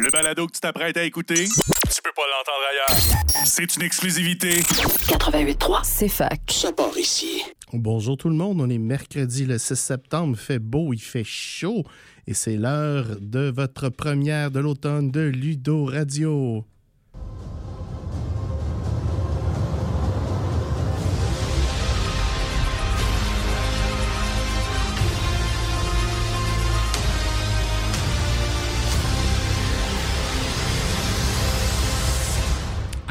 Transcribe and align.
Le 0.00 0.10
balado 0.10 0.46
que 0.46 0.52
tu 0.52 0.60
t'apprêtes 0.60 0.96
à 0.96 1.04
écouter, 1.04 1.44
tu 1.44 2.02
peux 2.02 2.12
pas 2.16 2.22
l'entendre 2.22 2.64
ailleurs. 2.70 3.44
C'est 3.44 3.76
une 3.76 3.82
exclusivité. 3.82 4.60
88.3, 4.60 5.80
c'est 5.82 6.08
fac. 6.08 6.40
Ça 6.48 6.72
part 6.72 6.96
ici. 6.96 7.42
Bonjour 7.72 8.16
tout 8.16 8.28
le 8.28 8.34
monde, 8.34 8.60
on 8.60 8.70
est 8.70 8.78
mercredi 8.78 9.44
le 9.44 9.58
6 9.58 9.76
septembre, 9.76 10.36
il 10.38 10.42
fait 10.42 10.58
beau, 10.58 10.92
il 10.92 11.00
fait 11.00 11.24
chaud 11.24 11.84
et 12.26 12.34
c'est 12.34 12.56
l'heure 12.56 13.06
de 13.20 13.50
votre 13.54 13.88
première 13.88 14.50
de 14.50 14.60
l'automne 14.60 15.10
de 15.10 15.20
Ludo 15.20 15.84
Radio. 15.84 16.64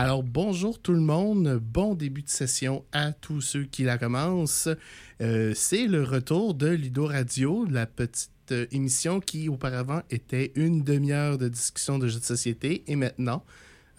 Alors 0.03 0.23
bonjour 0.23 0.79
tout 0.81 0.93
le 0.93 0.99
monde, 0.99 1.61
bon 1.61 1.93
début 1.93 2.23
de 2.23 2.29
session 2.29 2.83
à 2.91 3.11
tous 3.11 3.39
ceux 3.39 3.65
qui 3.65 3.83
la 3.83 3.99
commencent. 3.99 4.67
Euh, 5.21 5.53
c'est 5.55 5.85
le 5.85 6.03
retour 6.03 6.55
de 6.55 6.69
Ludo 6.69 7.05
Radio, 7.05 7.67
la 7.69 7.85
petite 7.85 8.31
euh, 8.51 8.65
émission 8.71 9.19
qui 9.19 9.47
auparavant 9.47 10.01
était 10.09 10.53
une 10.55 10.81
demi-heure 10.81 11.37
de 11.37 11.47
discussion 11.47 11.99
de 11.99 12.07
jeux 12.07 12.19
de 12.19 12.25
société 12.25 12.83
et 12.87 12.95
maintenant, 12.95 13.43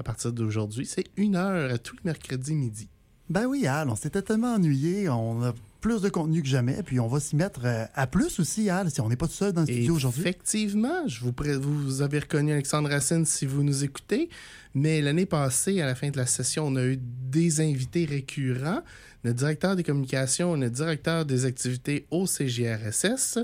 à 0.01 0.02
partir 0.02 0.33
d'aujourd'hui, 0.33 0.87
c'est 0.87 1.07
une 1.16 1.37
heure 1.37 1.73
à 1.73 1.79
tous 1.79 1.95
les 1.95 2.02
mercredis 2.07 2.57
midi. 2.57 2.88
Ben 3.30 3.46
oui, 3.46 3.69
Al, 3.69 3.88
on 3.88 3.95
s'était 3.95 4.23
tellement 4.23 4.55
ennuyé, 4.55 5.09
on 5.09 5.45
a 5.45 5.55
plus 5.83 6.01
de 6.01 6.09
contenu 6.09 6.43
que 6.43 6.49
jamais, 6.49 6.83
puis 6.85 7.01
on 7.01 7.09
va 7.09 7.19
s'y 7.19 7.35
mettre 7.35 7.63
euh, 7.65 7.85
à 7.95 8.07
plus 8.07 8.39
aussi, 8.39 8.71
Al, 8.71 8.91
si 8.91 9.01
on 9.01 9.09
n'est 9.09 9.17
pas 9.17 9.27
tout 9.27 9.35
seul 9.35 9.53
dans 9.53 9.63
le 9.63 9.67
studio 9.67 9.97
aujourd'hui. 9.97 10.23
Effectivement, 10.23 11.07
je 11.09 11.25
vous, 11.25 12.03
avez 12.03 12.21
reconnu 12.21 12.53
Alexandre 12.53 12.89
Racine 12.89 13.27
si 13.27 13.47
vous 13.47 13.65
nous 13.65 13.83
écoutez, 13.83 14.31
mais 14.75 15.03
l'année 15.03 15.27
passée, 15.27 15.83
à 15.83 15.87
la 15.87 15.97
fin 15.97 16.09
de 16.11 16.17
la 16.17 16.25
session, 16.25 16.69
on 16.69 16.77
a 16.77 16.85
eu 16.85 16.99
des 16.99 17.61
invités 17.61 18.05
récurrents, 18.05 18.83
notre 19.24 19.39
directeur 19.39 19.74
des 19.74 19.83
communications, 19.83 20.57
notre 20.57 20.74
directeur 20.74 21.27
des 21.27 21.45
activités 21.45 22.07
au 22.13 22.27
CGRSS, 22.27 23.41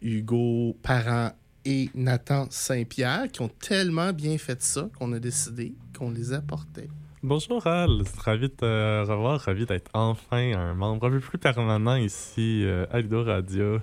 Hugo 0.00 0.76
Parent 0.82 1.32
et 1.66 1.90
Nathan 1.94 2.46
Saint-Pierre, 2.48 3.28
qui 3.30 3.42
ont 3.42 3.50
tellement 3.60 4.12
bien 4.14 4.38
fait 4.38 4.62
ça 4.62 4.88
qu'on 4.98 5.12
a 5.12 5.18
décidé 5.18 5.74
qu'on 5.96 6.10
les 6.10 6.32
apportait. 6.32 6.88
Bonjour 7.26 7.66
Al, 7.66 8.02
ravi 8.18 8.48
de 8.48 8.54
te 8.54 9.06
revoir, 9.06 9.40
ravi 9.40 9.64
d'être 9.64 9.90
enfin 9.94 10.52
un 10.52 10.74
membre 10.74 11.06
un 11.06 11.10
peu 11.10 11.20
plus 11.20 11.38
permanent 11.38 11.96
ici 11.96 12.64
euh, 12.66 12.84
à 12.90 13.00
Ludo 13.00 13.24
Radio. 13.24 13.78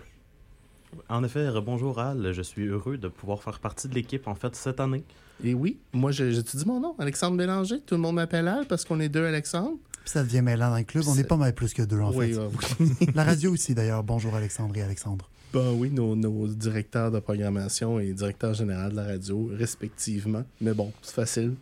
En 1.10 1.24
effet, 1.24 1.48
bonjour 1.66 1.98
Al, 1.98 2.34
je 2.34 2.42
suis 2.44 2.68
heureux 2.68 3.00
de 3.00 3.08
pouvoir 3.08 3.42
faire 3.42 3.58
partie 3.60 3.88
de 3.88 3.96
l'équipe 3.96 4.28
en 4.28 4.36
fait 4.36 4.56
cette 4.56 4.80
année. 4.80 5.04
Et 5.44 5.56
oui, 5.56 5.80
moi, 5.92 6.12
je, 6.12 6.30
je 6.30 6.42
te 6.42 6.56
dis 6.56 6.68
mon 6.68 6.80
nom, 6.80 6.94
Alexandre 7.00 7.36
Bélanger. 7.36 7.80
Tout 7.84 7.96
le 7.96 8.02
monde 8.02 8.18
m'appelle 8.18 8.48
Al 8.48 8.68
parce 8.68 8.86
qu'on 8.86 9.00
est 9.00 9.10
deux 9.10 9.26
Alexandre. 9.26 9.80
Puis 10.02 10.12
ça 10.12 10.22
devient 10.24 10.44
mêlant 10.44 10.70
dans 10.70 10.78
le 10.78 10.84
club, 10.84 11.04
on 11.08 11.16
n'est 11.16 11.24
pas 11.24 11.36
mal 11.36 11.56
plus 11.56 11.74
que 11.74 11.82
deux 11.82 12.00
en 12.00 12.14
oui, 12.14 12.34
fait. 12.34 12.40
euh, 12.40 12.48
oui. 12.80 13.08
La 13.16 13.24
radio 13.24 13.54
aussi 13.54 13.74
d'ailleurs, 13.74 14.04
bonjour 14.04 14.36
Alexandre 14.36 14.78
et 14.78 14.84
Alexandre. 14.84 15.28
Ben 15.52 15.72
oui, 15.74 15.90
nos, 15.90 16.16
nos 16.16 16.48
directeurs 16.48 17.10
de 17.10 17.20
programmation 17.20 18.00
et 18.00 18.14
directeur 18.14 18.54
général 18.54 18.92
de 18.92 18.98
la 18.98 19.04
radio, 19.06 19.50
respectivement. 19.58 20.44
Mais 20.62 20.76
bon, 20.76 20.94
c'est 21.02 21.16
facile. 21.16 21.56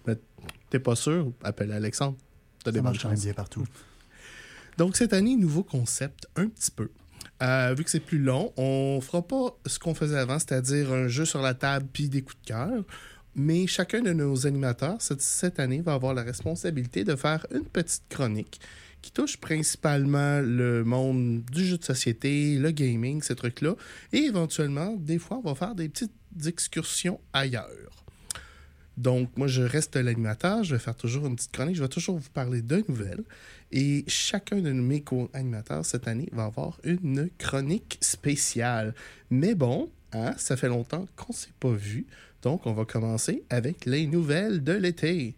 T'es 0.70 0.80
pas 0.80 0.95
sûr? 0.95 1.31
Appelle 1.44 1.72
Alexandre. 1.72 2.17
T'as 2.64 2.72
des 2.72 2.81
bonnes 2.81 2.98
chances. 2.98 3.23
bien 3.23 3.34
partout. 3.34 3.66
Donc, 4.78 4.95
cette 4.95 5.14
année, 5.14 5.36
nouveau 5.36 5.64
concept, 5.64 6.28
un 6.36 6.48
petit 6.48 6.72
peu. 6.72 6.89
Euh, 7.42 7.73
vu 7.78 7.84
que 7.84 7.89
c'est 7.89 8.00
plus 8.00 8.20
long, 8.20 8.53
on 8.58 9.00
fera 9.02 9.25
pas 9.25 9.58
ce 9.66 9.80
qu'on 9.80 9.94
faisait 9.94 10.17
avant, 10.17 10.40
c'est-à-dire 10.40 10.92
un 10.92 11.08
jeu 11.08 11.25
sur 11.25 11.42
la 11.42 11.53
table 11.53 11.88
puis 11.92 12.09
des 12.09 12.22
coups 12.22 12.40
de 12.42 12.47
cœur. 12.47 12.84
Mais 13.36 13.67
chacun 13.67 14.02
de 14.02 14.12
nos 14.12 14.45
animateurs, 14.45 15.02
cette, 15.02 15.22
cette 15.22 15.59
année, 15.59 15.81
va 15.81 15.94
avoir 15.94 16.14
la 16.14 16.23
responsabilité 16.23 17.03
de 17.03 17.16
faire 17.16 17.45
une 17.53 17.66
petite 17.66 18.03
chronique 18.09 18.59
qui 19.02 19.12
touche 19.12 19.38
principalement 19.38 20.42
le 20.42 20.84
monde 20.84 21.44
du 21.46 21.66
jeu 21.66 21.78
de 21.78 21.84
société, 21.86 22.57
le 22.57 22.72
gaming, 22.72 23.22
ces 23.22 23.36
trucs-là. 23.36 23.75
Et 24.12 24.19
éventuellement, 24.19 24.96
des 24.97 25.19
fois, 25.19 25.38
on 25.38 25.47
va 25.47 25.56
faire 25.56 25.75
des 25.75 25.88
petites 25.88 26.12
excursions 26.46 27.19
ailleurs. 27.31 27.99
Donc, 29.00 29.30
moi, 29.38 29.48
je 29.48 29.62
reste 29.62 29.96
l'animateur. 29.96 30.66
Je 30.66 30.76
vais 30.76 30.80
faire 30.80 30.96
toujours 30.96 31.26
une 31.26 31.38
petite 31.38 31.54
chronique. 31.54 31.78
Je 31.78 31.82
vais 31.82 31.88
toujours 31.88 32.18
vous 32.18 32.30
parler 32.30 32.62
de 32.62 32.84
nouvelles. 32.90 33.24
Et 33.72 34.04
chacun 34.08 34.58
de 34.58 34.74
mes 34.74 35.02
co-animateurs 35.02 35.86
cette 35.86 36.10
année 36.10 36.28
va 36.34 36.44
avoir 36.44 36.82
une 36.84 37.30
chronique 37.38 37.98
spéciale. 38.02 38.94
Mais 39.30 39.56
bon, 39.56 39.90
hein, 40.12 40.34
ça 40.38 40.58
fait 40.58 40.68
longtemps 40.68 41.08
qu'on 41.16 41.32
ne 41.32 41.38
s'est 41.38 41.54
pas 41.62 41.72
vu. 41.72 42.08
Donc, 42.42 42.66
on 42.66 42.74
va 42.74 42.84
commencer 42.84 43.44
avec 43.50 43.86
les 43.86 44.06
nouvelles 44.06 44.66
de 44.66 44.74
l'été. 44.74 45.36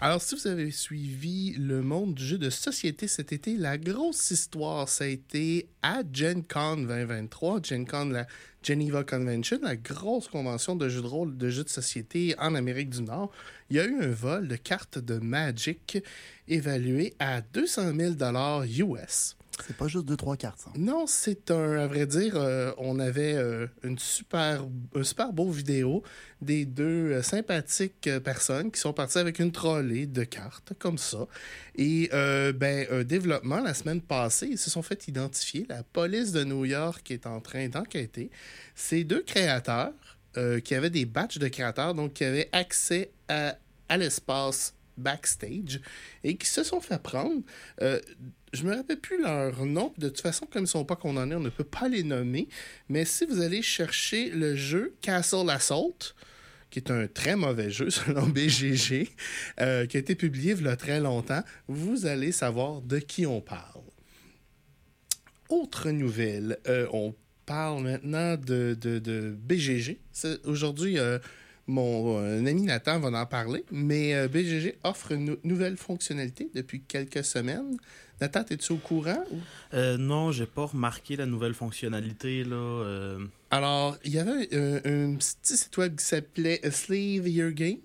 Alors, 0.00 0.22
si 0.22 0.36
vous 0.36 0.46
avez 0.46 0.70
suivi 0.70 1.54
le 1.58 1.82
monde 1.82 2.14
du 2.14 2.24
jeu 2.24 2.38
de 2.38 2.50
société 2.50 3.08
cet 3.08 3.32
été, 3.32 3.56
la 3.56 3.76
grosse 3.78 4.30
histoire, 4.30 4.88
ça 4.88 5.02
a 5.02 5.06
été 5.08 5.66
à 5.82 6.02
Gen 6.12 6.44
Con 6.44 6.76
2023, 6.76 7.62
Gen 7.64 7.84
Con, 7.84 8.10
la 8.10 8.28
Geneva 8.62 9.02
Convention, 9.02 9.58
la 9.60 9.74
grosse 9.74 10.28
convention 10.28 10.76
de 10.76 10.88
jeux 10.88 11.02
de 11.02 11.06
rôle, 11.08 11.36
de 11.36 11.48
jeux 11.48 11.64
de 11.64 11.68
société 11.68 12.36
en 12.38 12.54
Amérique 12.54 12.90
du 12.90 13.02
Nord. 13.02 13.32
Il 13.70 13.76
y 13.76 13.80
a 13.80 13.86
eu 13.86 14.00
un 14.00 14.12
vol 14.12 14.46
de 14.46 14.54
cartes 14.54 15.00
de 15.00 15.18
Magic 15.18 15.98
évalué 16.46 17.14
à 17.18 17.40
200 17.40 17.92
000 17.96 18.94
US. 18.94 19.37
C'est 19.66 19.76
pas 19.76 19.88
juste 19.88 20.04
deux, 20.04 20.16
trois 20.16 20.36
cartes. 20.36 20.66
Non, 20.76 21.06
c'est 21.06 21.50
un, 21.50 21.78
à 21.78 21.86
vrai 21.86 22.06
dire, 22.06 22.36
euh, 22.36 22.72
on 22.78 22.98
avait 22.98 23.34
euh, 23.34 23.66
une 23.82 23.98
super, 23.98 24.66
un 24.94 25.02
super 25.02 25.32
beau 25.32 25.50
vidéo 25.50 26.02
des 26.40 26.64
deux 26.64 27.12
euh, 27.12 27.22
sympathiques 27.22 28.08
personnes 28.24 28.70
qui 28.70 28.80
sont 28.80 28.92
parties 28.92 29.18
avec 29.18 29.38
une 29.38 29.52
trolley 29.52 30.06
de 30.06 30.24
cartes, 30.24 30.72
comme 30.78 30.98
ça. 30.98 31.26
Et, 31.76 32.08
ben, 32.12 32.86
un 32.90 33.04
développement 33.04 33.60
la 33.60 33.74
semaine 33.74 34.00
passée, 34.00 34.48
ils 34.52 34.58
se 34.58 34.70
sont 34.70 34.82
fait 34.82 35.08
identifier. 35.08 35.66
La 35.68 35.82
police 35.82 36.32
de 36.32 36.44
New 36.44 36.64
York 36.64 37.10
est 37.10 37.26
en 37.26 37.40
train 37.40 37.68
d'enquêter. 37.68 38.30
Ces 38.74 39.04
deux 39.04 39.22
créateurs, 39.22 39.92
qui 40.64 40.74
avaient 40.74 40.90
des 40.90 41.04
batchs 41.04 41.38
de 41.38 41.48
créateurs, 41.48 41.94
donc 41.94 42.14
qui 42.14 42.24
avaient 42.24 42.48
accès 42.52 43.10
à, 43.28 43.56
l'espace 43.96 44.74
backstage 44.96 45.80
et 46.22 46.36
qui 46.36 46.46
se 46.46 46.62
sont 46.62 46.80
fait 46.80 47.02
prendre. 47.02 47.42
Je 48.52 48.64
me 48.64 48.74
rappelle 48.74 49.00
plus 49.00 49.20
leur 49.22 49.64
nom. 49.66 49.92
De 49.98 50.08
toute 50.08 50.20
façon, 50.20 50.46
comme 50.50 50.64
ils 50.64 50.68
sont 50.68 50.84
pas 50.84 50.96
condamnés, 50.96 51.34
on 51.34 51.40
ne 51.40 51.48
peut 51.50 51.64
pas 51.64 51.88
les 51.88 52.02
nommer. 52.02 52.48
Mais 52.88 53.04
si 53.04 53.26
vous 53.26 53.40
allez 53.40 53.62
chercher 53.62 54.30
le 54.30 54.56
jeu 54.56 54.94
Castle 55.00 55.48
Assault, 55.50 56.14
qui 56.70 56.78
est 56.78 56.90
un 56.90 57.06
très 57.06 57.36
mauvais 57.36 57.70
jeu 57.70 57.90
selon 57.90 58.26
BGG, 58.26 59.08
euh, 59.60 59.86
qui 59.86 59.96
a 59.96 60.00
été 60.00 60.14
publié 60.14 60.54
il 60.58 60.64
y 60.64 60.68
a 60.68 60.76
très 60.76 61.00
longtemps, 61.00 61.42
vous 61.66 62.06
allez 62.06 62.32
savoir 62.32 62.80
de 62.82 62.98
qui 62.98 63.26
on 63.26 63.40
parle. 63.40 63.82
Autre 65.48 65.90
nouvelle, 65.90 66.58
euh, 66.68 66.86
on 66.92 67.14
parle 67.46 67.82
maintenant 67.82 68.36
de, 68.36 68.76
de, 68.78 68.98
de 68.98 69.34
BGG. 69.38 69.98
Aujourd'hui, 70.44 70.98
euh, 70.98 71.18
mon 71.66 72.18
ami 72.46 72.62
Nathan 72.62 72.98
va 73.00 73.18
en 73.18 73.26
parler, 73.26 73.64
mais 73.70 74.28
BGG 74.28 74.76
offre 74.84 75.12
une 75.12 75.24
nou- 75.24 75.38
nouvelle 75.44 75.76
fonctionnalité 75.78 76.50
depuis 76.54 76.82
quelques 76.82 77.24
semaines. 77.24 77.76
Nathan, 78.20 78.44
es-tu 78.50 78.72
au 78.72 78.76
courant? 78.78 79.24
ou- 79.30 79.36
Euh, 79.74 79.96
non, 79.96 80.32
j'ai 80.32 80.46
pas 80.46 80.66
remarqué 80.66 81.16
la 81.16 81.26
nouvelle 81.26 81.54
fonctionnalité 81.54 82.42
là. 82.44 82.56
euh, 82.56 83.24
Alors, 83.50 83.96
il 84.04 84.12
y 84.12 84.18
avait 84.18 84.48
euh, 84.54 84.80
un 85.12 85.14
petit 85.16 85.56
site 85.56 85.76
web 85.76 85.96
qui 85.96 86.04
s'appelait 86.04 86.64
A 86.66 86.70
Slave 86.70 87.28
Your 87.28 87.50
Game. 87.52 87.78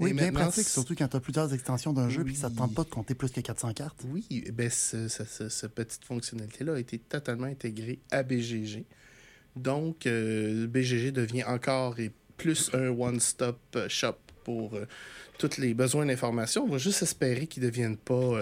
Oui, 0.00 0.10
Et 0.10 0.14
bien 0.14 0.32
pratique, 0.32 0.66
surtout 0.66 0.94
quand 0.96 1.06
tu 1.06 1.16
as 1.16 1.20
plusieurs 1.20 1.52
extensions 1.52 1.92
d'un 1.92 2.08
jeu 2.08 2.24
puis 2.24 2.32
que 2.32 2.40
ça 2.40 2.48
te 2.48 2.54
Oui. 2.54 2.58
tente 2.60 2.74
pas 2.74 2.82
de 2.84 2.88
compter 2.88 3.14
plus 3.14 3.30
que 3.30 3.40
400 3.40 3.72
cartes. 3.74 4.00
Oui, 4.08 4.24
eh 4.30 4.50
ben, 4.50 4.70
ce- 4.70 5.06
ce- 5.06 5.24
ce- 5.24 5.48
cette 5.50 5.74
petite 5.74 6.04
fonctionnalité-là 6.04 6.74
a 6.74 6.78
été 6.78 6.98
totalement 6.98 7.46
intégrée 7.46 8.00
à 8.10 8.22
BGG. 8.22 8.84
Donc, 9.54 10.06
euh, 10.06 10.66
BGG 10.66 11.12
devient 11.12 11.44
encore 11.44 12.00
et 12.00 12.10
plus 12.38 12.70
un 12.72 12.88
one-stop 12.88 13.58
shop 13.88 14.16
pour 14.44 14.74
euh, 14.74 14.86
tous 15.38 15.58
les 15.58 15.74
besoins 15.74 16.06
d'information. 16.06 16.64
On 16.64 16.68
va 16.70 16.78
juste 16.78 17.02
espérer 17.02 17.46
qu'ils 17.46 17.62
ne 17.62 17.68
deviennent 17.68 17.98
pas 17.98 18.34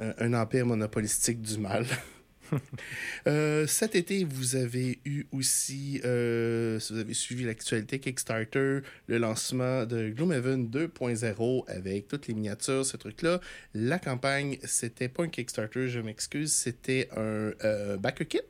euh, 0.00 0.12
un 0.18 0.34
empire 0.34 0.66
monopolistique 0.66 1.42
du 1.42 1.58
mal. 1.58 1.86
Euh, 3.28 3.66
cet 3.66 3.94
été, 3.94 4.24
vous 4.24 4.56
avez 4.56 4.98
eu 5.04 5.24
aussi, 5.32 6.00
euh, 6.04 6.78
si 6.80 6.92
vous 6.92 6.98
avez 6.98 7.14
suivi 7.14 7.44
l'actualité 7.44 8.00
Kickstarter, 8.00 8.80
le 9.06 9.18
lancement 9.18 9.86
de 9.86 10.10
Gloomhaven 10.10 10.66
2.0 10.68 11.64
avec 11.68 12.08
toutes 12.08 12.26
les 12.26 12.34
miniatures, 12.34 12.84
ce 12.84 12.96
truc-là. 12.96 13.40
La 13.74 13.98
campagne, 13.98 14.58
c'était 14.64 15.08
pas 15.08 15.22
un 15.22 15.28
Kickstarter, 15.28 15.88
je 15.88 16.00
m'excuse, 16.00 16.52
c'était 16.52 17.08
un 17.16 17.52
euh, 17.64 17.96
backer 17.96 18.26
kit. 18.26 18.40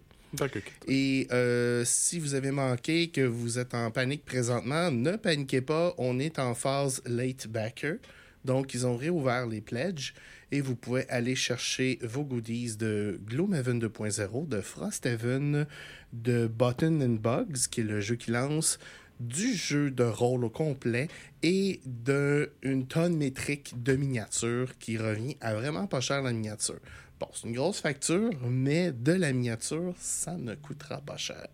Et 0.89 1.29
euh, 1.31 1.85
si 1.85 2.19
vous 2.19 2.35
avez 2.35 2.51
manqué, 2.51 3.11
que 3.11 3.21
vous 3.21 3.59
êtes 3.59 3.75
en 3.75 3.91
panique 3.91 4.25
présentement, 4.25 4.91
ne 4.91 5.17
paniquez 5.17 5.61
pas, 5.61 5.95
on 5.99 6.19
est 6.19 6.39
en 6.39 6.55
phase 6.55 7.03
late 7.05 7.49
backer. 7.49 7.97
Donc, 8.45 8.75
ils 8.75 8.87
ont 8.87 8.97
réouvert 8.97 9.47
les 9.47 9.61
pledges 9.61 10.15
et 10.51 10.61
vous 10.61 10.77
pouvez 10.77 11.09
aller 11.09 11.35
chercher 11.35 11.99
vos 12.03 12.25
goodies 12.25 12.77
de 12.77 13.21
Gloomhaven 13.27 13.81
2.0, 13.81 14.49
de 14.49 14.61
Frosthaven, 14.61 15.67
de 16.13 16.47
Button 16.47 17.01
and 17.01 17.21
Bugs, 17.21 17.69
qui 17.71 17.81
est 17.81 17.85
le 17.85 18.01
jeu 18.01 18.17
qui 18.17 18.33
lance, 18.33 18.79
du 19.21 19.55
jeu 19.55 19.91
de 19.91 20.03
rôle 20.03 20.45
au 20.45 20.51
complet 20.51 21.09
et 21.43 21.81
d'une 21.87 22.87
tonne 22.87 23.17
métrique 23.17 23.75
de 23.83 23.95
miniatures 23.95 24.77
qui 24.79 24.99
revient 24.99 25.37
à 25.41 25.55
vraiment 25.55 25.87
pas 25.87 26.01
cher 26.01 26.23
la 26.23 26.33
miniature. 26.33 26.81
Bon, 27.21 27.29
c'est 27.33 27.47
une 27.47 27.55
grosse 27.55 27.81
facture, 27.81 28.33
mais 28.43 28.91
de 28.91 29.13
la 29.13 29.33
miniature, 29.33 29.95
ça 29.99 30.37
ne 30.37 30.55
coûtera 30.57 31.01
pas 31.01 31.17
cher. 31.17 31.47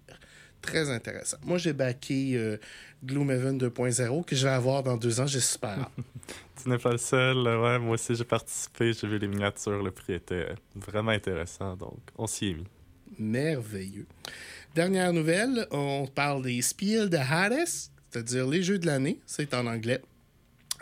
Très 0.63 0.91
intéressant. 0.91 1.37
Moi, 1.45 1.59
j'ai 1.59 1.73
backé 1.73 2.37
euh, 2.37 2.57
Gloomhaven 3.05 3.59
2.0 3.59 4.25
que 4.25 4.35
je 4.35 4.45
vais 4.45 4.53
avoir 4.53 4.83
dans 4.83 4.97
deux 4.97 5.21
ans, 5.21 5.27
j'espère. 5.27 5.91
tu 6.63 6.69
n'es 6.69 6.79
pas 6.79 6.93
le 6.93 6.99
seul. 6.99 7.37
Ouais, 7.37 7.79
moi 7.79 7.95
aussi, 7.95 8.15
j'ai 8.15 8.25
participé. 8.25 8.93
J'ai 8.93 9.07
vu 9.07 9.19
les 9.19 9.29
miniatures. 9.29 9.83
Le 9.83 9.91
prix 9.91 10.15
était 10.15 10.49
vraiment 10.75 11.13
intéressant. 11.13 11.77
Donc, 11.77 11.99
on 12.17 12.27
s'y 12.27 12.49
est 12.49 12.55
mis. 12.55 12.67
Merveilleux. 13.19 14.07
Dernière 14.75 15.13
nouvelle, 15.13 15.67
on 15.71 16.07
parle 16.07 16.43
des 16.43 16.61
Spiel 16.63 17.09
de 17.09 17.17
Hades, 17.17 17.67
c'est-à-dire 17.67 18.47
les 18.47 18.63
jeux 18.63 18.79
de 18.79 18.87
l'année. 18.87 19.19
C'est 19.27 19.55
en 19.55 19.67
anglais. 19.67 20.03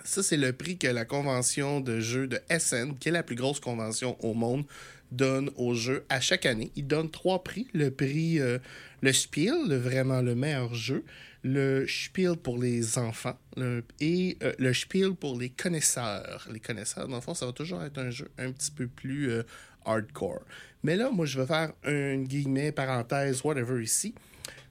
Ça, 0.04 0.22
c'est 0.22 0.36
le 0.36 0.52
prix 0.52 0.78
que 0.78 0.86
la 0.86 1.04
convention 1.04 1.80
de 1.80 2.00
jeux 2.00 2.26
de 2.26 2.38
SN, 2.50 2.94
qui 2.98 3.08
est 3.08 3.12
la 3.12 3.22
plus 3.22 3.34
grosse 3.34 3.58
convention 3.58 4.16
au 4.24 4.34
monde, 4.34 4.64
donne 5.10 5.50
aux 5.56 5.74
jeux 5.74 6.04
à 6.08 6.20
chaque 6.20 6.46
année. 6.46 6.72
Ils 6.76 6.86
donnent 6.86 7.10
trois 7.10 7.42
prix. 7.42 7.68
Le 7.72 7.90
prix, 7.90 8.40
euh, 8.40 8.58
le 9.02 9.12
Spiel, 9.12 9.74
vraiment 9.76 10.22
le 10.22 10.34
meilleur 10.34 10.74
jeu. 10.74 11.04
Le 11.42 11.86
Spiel 11.86 12.36
pour 12.36 12.58
les 12.58 12.98
enfants 12.98 13.38
et 14.00 14.36
euh, 14.42 14.52
le 14.58 14.74
Spiel 14.74 15.14
pour 15.14 15.38
les 15.38 15.50
connaisseurs. 15.50 16.48
Les 16.52 16.60
connaisseurs, 16.60 17.06
dans 17.06 17.16
le 17.16 17.22
fond, 17.22 17.34
ça 17.34 17.46
va 17.46 17.52
toujours 17.52 17.82
être 17.84 17.98
un 17.98 18.10
jeu 18.10 18.30
un 18.38 18.50
petit 18.50 18.70
peu 18.70 18.88
plus 18.88 19.30
euh, 19.30 19.42
hardcore. 19.84 20.42
Mais 20.82 20.96
là, 20.96 21.10
moi, 21.10 21.26
je 21.26 21.40
vais 21.40 21.46
faire 21.46 21.72
un 21.84 22.22
guillemet, 22.22 22.72
parenthèse, 22.72 23.42
whatever 23.44 23.82
ici. 23.82 24.14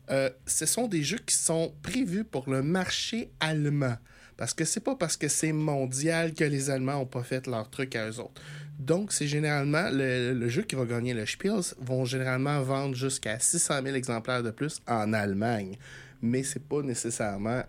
ce 0.10 0.66
sont 0.66 0.88
des 0.88 1.04
jeux 1.04 1.20
qui 1.26 1.36
sont 1.36 1.74
prévus 1.82 2.24
pour 2.24 2.50
le 2.50 2.62
marché 2.62 3.32
allemand. 3.40 3.98
Parce 4.38 4.54
que 4.54 4.66
c'est 4.66 4.82
pas 4.82 4.96
parce 4.96 5.16
que 5.16 5.28
c'est 5.28 5.54
mondial 5.54 6.34
que 6.34 6.44
les 6.44 6.70
Allemands 6.70 7.00
n'ont 7.00 7.06
pas 7.06 7.24
fait 7.24 7.48
leur 7.48 7.70
truc 7.70 7.96
à 7.96 8.10
eux 8.10 8.20
autres. 8.20 8.42
Donc, 8.80 9.14
c'est 9.14 9.28
généralement 9.28 9.90
le, 9.92 10.48
jeu 10.50 10.64
qui 10.64 10.76
va 10.76 10.86
gagner 10.86 11.14
le 11.14 11.26
Spiels 11.26 11.74
vont 11.80 12.06
généralement 12.06 12.62
vendre 12.62 12.96
jusqu'à 12.96 13.40
600 13.40 13.82
000 13.84 13.96
exemplaires 13.96 14.44
de 14.44 14.52
plus 14.52 14.82
en 14.88 15.14
Allemagne. 15.14 15.78
Mais 16.22 16.44
c'est 16.44 16.64
pas 16.64 16.82
nécessairement 16.82 17.64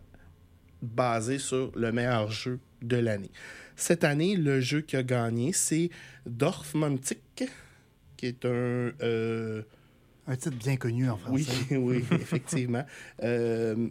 basé 0.82 1.38
sur 1.38 1.73
le 1.76 1.93
meilleur 1.93 2.31
jeu 2.31 2.58
de 2.82 2.97
l'année. 2.97 3.31
Cette 3.76 4.05
année, 4.05 4.37
le 4.37 4.61
jeu 4.61 4.81
qui 4.81 4.97
a 4.97 5.03
gagné, 5.03 5.53
c'est 5.53 5.91
Dorfmantic, 6.26 7.44
qui 8.17 8.26
est 8.26 8.44
un. 8.44 8.93
Euh, 9.02 9.62
un 10.29 10.35
titre 10.35 10.56
bien 10.56 10.76
connu 10.76 11.09
en 11.09 11.17
français. 11.17 11.52
Oui, 11.70 11.76
oui, 12.11 12.19
effectivement. 12.20 12.85
Euh, 13.23 13.88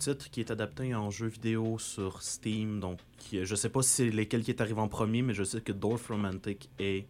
titre 0.00 0.30
qui 0.30 0.40
est 0.40 0.50
adapté 0.50 0.94
en 0.94 1.10
jeu 1.10 1.26
vidéo 1.28 1.78
sur 1.78 2.22
Steam. 2.22 2.80
Donc, 2.80 2.98
je 3.32 3.54
sais 3.54 3.68
pas 3.68 3.82
si 3.82 3.90
c'est 3.90 4.10
lesquels 4.10 4.42
qui 4.42 4.50
est 4.50 4.60
arrivé 4.60 4.80
en 4.80 4.88
premier, 4.88 5.22
mais 5.22 5.34
je 5.34 5.44
sais 5.44 5.60
que 5.60 5.72
Dorf 5.72 6.08
Romantic 6.08 6.70
est 6.78 7.06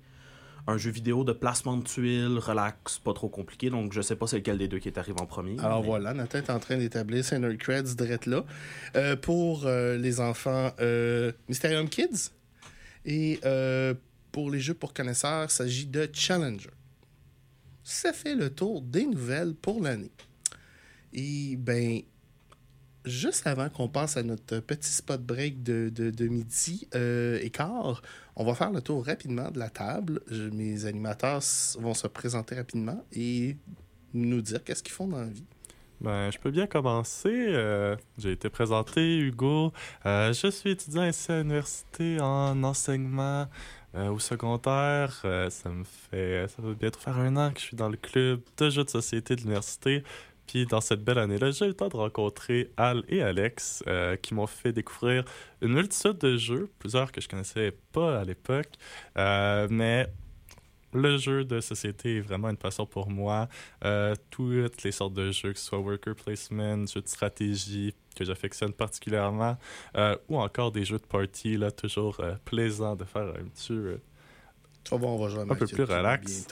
un 0.67 0.77
jeu 0.77 0.91
vidéo 0.91 1.25
de 1.25 1.33
placement 1.33 1.77
de 1.77 1.85
tuiles, 1.85 2.39
relax, 2.39 2.99
pas 2.99 3.13
trop 3.13 3.29
compliqué. 3.29 3.71
Donc, 3.71 3.93
je 3.93 4.01
sais 4.01 4.17
pas 4.17 4.27
c'est 4.27 4.39
lequel 4.39 4.59
des 4.59 4.69
deux 4.69 4.79
qui 4.79 4.89
est 4.89 4.99
arrivé 4.99 5.21
en 5.21 5.27
premier. 5.27 5.59
Alors 5.61 5.83
voilà, 5.83 6.13
Nathan 6.13 6.39
est 6.39 6.51
en 6.51 6.59
train 6.59 6.77
d'établir 6.77 7.25
ses 7.25 7.39
nerd 7.39 7.57
creds 7.57 7.95
direct 7.95 8.27
là. 8.27 8.45
Euh, 8.97 9.17
pour 9.17 9.67
euh, 9.67 9.97
les 9.97 10.21
enfants 10.21 10.73
euh, 10.81 11.33
Mysterium 11.49 11.89
Kids 11.89 12.31
et 13.07 13.41
pour 14.33 14.51
les 14.51 14.61
jeux 14.61 14.75
pour 14.75 14.93
connaisseurs, 14.93 15.45
il 15.45 15.51
s'agit 15.51 15.87
de 15.87 16.09
Challenger. 16.13 16.71
Ça 17.83 18.13
fait 18.13 18.35
le 18.35 18.51
tour 18.51 18.83
des 18.83 19.07
nouvelles 19.07 19.55
pour 19.55 19.83
l'année. 19.83 20.13
Et 21.13 21.57
ben, 21.57 22.03
juste 23.05 23.47
avant 23.47 23.69
qu'on 23.69 23.89
passe 23.89 24.17
à 24.17 24.23
notre 24.23 24.61
petit 24.61 24.91
spot 24.91 25.23
break 25.23 25.63
de, 25.63 25.89
de, 25.89 26.29
midi 26.29 26.89
euh, 26.95 27.39
et 27.43 27.51
quart, 27.51 28.03
on 28.37 28.45
va 28.45 28.55
faire 28.55 28.71
le 28.71 28.81
tour 28.81 29.05
rapidement 29.05 29.51
de 29.51 29.59
la 29.59 29.71
table. 29.71 30.21
mes 30.53 30.85
animateurs 30.87 31.43
vont 31.79 31.95
se 31.95 32.07
présenter 32.07 32.55
rapidement 32.57 33.05
et 33.13 33.57
nous 34.13 34.43
dire 34.43 34.63
qu'est-ce 34.65 34.83
qu'ils 34.83 34.93
font 34.93 35.09
dans 35.09 35.21
la 35.21 35.29
vie. 35.29 35.45
Ben, 36.01 36.31
je 36.31 36.39
peux 36.39 36.51
bien 36.51 36.67
commencer. 36.67 37.29
Euh, 37.29 37.95
j'ai 38.17 38.33
été 38.33 38.49
présenté, 38.49 39.19
Hugo. 39.19 39.73
Euh, 40.07 40.33
je 40.33 40.49
suis 40.49 40.71
étudiant 40.71 41.07
ici 41.07 41.31
à 41.31 41.39
l'université 41.39 42.19
en 42.21 42.63
enseignement 42.65 43.47
au 43.93 44.21
secondaire. 44.21 45.13
ça 45.51 45.69
me 45.69 45.83
fait. 45.85 46.47
Ça 46.49 46.63
bientôt 46.63 47.01
faire 47.01 47.19
un 47.19 47.37
an 47.37 47.51
que 47.51 47.59
je 47.59 47.65
suis 47.65 47.77
dans 47.77 47.89
le 47.89 47.97
club 47.97 48.41
de 48.57 48.71
jeux 48.71 48.85
de 48.85 48.89
société 48.89 49.35
de 49.35 49.41
l'université. 49.41 50.05
Puis 50.51 50.67
dans 50.67 50.81
cette 50.81 51.05
belle 51.05 51.19
année-là, 51.19 51.53
j'ai 51.53 51.67
eu 51.67 51.69
le 51.69 51.75
temps 51.75 51.89
de 51.89 51.97
rencontrer 51.97 52.73
Al 52.77 53.05
et 53.09 53.23
Alex 53.23 53.85
euh, 53.87 54.17
qui 54.17 54.35
m'ont 54.35 54.49
fait 54.49 54.73
découvrir 54.73 55.25
une 55.63 55.75
multitude 55.75 56.19
de 56.19 56.37
jeux, 56.37 56.69
plusieurs 56.81 57.13
que 57.13 57.21
je 57.21 57.29
connaissais 57.29 57.73
pas 57.93 58.19
à 58.19 58.25
l'époque. 58.25 58.71
Euh, 59.17 59.69
mais 59.71 60.09
le 60.93 61.19
jeu 61.19 61.45
de 61.45 61.61
société 61.61 62.17
est 62.17 62.21
vraiment 62.21 62.51
une 62.51 62.57
passion 62.57 62.85
pour 62.85 63.11
moi. 63.11 63.49
Euh, 63.85 64.17
toutes 64.31 64.83
les 64.83 64.91
sortes 64.91 65.15
de 65.15 65.31
jeux, 65.31 65.53
que 65.53 65.59
ce 65.61 65.67
soit 65.67 65.79
worker 65.79 66.17
placement, 66.17 66.85
jeux 66.85 67.03
de 67.03 67.09
stratégie 67.09 67.95
que 68.17 68.25
j'affectionne 68.25 68.73
particulièrement, 68.73 69.57
ou 70.29 70.41
encore 70.41 70.73
des 70.73 70.85
jeux 70.85 70.99
de 70.99 71.07
party, 71.07 71.59
là, 71.59 71.71
toujours 71.71 72.21
plaisant 72.45 72.97
de 72.97 73.05
faire 73.05 73.29
un 73.29 73.45
petit 73.55 73.69
jeu 73.69 74.01
on 74.91 75.17
va 75.17 75.29
jouer 75.29 75.43
un 75.43 75.47
peu 75.47 75.67
plus 75.67 75.85
relax. 75.85 76.49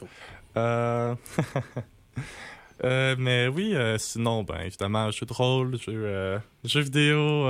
Bientôt. 0.54 0.54
Euh, 2.84 3.16
mais 3.18 3.48
oui, 3.48 3.74
euh, 3.74 3.98
sinon, 3.98 4.44
ben 4.44 4.60
évidemment, 4.60 5.10
jeu 5.10 5.26
de 5.26 5.32
rôle, 5.32 5.76
jeu, 5.78 5.92
euh, 5.94 6.38
jeu 6.64 6.80
vidéo, 6.80 7.48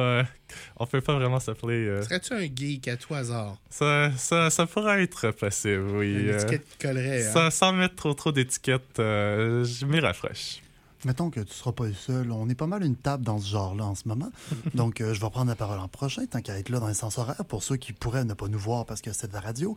on 0.77 0.87
peut 0.87 1.01
pas 1.01 1.15
vraiment 1.15 1.41
s'appeler. 1.41 2.03
Serais-tu 2.03 2.33
un 2.33 2.47
geek 2.55 2.89
à 2.89 2.97
tout 2.97 3.15
hasard? 3.15 3.57
Ça, 3.69 4.11
ça, 4.17 4.51
ça 4.51 4.67
pourrait 4.67 5.03
être 5.03 5.31
possible, 5.33 5.97
oui. 5.97 6.15
Une 6.15 6.35
étiquette 6.35 6.67
qui 6.69 6.79
collerait. 6.79 7.27
Hein? 7.27 7.51
sans 7.51 7.73
mettre 7.73 7.97
trop 7.97 8.15
trop 8.15 8.33
d'étiquettes, 8.33 8.97
je 8.97 9.85
m'y 9.85 10.01
rafraîche. 10.01 10.63
Mettons 11.05 11.31
que 11.31 11.41
tu 11.41 11.55
seras 11.55 11.71
pas 11.71 11.87
le 11.87 11.95
seul. 11.95 12.33
On 12.33 12.49
est 12.49 12.57
pas 12.57 12.67
mal 12.67 12.83
une 12.83 12.97
table 12.97 13.23
dans 13.23 13.39
ce 13.39 13.49
genre-là 13.49 13.85
en 13.85 13.95
ce 13.95 14.09
moment. 14.09 14.33
Donc, 14.75 14.97
je 14.99 15.21
vais 15.21 15.31
prendre 15.31 15.47
la 15.47 15.55
parole 15.55 15.79
en 15.79 15.87
prochain, 15.87 16.27
tant 16.27 16.41
qu'à 16.41 16.59
être 16.59 16.71
là 16.71 16.81
dans 16.81 16.89
les 16.89 16.95
sens 16.95 17.19
horaires, 17.19 17.45
pour 17.45 17.63
ceux 17.63 17.77
qui 17.77 17.93
pourraient 17.93 18.25
ne 18.25 18.35
pas 18.35 18.49
nous 18.49 18.59
voir 18.59 18.85
parce 18.85 19.01
que 19.01 19.13
c'est 19.13 19.29
de 19.29 19.33
la 19.33 19.41
radio. 19.41 19.77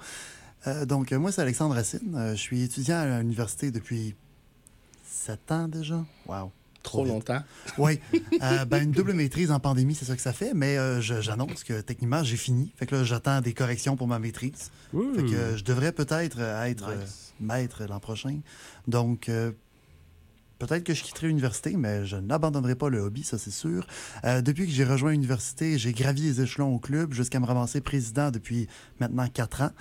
donc, 0.86 1.12
moi, 1.12 1.32
c'est 1.32 1.42
Alexandre 1.42 1.76
Racine. 1.76 2.32
je 2.32 2.42
suis 2.42 2.64
étudiant 2.64 2.98
à 2.98 3.20
l'université 3.20 3.70
depuis 3.70 4.16
7 5.22 5.52
ans 5.52 5.68
déjà? 5.68 6.04
Wow. 6.26 6.52
Trop 6.84 7.06
longtemps. 7.06 7.42
Oui. 7.78 8.00
Euh, 8.42 8.66
ben, 8.66 8.84
une 8.84 8.92
double 8.92 9.14
maîtrise 9.14 9.52
en 9.52 9.60
pandémie, 9.60 9.94
c'est 9.94 10.06
ça 10.06 10.16
que 10.16 10.22
ça 10.22 10.34
fait, 10.34 10.54
mais 10.56 10.78
euh, 10.78 11.00
j'annonce 11.00 11.64
que 11.64 11.80
techniquement, 11.82 12.24
j'ai 12.24 12.38
fini. 12.38 12.72
Fait 12.76 12.88
que 12.88 12.96
là, 12.96 13.04
j'attends 13.04 13.40
des 13.40 13.54
corrections 13.54 13.96
pour 13.96 14.08
ma 14.08 14.18
maîtrise. 14.18 14.72
Fait 14.92 15.24
que 15.24 15.56
je 15.56 15.64
devrais 15.64 15.92
peut-être 15.92 16.40
être 16.40 16.90
maître 17.40 17.84
l'an 17.88 18.00
prochain. 18.00 18.40
Donc, 18.88 19.30
euh, 19.30 19.52
Peut-être 20.62 20.84
que 20.84 20.94
je 20.94 21.02
quitterai 21.02 21.26
l'université, 21.26 21.76
mais 21.76 22.06
je 22.06 22.18
n'abandonnerai 22.18 22.76
pas 22.76 22.90
le 22.90 23.00
hobby, 23.00 23.24
ça 23.24 23.40
c'est 23.40 23.50
sûr. 23.50 23.88
depuis 24.24 24.68
que 24.68 24.72
j'ai 24.72 24.84
rejoint 24.84 25.10
l'université, 25.10 25.80
j'ai 25.80 25.92
gravi 25.92 26.22
les 26.22 26.42
échelons 26.42 26.76
au 26.76 26.78
club 26.78 27.14
jusqu'à 27.14 27.40
me 27.40 27.48
ramasser 27.48 27.82
président 27.82 28.30
depuis 28.30 28.68
maintenant 29.00 29.28
quatre 29.28 29.64
ans. 29.64 29.72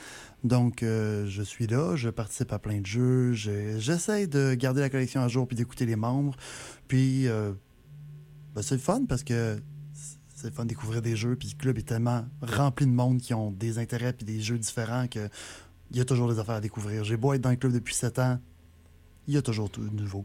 Donc, 0.43 0.83
euh, 0.83 1.27
je 1.27 1.43
suis 1.43 1.67
là, 1.67 1.97
je 1.97 2.09
participe 2.09 2.51
à 2.55 2.59
plein 2.59 2.81
de 2.81 2.87
jeux, 2.87 3.35
j'essaie 3.35 4.27
de 4.27 4.55
garder 4.55 4.81
la 4.81 4.89
collection 4.89 5.21
à 5.21 5.29
jour 5.29 5.47
puis 5.47 5.55
d'écouter 5.55 5.85
les 5.85 5.97
membres. 5.97 6.35
Puis, 6.89 7.29
euh, 7.29 7.53
ben, 8.55 8.63
c'est 8.63 8.79
fun 8.79 9.05
parce 9.07 9.23
que 9.23 9.61
c'est 10.35 10.47
le 10.47 10.55
fun 10.55 10.65
de 10.65 10.71
découvrir 10.71 11.03
des 11.03 11.15
jeux. 11.15 11.37
Puis 11.37 11.51
le 11.53 11.61
club 11.61 11.77
est 11.77 11.89
tellement 11.89 12.25
rempli 12.41 12.87
de 12.87 12.93
monde 12.93 13.19
qui 13.19 13.35
ont 13.35 13.51
des 13.51 13.77
intérêts 13.77 14.15
puis 14.15 14.25
des 14.25 14.41
jeux 14.41 14.57
différents 14.59 15.09
qu'il 15.09 15.29
y 15.93 16.01
a 16.01 16.07
toujours 16.07 16.33
des 16.33 16.39
affaires 16.39 16.55
à 16.55 16.61
découvrir. 16.63 17.05
J'ai 17.05 17.19
beau 17.19 17.35
être 17.35 17.43
dans 17.43 17.51
le 17.51 17.57
club 17.57 17.75
depuis 17.75 17.95
7 17.95 18.19
ans, 18.19 18.39
il 19.29 19.35
y 19.35 19.37
a 19.37 19.43
toujours 19.43 19.71
tout 19.71 19.83
nouveau. 19.83 20.25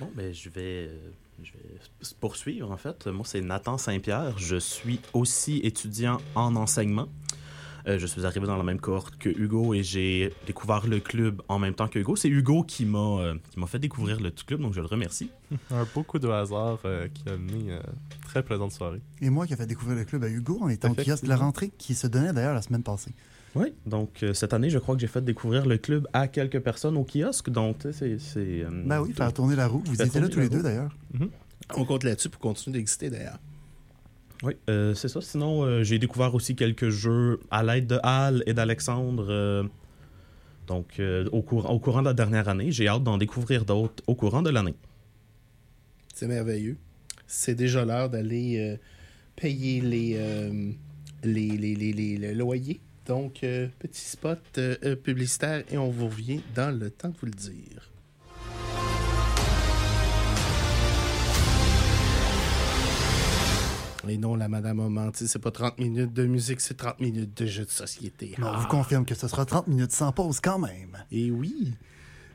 Bon, 0.00 0.10
ben, 0.14 0.32
je 0.32 0.48
vais, 0.48 0.88
euh, 0.88 1.10
je 1.42 1.52
vais 1.52 2.14
poursuivre 2.18 2.70
en 2.70 2.76
fait. 2.76 3.06
Moi, 3.06 3.24
c'est 3.24 3.40
Nathan 3.40 3.78
Saint-Pierre. 3.78 4.36
Je 4.38 4.56
suis 4.56 5.00
aussi 5.12 5.60
étudiant 5.62 6.18
en 6.34 6.56
enseignement. 6.56 7.08
Euh, 7.86 7.98
je 7.98 8.06
suis 8.06 8.26
arrivé 8.26 8.46
dans 8.46 8.56
la 8.56 8.62
même 8.62 8.80
cohorte 8.80 9.16
que 9.16 9.28
Hugo 9.28 9.74
et 9.74 9.82
j'ai 9.82 10.32
découvert 10.46 10.86
le 10.86 11.00
club 11.00 11.42
en 11.48 11.58
même 11.58 11.74
temps 11.74 11.88
que 11.88 11.98
Hugo. 11.98 12.16
C'est 12.16 12.28
Hugo 12.28 12.62
qui 12.62 12.84
m'a 12.84 12.98
euh, 13.20 13.34
m'a 13.56 13.66
fait 13.66 13.78
découvrir 13.78 14.20
le 14.20 14.30
club, 14.30 14.60
donc 14.60 14.74
je 14.74 14.80
le 14.80 14.86
remercie. 14.86 15.30
Un 15.70 15.86
beau 15.94 16.02
coup 16.02 16.18
de 16.18 16.28
hasard 16.28 16.78
euh, 16.84 17.08
qui 17.08 17.28
a 17.28 17.32
amené 17.32 17.72
une 17.72 17.80
très 18.26 18.42
plaisante 18.42 18.72
soirée. 18.72 19.00
Et 19.20 19.30
moi 19.30 19.46
qui 19.46 19.54
ai 19.54 19.56
fait 19.56 19.66
découvrir 19.66 19.96
le 19.96 20.04
club 20.04 20.24
à 20.24 20.28
Hugo 20.28 20.58
en 20.60 20.68
étant 20.68 20.90
au 20.90 20.94
kiosque 20.94 21.24
de 21.24 21.28
la 21.28 21.36
rentrée 21.36 21.70
qui 21.78 21.94
se 21.94 22.06
donnait 22.06 22.32
d'ailleurs 22.32 22.54
la 22.54 22.62
semaine 22.62 22.82
passée. 22.82 23.12
Oui, 23.56 23.72
donc 23.84 24.24
cette 24.32 24.52
année, 24.52 24.70
je 24.70 24.78
crois 24.78 24.94
que 24.94 25.00
j'ai 25.00 25.06
fait 25.08 25.24
découvrir 25.24 25.66
le 25.66 25.76
club 25.76 26.06
à 26.12 26.28
quelques 26.28 26.60
personnes 26.60 26.96
au 26.96 27.04
kiosque, 27.04 27.50
donc 27.50 27.78
c'est... 27.92 28.16
ben 28.86 29.00
oui, 29.00 29.12
faire 29.12 29.32
tourner 29.32 29.56
la 29.56 29.66
roue. 29.66 29.82
Vous 29.86 30.00
étiez 30.00 30.20
là 30.20 30.28
tous 30.28 30.40
les 30.40 30.48
deux 30.48 30.62
d'ailleurs. 30.62 30.94
Mhm. 31.14 31.30
On 31.76 31.84
compte 31.84 32.04
là-dessus 32.04 32.28
pour 32.28 32.40
continuer 32.40 32.78
d'exister 32.78 33.10
d'ailleurs. 33.10 33.38
Oui, 34.42 34.54
euh, 34.70 34.94
c'est 34.94 35.08
ça. 35.08 35.20
Sinon, 35.20 35.64
euh, 35.64 35.82
j'ai 35.82 35.98
découvert 35.98 36.34
aussi 36.34 36.54
quelques 36.56 36.88
jeux 36.88 37.40
à 37.50 37.62
l'aide 37.62 37.86
de 37.88 37.98
Hal 38.02 38.42
et 38.46 38.54
d'Alexandre. 38.54 39.26
euh, 39.28 39.64
donc, 40.66 40.98
euh, 41.00 41.28
au, 41.32 41.42
courant, 41.42 41.70
au 41.74 41.78
courant 41.80 42.00
de 42.00 42.06
la 42.06 42.14
dernière 42.14 42.48
année, 42.48 42.70
j'ai 42.70 42.86
hâte 42.88 43.02
d'en 43.02 43.18
découvrir 43.18 43.64
d'autres 43.64 44.02
au 44.06 44.14
courant 44.14 44.40
de 44.42 44.50
l'année. 44.50 44.74
C'est 46.14 46.28
merveilleux. 46.28 46.76
C'est 47.26 47.54
déjà 47.54 47.84
l'heure 47.84 48.08
d'aller 48.08 48.58
euh, 48.58 48.76
payer 49.36 49.80
les, 49.80 50.14
euh, 50.16 50.70
les, 51.24 51.48
les, 51.56 51.74
les, 51.74 51.92
les- 51.92 52.16
le 52.16 52.32
loyer. 52.32 52.80
Donc, 53.10 53.42
euh, 53.42 53.66
petit 53.80 54.04
spot 54.04 54.38
euh, 54.58 54.76
euh, 54.84 54.94
publicitaire 54.94 55.64
et 55.68 55.76
on 55.76 55.90
vous 55.90 56.06
revient 56.06 56.40
dans 56.54 56.70
le 56.70 56.92
temps 56.92 57.08
de 57.08 57.16
vous 57.18 57.26
le 57.26 57.32
dire. 57.32 57.90
Et 64.08 64.16
non, 64.16 64.34
la 64.34 64.48
madame 64.48 64.80
a 64.80 64.88
menti, 64.88 65.28
c'est 65.28 65.38
pas 65.38 65.50
30 65.50 65.78
minutes 65.78 66.12
de 66.12 66.24
musique, 66.24 66.60
c'est 66.60 66.76
30 66.76 67.00
minutes 67.00 67.36
de 67.42 67.46
jeu 67.46 67.64
de 67.64 67.70
société. 67.70 68.34
On 68.38 68.44
Ah. 68.44 68.58
vous 68.60 68.66
confirme 68.68 69.04
que 69.04 69.14
ce 69.14 69.28
sera 69.28 69.44
30 69.44 69.66
minutes 69.68 69.92
sans 69.92 70.10
pause 70.10 70.40
quand 70.40 70.58
même. 70.58 70.96
Et 71.12 71.30
oui. 71.30 71.74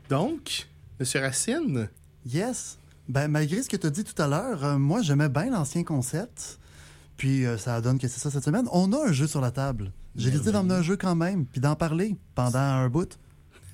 Donc, 0.08 0.68
Monsieur 1.00 1.20
Racine, 1.20 1.88
Yes. 2.24 2.78
Ben, 3.08 3.28
malgré 3.28 3.62
ce 3.62 3.68
que 3.68 3.76
tu 3.76 3.86
as 3.86 3.90
dit 3.90 4.02
tout 4.04 4.20
à 4.20 4.26
l'heure, 4.26 4.64
euh, 4.64 4.78
moi, 4.78 5.00
j'aimais 5.02 5.28
bien 5.28 5.50
l'ancien 5.50 5.84
concept. 5.84 6.58
Puis 7.16 7.44
euh, 7.46 7.56
ça 7.58 7.80
donne 7.80 7.98
que 7.98 8.08
c'est 8.08 8.20
ça 8.20 8.30
cette 8.30 8.44
semaine. 8.44 8.66
On 8.72 8.92
a 8.92 9.08
un 9.08 9.12
jeu 9.12 9.26
sur 9.26 9.40
la 9.40 9.50
table. 9.50 9.92
J'ai 10.16 10.30
décidé 10.30 10.52
d'emmener 10.52 10.74
un 10.74 10.82
jeu 10.82 10.96
quand 10.96 11.14
même, 11.14 11.46
puis 11.46 11.60
d'en 11.60 11.74
parler 11.76 12.16
pendant 12.34 12.58
un 12.58 12.88
bout. 12.88 13.18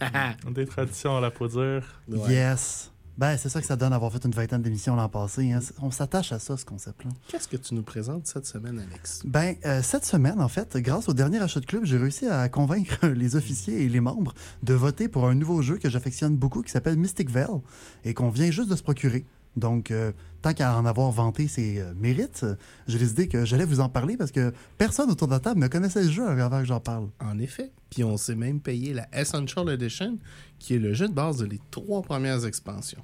Des 0.51 0.67
traditions 0.67 1.17
à 1.17 1.21
la 1.21 1.31
poudre. 1.31 1.81
Ouais. 2.09 2.33
Yes. 2.33 2.89
Ben, 3.19 3.37
c'est 3.37 3.51
ça 3.51 3.61
que 3.61 3.67
ça 3.67 3.77
donne 3.77 3.91
d'avoir 3.91 4.11
fait 4.11 4.25
une 4.25 4.33
vingtaine 4.33 4.63
d'émissions 4.63 4.97
l'an 4.97 5.09
passé. 5.09 5.53
hein. 5.53 5.61
On 5.83 5.91
s'attache 5.91 6.33
à 6.33 6.39
ça, 6.39 6.57
ce 6.57 6.65
concept-là. 6.65 7.11
qu'est-ce 7.29 7.47
que 7.47 7.59
tu 7.59 7.75
nous 7.75 7.83
présentes 7.83 8.27
cette 8.27 8.47
semaine, 8.47 8.79
Alex? 8.81 9.21
Ben, 9.27 9.55
euh, 9.67 9.83
cette 9.83 10.07
semaine, 10.07 10.41
en 10.41 10.49
fait, 10.49 10.77
grâce 10.79 11.09
au 11.11 11.13
dernier 11.13 11.39
achat 11.41 11.61
de 11.61 11.67
club, 11.67 11.85
j'ai 11.85 11.99
réussi 11.99 12.27
à 12.27 12.49
convaincre 12.49 13.07
les 13.15 13.37
officiers 13.37 13.83
et 13.83 13.89
les 13.91 14.01
membres 14.01 14.33
de 14.63 14.73
voter 14.75 15.09
pour 15.09 15.29
un 15.29 15.35
nouveau 15.35 15.61
jeu 15.61 15.77
que 15.77 15.91
j'affectionne 15.91 16.37
beaucoup 16.37 16.63
qui 16.63 16.71
s'appelle 16.73 16.97
Mystic 16.97 17.29
Vale 17.31 17.61
et 18.05 18.15
qu'on 18.15 18.31
vient 18.31 18.51
juste 18.51 18.71
de 18.71 18.77
se 18.77 18.83
procurer. 18.83 19.27
Donc, 19.57 19.91
euh, 19.91 20.13
tant 20.43 20.53
qu'à 20.53 20.77
en 20.77 20.85
avoir 20.85 21.11
vanté 21.11 21.49
ses 21.49 21.79
euh, 21.79 21.95
mérites, 21.97 22.45
j'ai 22.87 22.99
décidé 22.99 23.29
que 23.29 23.45
j'allais 23.45 23.65
vous 23.65 23.81
en 23.81 23.89
parler 23.89 24.17
parce 24.17 24.33
que 24.33 24.53
personne 24.77 25.11
autour 25.11 25.29
de 25.29 25.33
la 25.33 25.41
table 25.41 25.61
ne 25.61 25.69
connaissait 25.69 26.03
le 26.03 26.11
jeu 26.11 26.27
avant 26.27 26.61
que 26.61 26.67
j'en 26.67 26.81
parle. 26.81 27.09
En 27.21 27.39
effet. 27.39 27.71
Puis 27.91 28.05
on 28.05 28.17
s'est 28.17 28.35
même 28.35 28.61
payé 28.61 28.93
la 28.93 29.07
Essential 29.13 29.69
Edition, 29.69 30.19
qui 30.59 30.75
est 30.75 30.79
le 30.79 30.95
jeu 30.95 31.09
de 31.09 31.13
base 31.13 31.39
de 31.39 31.47
les 31.47 31.61
trois 31.71 32.03
premières 32.03 32.45
expansions. 32.45 33.03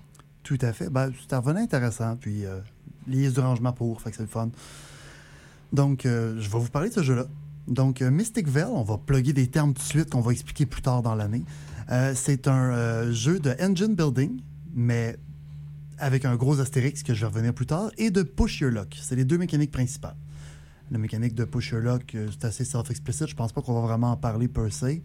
Tout 0.49 0.59
à 0.63 0.73
fait. 0.73 0.89
Ben, 0.89 1.13
c'était 1.21 1.37
revenu 1.37 1.61
intéressant. 1.61 2.17
Puis, 2.17 2.47
euh, 2.47 2.61
liste 3.07 3.35
du 3.35 3.41
rangement 3.41 3.75
pour, 3.75 4.01
fait 4.01 4.11
que 4.11 4.17
c'est 4.17 4.23
le 4.23 4.29
fun. 4.31 4.49
Donc, 5.75 6.07
euh, 6.07 6.37
je 6.41 6.49
vais 6.49 6.59
vous 6.59 6.71
parler 6.71 6.89
de 6.89 6.95
ce 6.95 7.03
jeu-là. 7.03 7.27
Donc, 7.67 8.01
euh, 8.01 8.11
Mystic 8.11 8.49
Vale, 8.49 8.71
on 8.73 8.83
va 8.83 8.97
plugger 8.97 9.35
des 9.35 9.49
termes 9.49 9.75
tout 9.75 9.83
de 9.83 9.89
suite 9.89 10.09
qu'on 10.09 10.23
va 10.23 10.33
expliquer 10.33 10.65
plus 10.65 10.81
tard 10.81 11.03
dans 11.03 11.15
l'année. 11.15 11.45
C'est 12.15 12.49
un 12.49 13.11
jeu 13.13 13.39
de 13.39 13.55
engine 13.63 13.95
building, 13.95 14.41
mais 14.75 15.17
avec 15.99 16.25
un 16.25 16.37
gros 16.37 16.61
astérix 16.61 17.03
que 17.03 17.15
je 17.15 17.21
vais 17.21 17.27
revenir 17.27 17.55
plus 17.55 17.67
tard, 17.67 17.91
et 17.99 18.11
de 18.11 18.23
push 18.23 18.61
your 18.61 18.71
luck. 18.71 18.97
C'est 19.01 19.17
les 19.17 19.25
deux 19.25 19.39
mécaniques 19.39 19.71
principales. 19.71 20.17
La 20.91 20.99
mécanique 20.99 21.35
de 21.35 21.45
push 21.45 21.71
your 21.71 21.81
luck, 21.81 22.15
euh, 22.15 22.29
c'est 22.31 22.47
assez 22.47 22.65
self-explicit. 22.65 23.27
Je 23.29 23.37
pense 23.37 23.53
pas 23.53 23.63
qu'on 23.63 23.75
va 23.75 23.81
vraiment 23.81 24.13
en 24.13 24.17
parler 24.17 24.49
per 24.49 24.71
se. 24.71 25.01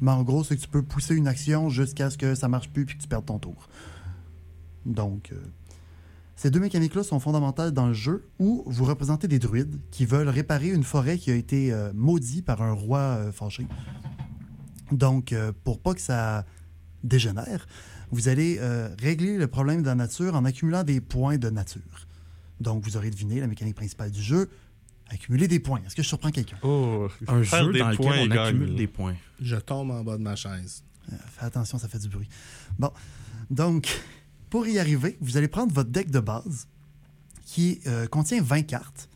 Mais 0.00 0.10
en 0.10 0.22
gros, 0.22 0.44
c'est 0.44 0.56
que 0.56 0.62
tu 0.62 0.68
peux 0.68 0.82
pousser 0.82 1.14
une 1.14 1.28
action 1.28 1.68
jusqu'à 1.68 2.10
ce 2.10 2.18
que 2.18 2.34
ça 2.34 2.48
marche 2.48 2.70
plus 2.70 2.86
puis 2.86 2.96
que 2.96 3.02
tu 3.02 3.08
perdes 3.08 3.26
ton 3.26 3.38
tour. 3.38 3.68
Donc, 4.86 5.30
euh, 5.32 5.36
ces 6.40 6.50
deux 6.50 6.60
mécaniques-là 6.60 7.02
sont 7.02 7.20
fondamentales 7.20 7.72
dans 7.72 7.88
le 7.88 7.92
jeu 7.92 8.26
où 8.38 8.62
vous 8.64 8.86
représentez 8.86 9.28
des 9.28 9.38
druides 9.38 9.78
qui 9.90 10.06
veulent 10.06 10.30
réparer 10.30 10.68
une 10.68 10.84
forêt 10.84 11.18
qui 11.18 11.30
a 11.30 11.34
été 11.34 11.70
euh, 11.70 11.92
maudite 11.94 12.46
par 12.46 12.62
un 12.62 12.72
roi 12.72 12.98
euh, 12.98 13.30
fâché. 13.30 13.66
Donc, 14.90 15.34
euh, 15.34 15.52
pour 15.64 15.80
pas 15.80 15.92
que 15.92 16.00
ça 16.00 16.46
dégénère, 17.04 17.66
vous 18.10 18.28
allez 18.28 18.58
euh, 18.60 18.88
régler 19.00 19.36
le 19.36 19.46
problème 19.46 19.82
de 19.82 19.86
la 19.86 19.94
nature 19.94 20.34
en 20.34 20.44
accumulant 20.44 20.82
des 20.84 21.00
points 21.00 21.38
de 21.38 21.50
nature. 21.50 22.06
Donc, 22.60 22.84
vous 22.84 22.96
aurez 22.96 23.10
deviné 23.10 23.40
la 23.40 23.46
mécanique 23.46 23.76
principale 23.76 24.10
du 24.10 24.22
jeu, 24.22 24.50
accumuler 25.08 25.48
des 25.48 25.60
points. 25.60 25.80
Est-ce 25.86 25.94
que 25.96 26.02
je 26.02 26.08
surprends 26.08 26.30
quelqu'un? 26.30 26.58
Oh, 26.62 27.08
Un 27.28 27.42
jeu 27.42 27.72
des 27.72 27.78
dans 27.78 27.94
points 27.94 28.24
lequel 28.24 28.38
on 28.38 28.42
accumule 28.44 28.74
des 28.74 28.86
points. 28.86 29.14
Je 29.40 29.56
tombe 29.56 29.90
en 29.90 30.04
bas 30.04 30.18
de 30.18 30.22
ma 30.22 30.36
chaise. 30.36 30.84
Euh, 31.12 31.16
Fais 31.38 31.46
attention, 31.46 31.78
ça 31.78 31.88
fait 31.88 31.98
du 31.98 32.08
bruit. 32.08 32.28
Bon, 32.78 32.90
donc, 33.50 33.88
pour 34.50 34.66
y 34.66 34.78
arriver, 34.78 35.16
vous 35.20 35.36
allez 35.36 35.48
prendre 35.48 35.72
votre 35.72 35.90
deck 35.90 36.10
de 36.10 36.20
base 36.20 36.68
qui 37.46 37.80
euh, 37.86 38.06
contient 38.06 38.42
20 38.42 38.62
cartes. 38.62 39.08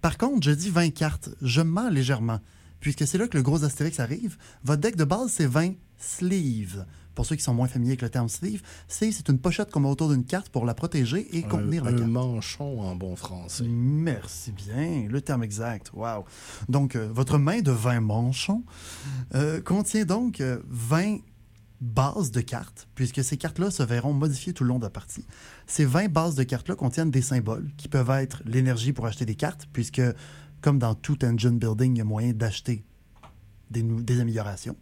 Par 0.00 0.16
contre, 0.18 0.44
je 0.46 0.50
dis 0.52 0.70
20 0.70 0.90
cartes, 0.90 1.28
je 1.42 1.60
mens 1.60 1.90
légèrement, 1.90 2.40
puisque 2.80 3.06
c'est 3.06 3.18
là 3.18 3.28
que 3.28 3.36
le 3.36 3.42
gros 3.42 3.64
astérix 3.64 4.00
arrive. 4.00 4.36
Votre 4.64 4.80
deck 4.80 4.96
de 4.96 5.04
base, 5.04 5.30
c'est 5.32 5.46
20 5.46 5.74
sleeves. 5.98 6.84
Pour 7.14 7.26
ceux 7.26 7.36
qui 7.36 7.42
sont 7.42 7.54
moins 7.54 7.68
familiers 7.68 7.92
avec 7.92 8.02
le 8.02 8.10
terme 8.10 8.28
sleeve, 8.28 8.62
c'est 8.88 9.12
c'est 9.12 9.28
une 9.28 9.38
pochette 9.38 9.70
qu'on 9.70 9.80
met 9.80 9.88
autour 9.88 10.10
d'une 10.10 10.24
carte 10.24 10.48
pour 10.48 10.64
la 10.64 10.74
protéger 10.74 11.36
et 11.36 11.42
contenir 11.42 11.82
un, 11.82 11.90
la 11.90 11.92
un 11.92 11.98
carte. 11.98 12.10
manchon 12.10 12.80
en 12.80 12.96
bon 12.96 13.16
français. 13.16 13.64
Merci 13.66 14.52
bien, 14.52 15.06
le 15.08 15.20
terme 15.20 15.42
exact. 15.42 15.90
Wow. 15.92 16.24
Donc, 16.68 16.96
euh, 16.96 17.08
votre 17.12 17.38
main 17.38 17.60
de 17.60 17.70
20 17.70 18.00
manchons 18.00 18.64
euh, 19.34 19.60
contient 19.60 20.04
donc 20.04 20.40
euh, 20.40 20.58
20 20.68 21.18
bases 21.80 22.30
de 22.30 22.40
cartes, 22.40 22.88
puisque 22.94 23.24
ces 23.24 23.36
cartes-là 23.36 23.70
se 23.70 23.82
verront 23.82 24.12
modifiées 24.12 24.52
tout 24.52 24.62
le 24.62 24.68
long 24.68 24.78
de 24.78 24.84
la 24.84 24.90
partie. 24.90 25.26
Ces 25.66 25.84
20 25.84 26.10
bases 26.10 26.36
de 26.36 26.44
cartes-là 26.44 26.76
contiennent 26.76 27.10
des 27.10 27.22
symboles 27.22 27.70
qui 27.76 27.88
peuvent 27.88 28.10
être 28.10 28.42
l'énergie 28.46 28.92
pour 28.92 29.06
acheter 29.06 29.26
des 29.26 29.34
cartes, 29.34 29.66
puisque, 29.72 30.02
comme 30.60 30.78
dans 30.78 30.94
tout 30.94 31.24
engine 31.24 31.58
building, 31.58 31.96
il 31.96 31.98
y 31.98 32.00
a 32.00 32.04
moyen 32.04 32.32
d'acheter 32.32 32.84
des 33.70 34.20
améliorations. 34.20 34.76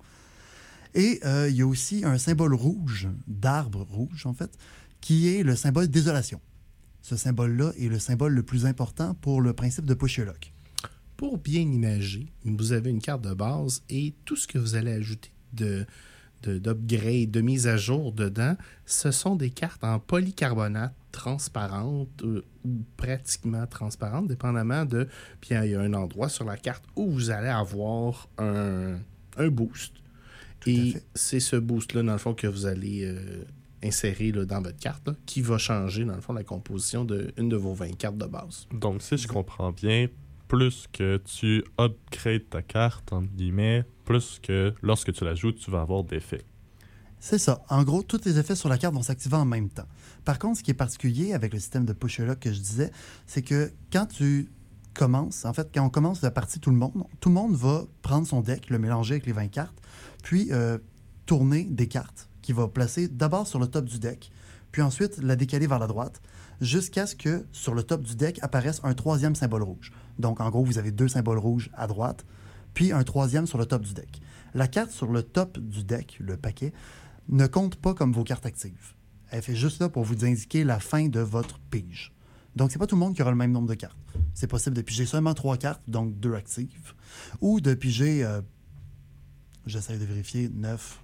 Et 0.95 1.21
euh, 1.25 1.49
il 1.49 1.57
y 1.57 1.63
a 1.63 1.67
aussi 1.67 2.05
un 2.05 2.19
symbole 2.19 2.55
rouge, 2.55 3.09
d'arbre 3.27 3.83
rouge 3.83 4.27
en 4.27 4.35
fait, 4.35 4.51
qui 5.01 5.35
est 5.35 5.43
le 5.43 5.57
symbole 5.57 5.89
désolation. 5.89 6.41
Ce 7.03 7.17
symbole-là 7.17 7.73
est 7.79 7.89
le 7.89 7.99
symbole 7.99 8.33
le 8.35 8.43
plus 8.43 8.67
important 8.67 9.15
pour 9.15 9.41
le 9.41 9.53
principe 9.53 9.87
de 9.87 9.95
push 9.95 10.19
your 10.19 10.27
luck. 10.27 10.53
Pour 11.17 11.39
bien 11.39 11.63
imager, 11.63 12.33
vous 12.45 12.73
avez 12.73 12.91
une 12.91 13.01
carte 13.01 13.23
de 13.23 13.35
base 13.35 13.83
et 13.89 14.15
tout 14.25 14.37
ce 14.37 14.47
que 14.47 14.59
vous 14.59 14.75
allez 14.75 14.93
ajouter 14.93 15.33
de 15.53 15.87
de- 16.43 16.59
d'upgrade, 16.59 17.31
de, 17.31 17.41
mise 17.41 17.67
à 17.67 17.77
jour 17.77 18.13
dedans, 18.13 18.57
ce 18.87 19.11
sont 19.11 19.37
des 19.37 19.51
cartes 19.51 19.85
en 19.85 19.99
polycarbonate 19.99 20.95
transparentes 21.13 22.23
euh, 22.23 22.45
ou 22.65 22.85
pratiquement 22.97 23.67
transparentes, 23.67 24.29
dépendamment 24.29 24.85
de... 24.85 25.09
Puis 25.41 25.51
il 25.55 25.71
y 25.71 25.75
a 25.75 25.81
un 25.81 25.93
endroit 25.93 26.29
sur 26.29 26.45
la 26.45 26.57
carte 26.57 26.85
où 26.97 27.11
vous 27.11 27.31
allez 27.31 27.49
avoir 27.49 28.29
un, 28.39 28.99
un 29.37 29.49
boost. 29.49 29.93
Et 30.67 30.95
c'est 31.15 31.41
ce 31.41 31.57
boost-là, 31.57 32.03
dans 32.03 32.13
le 32.13 32.19
fond, 32.19 32.35
que 32.35 32.47
vous 32.47 32.67
allez 32.67 33.05
euh, 33.05 33.45
insérer 33.83 34.33
là, 34.33 34.45
dans 34.45 34.63
votre 34.63 34.79
carte, 34.79 35.07
là, 35.07 35.15
qui 35.27 35.43
va 35.43 35.59
changer, 35.59 36.05
dans 36.05 36.15
le 36.15 36.21
fond, 36.21 36.33
la 36.33 36.45
composition 36.45 37.05
d'une 37.05 37.49
de, 37.49 37.57
vos 37.57 37.75
20 37.75 37.97
cartes 37.97 38.19
de 38.19 38.27
base. 38.27 38.67
Donc, 38.73 39.03
si 39.03 39.17
je 39.17 39.27
comprends 39.27 39.73
bien, 39.73 40.09
plus 40.49 40.87
que 40.93 41.19
tu 41.19 41.65
upgrades 41.79 42.49
ta 42.51 42.63
carte, 42.63 43.13
entre 43.13 43.33
guillemets, 43.33 43.85
plus 44.05 44.41
que 44.43 44.75
lorsque 44.83 45.13
tu 45.13 45.25
la 45.25 45.35
joues, 45.35 45.53
tu 45.53 45.71
vas 45.71 45.83
avoir 45.83 46.05
d'effets. 46.05 46.45
C'est 47.21 47.39
ça. 47.39 47.63
En 47.69 47.85
gros, 47.85 48.03
tous 48.03 48.25
les 48.25 48.39
effets 48.39 48.57
sur 48.57 48.69
la 48.69 48.79
carte 48.79 48.95
vont 48.95 49.03
s'activer 49.03 49.37
en 49.37 49.45
même 49.45 49.69
temps. 49.69 49.87
Par 50.25 50.39
contre, 50.39 50.59
ce 50.59 50.63
qui 50.63 50.71
est 50.71 50.75
particulier 50.75 51.35
avec 51.35 51.53
le 51.53 51.61
système 51.61 51.85
de 51.85 51.93
push 51.93 52.19
luck 52.19 52.41
que 52.41 52.53
je 52.53 52.59
disais, 52.59 52.91
c'est 53.27 53.43
que 53.43 53.71
quand 53.93 54.07
tu 54.07 54.51
commences, 54.95 55.45
en 55.45 55.53
fait, 55.53 55.71
quand 55.73 55.85
on 55.85 55.91
commence 55.91 56.23
la 56.23 56.31
partie 56.31 56.61
tout 56.61 56.71
le 56.71 56.77
monde, 56.77 57.05
tout 57.21 57.29
le 57.29 57.35
monde 57.35 57.55
va 57.55 57.85
prendre 58.03 58.27
son 58.27 58.41
deck, 58.41 58.71
le 58.71 58.79
mélanger 58.79 59.15
avec 59.15 59.27
les 59.27 59.33
20 59.33 59.49
cartes, 59.49 59.80
puis 60.23 60.49
euh, 60.53 60.79
tourner 61.27 61.65
des 61.65 61.89
cartes 61.89 62.29
qu'il 62.43 62.55
va 62.55 62.69
placer 62.69 63.09
d'abord 63.09 63.47
sur 63.47 63.59
le 63.59 63.67
top 63.67 63.85
du 63.85 63.99
deck, 63.99 64.31
puis 64.73 64.83
ensuite 64.83 65.19
la 65.23 65.37
décaler 65.37 65.67
vers 65.67 65.79
la 65.79 65.87
droite, 65.87 66.21
jusqu'à 66.61 67.07
ce 67.07 67.15
que 67.15 67.47
sur 67.53 67.75
le 67.75 67.83
top 67.83 68.03
du 68.03 68.17
deck 68.17 68.39
apparaisse 68.43 68.81
un 68.85 68.95
troisième 68.95 69.35
symbole 69.35 69.63
rouge. 69.63 69.93
Donc, 70.19 70.41
en 70.41 70.51
gros, 70.51 70.65
vous 70.65 70.79
avez 70.79 70.91
deux 70.91 71.09
symboles 71.09 71.39
rouges 71.39 71.71
à 71.75 71.87
droite, 71.87 72.25
puis 72.75 72.93
un 72.93 73.03
troisième 73.03 73.47
sur 73.47 73.59
le 73.59 73.67
top 73.67 73.83
du 73.83 73.95
deck. 73.95 74.21
La 74.55 74.69
carte 74.69 74.91
sur 74.91 75.11
le 75.11 75.23
top 75.23 75.59
du 75.59 75.85
deck, 75.85 76.19
le 76.21 76.37
paquet, 76.37 76.73
ne 77.29 77.47
compte 77.47 77.77
pas 77.77 77.95
comme 77.95 78.13
vos 78.13 78.25
cartes 78.25 78.47
actives. 78.47 78.95
Elle 79.31 79.43
fait 79.43 79.55
juste 79.55 79.81
là 79.81 79.89
pour 79.89 80.05
vous 80.05 80.25
indiquer 80.25 80.65
la 80.65 80.81
fin 80.81 81.09
de 81.09 81.21
votre 81.21 81.59
pige. 81.71 82.13
Donc, 82.57 82.73
c'est 82.73 82.79
pas 82.79 82.87
tout 82.87 82.97
le 82.97 83.01
monde 83.01 83.15
qui 83.15 83.23
aura 83.23 83.31
le 83.31 83.37
même 83.37 83.53
nombre 83.53 83.69
de 83.69 83.75
cartes. 83.75 83.97
C'est 84.35 84.49
possible 84.49 84.75
de 84.75 84.83
piger 84.83 85.07
seulement 85.07 85.35
trois 85.35 85.57
cartes, 85.57 85.83
donc 85.87 86.19
deux 86.19 86.35
actives, 86.35 86.95
ou 87.41 87.61
de 87.61 87.75
piger, 87.75 88.25
euh, 88.25 88.41
j'essaie 89.67 89.99
de 89.99 90.05
vérifier, 90.05 90.49
9, 90.49 91.03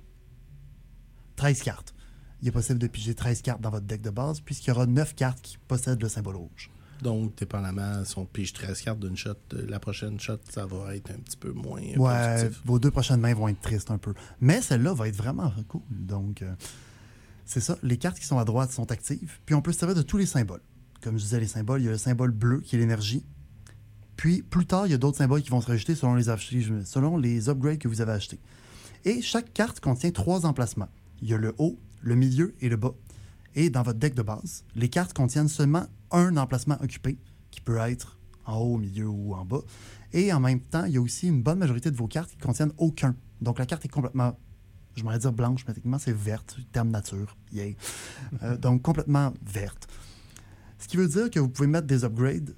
13 1.37 1.63
cartes. 1.63 1.95
Il 2.43 2.49
est 2.49 2.53
possible 2.53 2.79
de 2.79 2.87
piger 2.87 3.15
13 3.15 3.43
cartes 3.43 3.61
dans 3.61 3.71
votre 3.71 3.87
deck 3.87 4.03
de 4.03 4.11
base, 4.11 4.41
puisqu'il 4.41 4.69
y 4.69 4.71
aura 4.73 4.87
9 4.87 5.15
cartes 5.15 5.41
qui 5.41 5.59
possèdent 5.59 6.03
le 6.03 6.09
symbole 6.09 6.37
rouge. 6.37 6.71
Donc, 7.03 7.37
dépendamment, 7.37 8.05
si 8.05 8.17
on 8.19 8.25
pige 8.25 8.53
13 8.55 8.81
cartes 8.81 9.01
d'une 9.01 9.17
shot, 9.17 9.35
euh, 9.53 9.67
la 9.69 9.79
prochaine 9.79 10.19
shot, 10.19 10.39
ça 10.49 10.65
va 10.65 10.97
être 10.97 11.11
un 11.11 11.19
petit 11.19 11.37
peu 11.37 11.53
moins 11.53 11.83
euh, 11.83 11.97
Ouais, 11.99 12.37
productif. 12.39 12.63
vos 12.65 12.79
deux 12.79 12.91
prochaines 12.91 13.21
mains 13.21 13.35
vont 13.35 13.49
être 13.49 13.61
tristes 13.61 13.91
un 13.91 13.99
peu. 13.99 14.15
Mais 14.41 14.63
celle-là 14.63 14.95
va 14.95 15.09
être 15.09 15.17
vraiment 15.17 15.53
cool. 15.69 15.83
Donc, 15.91 16.41
euh, 16.41 16.55
c'est 17.45 17.61
ça. 17.61 17.77
Les 17.83 17.99
cartes 17.99 18.19
qui 18.19 18.25
sont 18.25 18.39
à 18.39 18.45
droite 18.47 18.73
sont 18.73 18.91
actives. 18.91 19.39
Puis 19.45 19.55
on 19.55 19.61
peut 19.61 19.73
se 19.73 19.79
servir 19.79 19.95
de 19.95 20.03
tous 20.03 20.17
les 20.17 20.25
symboles. 20.27 20.63
Comme 21.03 21.19
je 21.19 21.23
disais, 21.25 21.39
les 21.39 21.47
symboles, 21.47 21.83
il 21.83 21.85
y 21.85 21.89
a 21.89 21.93
le 21.93 21.99
symbole 21.99 22.31
bleu 22.31 22.61
qui 22.61 22.77
est 22.77 22.79
l'énergie. 22.79 23.25
Puis 24.17 24.43
plus 24.43 24.67
tard, 24.67 24.87
il 24.87 24.91
y 24.91 24.95
a 24.95 24.99
d'autres 24.99 25.19
symboles 25.19 25.43
qui 25.43 25.51
vont 25.51 25.61
se 25.61 25.67
rajouter 25.67 25.95
selon 25.95 27.17
les, 27.17 27.49
upgrades 27.49 27.79
que 27.79 27.89
vous 27.89 28.01
avez 28.01 28.13
achetés. 28.13 28.41
Et 29.05 29.23
chaque 29.23 29.53
carte 29.53 29.81
contient 29.81 30.11
trois 30.11 30.47
emplacements. 30.47 30.89
Il 31.23 31.29
y 31.29 31.35
a 31.35 31.39
le 31.39 31.55
haut, 31.59 31.79
le 32.01 32.15
milieu 32.15 32.55
et 32.61 32.69
le 32.69 32.77
bas. 32.77 32.95
Et 33.55 33.71
dans 33.71 33.83
votre 33.83 33.99
deck 33.99 34.15
de 34.15 34.23
base, 34.23 34.65
les 34.75 34.89
cartes 34.89 35.13
contiennent 35.13 35.49
seulement 35.49 35.87
un 36.11 36.37
emplacement 36.37 36.77
occupé, 36.83 37.19
qui 37.51 37.61
peut 37.61 37.79
être 37.79 38.19
en 38.45 38.57
haut, 38.59 38.75
au 38.75 38.79
milieu 38.79 39.07
ou 39.07 39.35
en 39.35 39.45
bas. 39.45 39.63
Et 40.13 40.33
en 40.33 40.41
même 40.41 40.61
temps, 40.61 40.85
il 40.85 40.93
y 40.93 40.97
a 40.97 41.01
aussi 41.01 41.29
une 41.29 41.43
bonne 41.43 41.59
majorité 41.59 41.91
de 41.91 41.97
vos 41.97 42.07
cartes 42.07 42.31
qui 42.31 42.39
contiennent 42.39 42.73
aucun. 42.79 43.15
Donc 43.41 43.59
la 43.59 43.67
carte 43.67 43.85
est 43.85 43.89
complètement, 43.89 44.39
je 44.95 45.03
dire 45.03 45.33
blanche, 45.33 45.65
mais 45.67 45.75
techniquement 45.75 45.99
c'est 45.99 46.17
verte, 46.17 46.57
terme 46.73 46.91
nature. 46.91 47.37
Yay. 47.53 47.77
Euh, 48.43 48.57
donc 48.57 48.83
complètement 48.83 49.33
verte. 49.45 49.89
Ce 50.79 50.89
qui 50.89 50.97
veut 50.97 51.09
dire 51.09 51.31
que 51.31 51.39
vous 51.39 51.49
pouvez 51.49 51.69
mettre 51.69 51.87
des 51.87 52.05
upgrades 52.05 52.55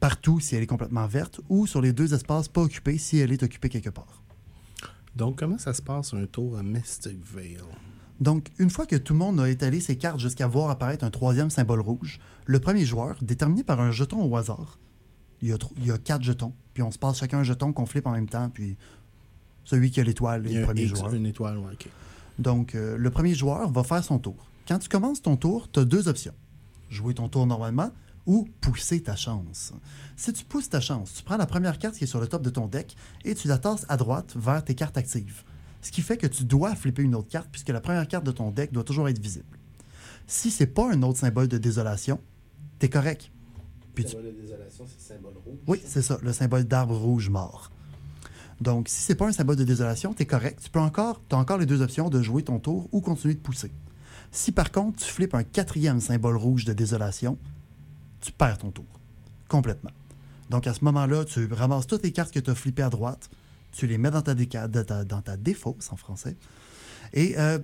partout 0.00 0.40
si 0.40 0.56
elle 0.56 0.62
est 0.62 0.66
complètement 0.66 1.06
verte 1.06 1.40
ou 1.48 1.66
sur 1.66 1.80
les 1.80 1.92
deux 1.92 2.14
espaces 2.14 2.48
pas 2.48 2.62
occupés 2.62 2.98
si 2.98 3.18
elle 3.18 3.32
est 3.32 3.42
occupée 3.42 3.68
quelque 3.68 3.90
part. 3.90 4.22
Donc, 5.16 5.38
comment 5.38 5.58
ça 5.58 5.74
se 5.74 5.82
passe 5.82 6.14
un 6.14 6.26
tour 6.26 6.56
à 6.58 6.62
Mystic 6.62 7.18
Vale? 7.24 7.64
Donc, 8.20 8.50
une 8.58 8.70
fois 8.70 8.86
que 8.86 8.96
tout 8.96 9.12
le 9.12 9.18
monde 9.18 9.40
a 9.40 9.48
étalé 9.48 9.80
ses 9.80 9.96
cartes 9.96 10.18
jusqu'à 10.18 10.46
voir 10.46 10.70
apparaître 10.70 11.04
un 11.04 11.10
troisième 11.10 11.50
symbole 11.50 11.80
rouge, 11.80 12.18
le 12.46 12.60
premier 12.60 12.84
joueur, 12.84 13.16
déterminé 13.22 13.62
par 13.62 13.80
un 13.80 13.90
jeton 13.90 14.22
au 14.22 14.36
hasard, 14.36 14.78
il 15.40 15.48
y 15.48 15.52
a, 15.52 15.58
il 15.76 15.86
y 15.86 15.92
a 15.92 15.98
quatre 15.98 16.22
jetons, 16.22 16.52
puis 16.74 16.82
on 16.82 16.90
se 16.90 16.98
passe 16.98 17.18
chacun 17.18 17.38
un 17.38 17.44
jeton 17.44 17.72
qu'on 17.72 17.86
flippe 17.86 18.06
en 18.06 18.12
même 18.12 18.28
temps, 18.28 18.50
puis 18.50 18.76
celui 19.64 19.90
qui 19.90 20.00
a 20.00 20.04
l'étoile 20.04 20.46
est 20.46 20.60
le 20.60 20.64
premier 20.64 20.86
joueur. 20.86 21.14
Une 21.14 21.26
étoile, 21.26 21.58
ouais. 21.58 21.74
Donc, 22.38 22.74
euh, 22.74 22.96
le 22.96 23.10
premier 23.10 23.34
joueur 23.34 23.70
va 23.70 23.84
faire 23.84 24.02
son 24.02 24.18
tour. 24.18 24.48
Quand 24.66 24.78
tu 24.78 24.88
commences 24.88 25.22
ton 25.22 25.36
tour, 25.36 25.70
tu 25.70 25.80
as 25.80 25.84
deux 25.84 26.08
options. 26.08 26.34
Jouer 26.90 27.14
ton 27.14 27.28
tour 27.28 27.46
normalement 27.46 27.90
ou 28.28 28.46
pousser 28.60 29.02
ta 29.02 29.16
chance. 29.16 29.72
Si 30.14 30.32
tu 30.34 30.44
pousses 30.44 30.68
ta 30.68 30.80
chance, 30.80 31.14
tu 31.14 31.22
prends 31.22 31.38
la 31.38 31.46
première 31.46 31.78
carte 31.78 31.96
qui 31.96 32.04
est 32.04 32.06
sur 32.06 32.20
le 32.20 32.28
top 32.28 32.42
de 32.42 32.50
ton 32.50 32.66
deck 32.66 32.94
et 33.24 33.34
tu 33.34 33.48
la 33.48 33.56
tasses 33.56 33.86
à 33.88 33.96
droite 33.96 34.34
vers 34.36 34.62
tes 34.62 34.74
cartes 34.74 34.98
actives. 34.98 35.44
Ce 35.80 35.90
qui 35.90 36.02
fait 36.02 36.18
que 36.18 36.26
tu 36.26 36.44
dois 36.44 36.74
flipper 36.74 37.02
une 37.02 37.14
autre 37.14 37.28
carte 37.28 37.48
puisque 37.50 37.70
la 37.70 37.80
première 37.80 38.06
carte 38.06 38.24
de 38.24 38.30
ton 38.30 38.50
deck 38.50 38.70
doit 38.70 38.84
toujours 38.84 39.08
être 39.08 39.18
visible. 39.18 39.58
Si 40.26 40.50
c'est 40.50 40.66
pas 40.66 40.92
un 40.92 41.02
autre 41.02 41.18
symbole 41.18 41.48
de 41.48 41.56
désolation, 41.56 42.20
t'es 42.78 42.90
correct. 42.90 43.32
le 43.96 44.06
symbole 44.06 44.26
de 44.26 44.40
désolation, 44.42 44.84
c'est 44.86 45.14
le 45.14 45.16
symbole 45.16 45.34
rouge. 45.42 45.58
Oui, 45.66 45.80
c'est 45.86 46.02
ça, 46.02 46.18
le 46.22 46.32
symbole 46.34 46.64
d'arbre 46.64 46.96
rouge 46.96 47.30
mort. 47.30 47.70
Donc, 48.60 48.90
si 48.90 49.00
c'est 49.00 49.14
pas 49.14 49.28
un 49.28 49.32
symbole 49.32 49.56
de 49.56 49.64
désolation, 49.64 50.12
t'es 50.12 50.26
correct. 50.26 50.60
Tu 50.62 50.68
peux 50.68 50.80
encore, 50.80 51.22
as 51.30 51.36
encore 51.36 51.56
les 51.56 51.66
deux 51.66 51.80
options 51.80 52.10
de 52.10 52.20
jouer 52.20 52.42
ton 52.42 52.58
tour 52.58 52.90
ou 52.92 53.00
continuer 53.00 53.34
de 53.34 53.40
pousser. 53.40 53.72
Si 54.32 54.52
par 54.52 54.70
contre 54.70 55.02
tu 55.02 55.10
flippes 55.10 55.34
un 55.34 55.44
quatrième 55.44 56.00
symbole 56.00 56.36
rouge 56.36 56.66
de 56.66 56.74
désolation, 56.74 57.38
tu 58.20 58.32
perds 58.32 58.58
ton 58.58 58.70
tour. 58.70 58.86
Complètement. 59.48 59.90
Donc 60.50 60.66
à 60.66 60.74
ce 60.74 60.84
moment-là, 60.84 61.24
tu 61.24 61.46
ramasses 61.52 61.86
toutes 61.86 62.02
les 62.02 62.12
cartes 62.12 62.32
que 62.32 62.40
tu 62.40 62.50
as 62.50 62.54
flippées 62.54 62.82
à 62.82 62.90
droite, 62.90 63.30
tu 63.72 63.86
les 63.86 63.98
mets 63.98 64.10
dans 64.10 64.22
ta, 64.22 64.34
ta 64.34 65.36
défausse 65.36 65.92
en 65.92 65.96
français, 65.96 66.36
et 67.12 67.38
euh, 67.38 67.58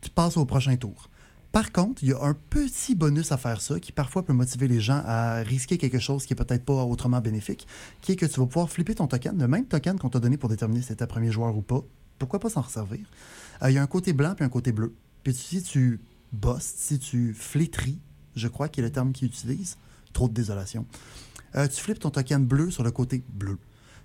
tu 0.00 0.10
passes 0.10 0.36
au 0.36 0.44
prochain 0.44 0.76
tour. 0.76 1.08
Par 1.52 1.72
contre, 1.72 2.04
il 2.04 2.10
y 2.10 2.12
a 2.12 2.22
un 2.22 2.34
petit 2.34 2.94
bonus 2.94 3.32
à 3.32 3.36
faire 3.36 3.60
ça 3.60 3.80
qui 3.80 3.90
parfois 3.90 4.24
peut 4.24 4.32
motiver 4.32 4.68
les 4.68 4.80
gens 4.80 5.02
à 5.04 5.42
risquer 5.42 5.78
quelque 5.78 5.98
chose 5.98 6.24
qui 6.24 6.32
est 6.32 6.36
peut-être 6.36 6.64
pas 6.64 6.84
autrement 6.84 7.20
bénéfique, 7.20 7.66
qui 8.02 8.12
est 8.12 8.16
que 8.16 8.26
tu 8.26 8.38
vas 8.38 8.46
pouvoir 8.46 8.70
flipper 8.70 8.94
ton 8.94 9.08
token, 9.08 9.36
le 9.36 9.48
même 9.48 9.66
token 9.66 9.98
qu'on 9.98 10.10
t'a 10.10 10.20
donné 10.20 10.36
pour 10.36 10.48
déterminer 10.48 10.80
si 10.80 10.88
c'était 10.88 11.08
premier 11.08 11.32
joueur 11.32 11.56
ou 11.56 11.62
pas. 11.62 11.82
Pourquoi 12.20 12.38
pas 12.38 12.50
s'en 12.50 12.60
resservir? 12.60 13.04
Euh, 13.62 13.70
il 13.70 13.74
y 13.74 13.78
a 13.78 13.82
un 13.82 13.88
côté 13.88 14.12
blanc 14.12 14.36
et 14.38 14.44
un 14.44 14.48
côté 14.48 14.70
bleu. 14.70 14.94
Puis 15.24 15.34
si 15.34 15.62
tu 15.62 16.00
bosses, 16.32 16.72
si 16.76 17.00
tu 17.00 17.34
flétris, 17.34 17.98
je 18.40 18.48
crois 18.48 18.68
qu'il 18.68 18.84
est 18.84 18.88
le 18.88 18.92
terme 18.92 19.12
qu'il 19.12 19.28
utilise, 19.28 19.76
trop 20.12 20.28
de 20.28 20.34
désolation, 20.34 20.86
euh, 21.56 21.68
tu 21.68 21.80
flippes 21.80 22.00
ton 22.00 22.10
token 22.10 22.44
bleu 22.44 22.70
sur 22.70 22.82
le 22.82 22.90
côté 22.90 23.22
bleu. 23.32 23.58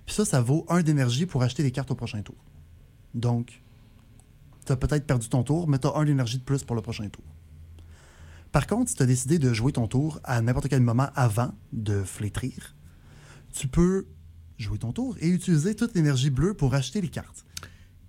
Puis 0.04 0.14
ça, 0.14 0.24
ça 0.24 0.40
vaut 0.40 0.64
un 0.68 0.82
d'énergie 0.82 1.26
pour 1.26 1.42
acheter 1.42 1.62
des 1.62 1.72
cartes 1.72 1.90
au 1.90 1.94
prochain 1.94 2.22
tour. 2.22 2.36
Donc, 3.14 3.62
tu 4.64 4.72
as 4.72 4.76
peut-être 4.76 5.06
perdu 5.06 5.28
ton 5.28 5.42
tour, 5.42 5.68
mais 5.68 5.78
tu 5.78 5.86
as 5.86 5.96
un 5.96 6.04
d'énergie 6.04 6.38
de 6.38 6.44
plus 6.44 6.64
pour 6.64 6.76
le 6.76 6.82
prochain 6.82 7.08
tour. 7.08 7.24
Par 8.52 8.66
contre, 8.66 8.90
si 8.90 8.96
tu 8.96 9.02
as 9.02 9.06
décidé 9.06 9.38
de 9.38 9.52
jouer 9.52 9.72
ton 9.72 9.86
tour 9.86 10.20
à 10.24 10.40
n'importe 10.40 10.68
quel 10.68 10.80
moment 10.80 11.08
avant 11.14 11.52
de 11.72 12.02
flétrir, 12.02 12.74
tu 13.52 13.68
peux 13.68 14.06
jouer 14.58 14.78
ton 14.78 14.92
tour 14.92 15.16
et 15.20 15.28
utiliser 15.28 15.74
toute 15.74 15.94
l'énergie 15.94 16.30
bleue 16.30 16.54
pour 16.54 16.74
acheter 16.74 17.00
les 17.00 17.08
cartes. 17.08 17.44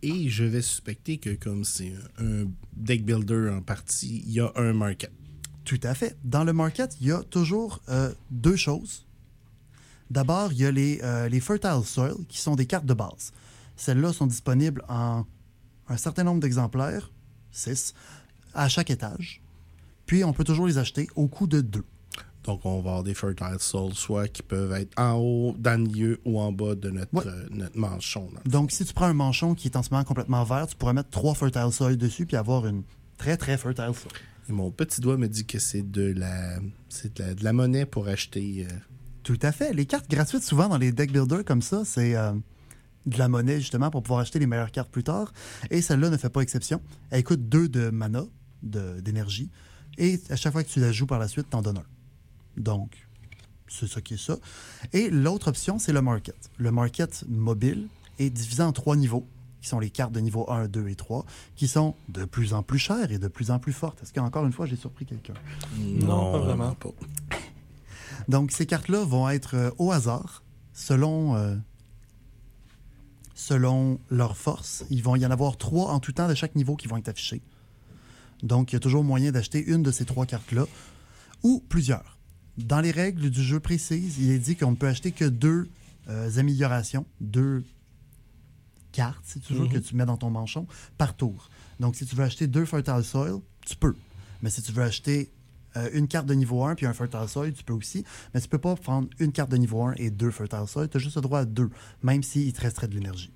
Et 0.01 0.29
je 0.29 0.43
vais 0.43 0.61
suspecter 0.61 1.17
que 1.17 1.33
comme 1.35 1.63
c'est 1.63 1.93
un 2.19 2.45
deck 2.75 3.03
builder 3.03 3.49
en 3.51 3.61
partie, 3.61 4.23
il 4.25 4.31
y 4.31 4.39
a 4.39 4.51
un 4.55 4.73
market. 4.73 5.11
Tout 5.67 5.81
à 5.83 5.93
fait. 5.93 6.15
Dans 6.23 6.45
le 6.45 6.53
market, 6.53 6.95
il 7.01 7.07
y 7.07 7.11
a 7.11 7.21
toujours 7.23 7.81
euh, 7.89 8.13
deux 8.31 8.55
choses. 8.55 9.05
D'abord, 10.09 10.53
il 10.53 10.59
y 10.59 10.65
a 10.65 10.71
les, 10.71 11.01
euh, 11.03 11.27
les 11.27 11.41
Fertile 11.41 11.81
Soil, 11.83 12.15
qui 12.29 12.37
sont 12.37 12.55
des 12.55 12.65
cartes 12.65 12.85
de 12.85 12.93
base. 12.93 13.33
Celles-là 13.75 14.13
sont 14.13 14.27
disponibles 14.27 14.81
en 14.87 15.25
un 15.89 15.97
certain 15.97 16.23
nombre 16.23 16.39
d'exemplaires, 16.39 17.11
6, 17.51 17.93
à 18.53 18.69
chaque 18.69 18.89
étage. 18.89 19.41
Puis, 20.05 20.23
on 20.23 20.31
peut 20.31 20.45
toujours 20.45 20.67
les 20.67 20.77
acheter 20.77 21.09
au 21.17 21.27
coût 21.27 21.47
de 21.47 21.59
deux. 21.59 21.83
Donc, 22.45 22.61
on 22.63 22.75
va 22.75 22.91
avoir 22.91 23.03
des 23.03 23.13
Fertile 23.13 23.57
Soul, 23.59 23.93
soit 23.93 24.29
qui 24.29 24.43
peuvent 24.43 24.71
être 24.71 24.97
en 24.97 25.15
haut, 25.15 25.53
dans 25.59 25.77
le 25.77 25.85
milieu 25.85 26.21
ou 26.23 26.39
en 26.39 26.53
bas 26.53 26.75
de 26.75 26.91
notre, 26.91 27.27
euh, 27.27 27.45
notre 27.51 27.77
manchon. 27.77 28.29
Donc, 28.45 28.71
si 28.71 28.85
tu 28.85 28.93
prends 28.93 29.07
un 29.07 29.13
manchon 29.13 29.53
qui 29.53 29.67
est 29.67 29.75
en 29.75 29.83
ce 29.83 29.89
moment 29.91 30.05
complètement 30.05 30.45
vert, 30.45 30.65
tu 30.65 30.77
pourrais 30.77 30.93
mettre 30.93 31.09
trois 31.09 31.35
Fertile 31.35 31.73
Soil 31.73 31.97
dessus 31.97 32.25
puis 32.25 32.37
avoir 32.37 32.65
une 32.67 32.83
très, 33.17 33.35
très 33.35 33.57
Fertile 33.57 33.91
Soil. 33.93 34.13
Mon 34.49 34.71
petit 34.71 35.01
doigt 35.01 35.17
me 35.17 35.27
dit 35.27 35.45
que 35.45 35.59
c'est 35.59 35.89
de 35.89 36.13
la, 36.13 36.59
de 36.59 37.43
la, 37.43 37.53
monnaie 37.53 37.85
pour 37.85 38.07
acheter. 38.07 38.65
Euh, 38.69 38.73
Tout 39.23 39.39
à 39.41 39.51
fait. 39.51 39.73
Les 39.73 39.85
cartes 39.85 40.09
gratuites, 40.09 40.43
souvent 40.43 40.69
dans 40.69 40.77
les 40.77 40.91
deck 40.91 41.11
builders 41.11 41.43
comme 41.43 41.61
ça, 41.61 41.83
c'est 41.83 42.15
euh, 42.15 42.33
de 43.05 43.17
la 43.17 43.27
monnaie 43.27 43.59
justement 43.59 43.89
pour 43.89 44.03
pouvoir 44.03 44.21
acheter 44.21 44.39
les 44.39 44.47
meilleures 44.47 44.71
cartes 44.71 44.91
plus 44.91 45.03
tard. 45.03 45.33
Et 45.69 45.81
celle-là 45.81 46.09
ne 46.09 46.17
fait 46.17 46.29
pas 46.29 46.41
exception. 46.41 46.81
Elle 47.09 47.23
coûte 47.23 47.49
deux 47.49 47.67
de 47.67 47.89
mana, 47.89 48.25
d'énergie. 48.63 49.49
Et 49.97 50.19
à 50.29 50.35
chaque 50.35 50.53
fois 50.53 50.63
que 50.63 50.69
tu 50.69 50.79
la 50.79 50.91
joues 50.91 51.07
par 51.07 51.19
la 51.19 51.27
suite, 51.27 51.49
t'en 51.49 51.61
donnes 51.61 51.79
un. 51.79 52.61
Donc, 52.61 53.07
c'est 53.67 53.87
ça 53.87 54.01
qui 54.01 54.13
est 54.13 54.23
ça. 54.23 54.37
Et 54.93 55.09
l'autre 55.09 55.49
option, 55.49 55.79
c'est 55.79 55.93
le 55.93 56.01
market. 56.01 56.35
Le 56.57 56.71
market 56.71 57.25
mobile 57.27 57.87
est 58.19 58.29
divisé 58.29 58.63
en 58.63 58.71
trois 58.71 58.95
niveaux, 58.95 59.27
qui 59.61 59.67
sont 59.67 59.79
les 59.79 59.89
cartes 59.89 60.11
de 60.11 60.19
niveau 60.19 60.49
1, 60.49 60.67
2 60.67 60.89
et 60.89 60.95
3, 60.95 61.25
qui 61.55 61.67
sont 61.67 61.95
de 62.09 62.25
plus 62.25 62.53
en 62.53 62.63
plus 62.63 62.79
chères 62.79 63.11
et 63.11 63.17
de 63.17 63.27
plus 63.27 63.51
en 63.51 63.59
plus 63.59 63.73
fortes. 63.73 64.01
Est-ce 64.03 64.13
qu'encore 64.13 64.45
une 64.45 64.53
fois, 64.53 64.65
j'ai 64.65 64.75
surpris 64.75 65.05
quelqu'un? 65.05 65.33
Non, 65.77 66.31
pas 66.33 66.39
vraiment. 66.39 66.73
Pas. 66.75 66.89
Donc, 68.27 68.51
ces 68.51 68.65
cartes-là 68.65 69.03
vont 69.03 69.29
être 69.29 69.55
euh, 69.55 69.71
au 69.77 69.91
hasard, 69.91 70.43
selon, 70.73 71.35
euh, 71.35 71.55
selon 73.35 73.99
leur 74.09 74.37
force. 74.37 74.85
Il 74.89 75.03
vont 75.03 75.15
y 75.15 75.25
en 75.25 75.31
avoir 75.31 75.57
trois 75.57 75.91
en 75.91 75.99
tout 75.99 76.11
temps 76.11 76.27
de 76.27 76.35
chaque 76.35 76.55
niveau 76.55 76.75
qui 76.75 76.87
vont 76.87 76.97
être 76.97 77.09
affichés. 77.09 77.41
Donc, 78.43 78.71
il 78.71 78.75
y 78.75 78.77
a 78.77 78.79
toujours 78.79 79.03
moyen 79.03 79.31
d'acheter 79.31 79.63
une 79.65 79.81
de 79.81 79.91
ces 79.91 80.05
trois 80.05 80.25
cartes-là, 80.25 80.65
ou 81.43 81.63
plusieurs. 81.67 82.17
Dans 82.57 82.81
les 82.81 82.91
règles 82.91 83.29
du 83.29 83.41
jeu 83.41 83.59
précises, 83.59 84.17
il 84.19 84.31
est 84.31 84.39
dit 84.39 84.55
qu'on 84.55 84.71
ne 84.71 84.75
peut 84.75 84.87
acheter 84.87 85.11
que 85.11 85.25
deux 85.25 85.69
euh, 86.09 86.29
améliorations, 86.37 87.05
deux 87.21 87.63
cartes, 88.97 89.23
si 89.23 89.39
tu 89.39 89.53
veux, 89.53 89.65
mhm. 89.65 89.69
que 89.69 89.77
tu 89.77 89.95
mets 89.95 90.07
dans 90.07 90.17
ton 90.17 90.31
manchon 90.31 90.65
par 90.97 91.15
tour. 91.15 91.49
Donc, 91.79 91.95
si 91.95 92.05
tu 92.05 92.15
veux 92.15 92.23
acheter 92.23 92.47
deux 92.47 92.65
Fertile 92.65 93.03
Soil, 93.03 93.39
tu 93.65 93.75
peux. 93.75 93.95
Mais 94.41 94.49
si 94.49 94.63
tu 94.63 94.71
veux 94.71 94.81
acheter 94.81 95.31
euh, 95.75 95.89
une 95.93 96.07
carte 96.07 96.25
de 96.25 96.33
niveau 96.33 96.63
1 96.63 96.73
puis 96.73 96.87
un 96.87 96.93
Fertile 96.93 97.27
Soil, 97.27 97.53
tu 97.53 97.63
peux 97.63 97.73
aussi. 97.73 98.03
Mais 98.33 98.41
tu 98.41 98.47
peux 98.47 98.57
pas 98.57 98.75
prendre 98.75 99.07
une 99.19 99.31
carte 99.31 99.51
de 99.51 99.57
niveau 99.57 99.83
1 99.83 99.93
et 99.97 100.09
deux 100.09 100.31
Fertile 100.31 100.67
Soil. 100.67 100.89
Tu 100.89 100.97
as 100.97 100.99
juste 100.99 101.15
le 101.15 101.21
droit 101.21 101.41
à 101.41 101.45
deux, 101.45 101.69
même 102.01 102.23
s'il 102.23 102.51
te 102.53 102.61
resterait 102.61 102.87
de 102.87 102.95
l'énergie. 102.95 103.31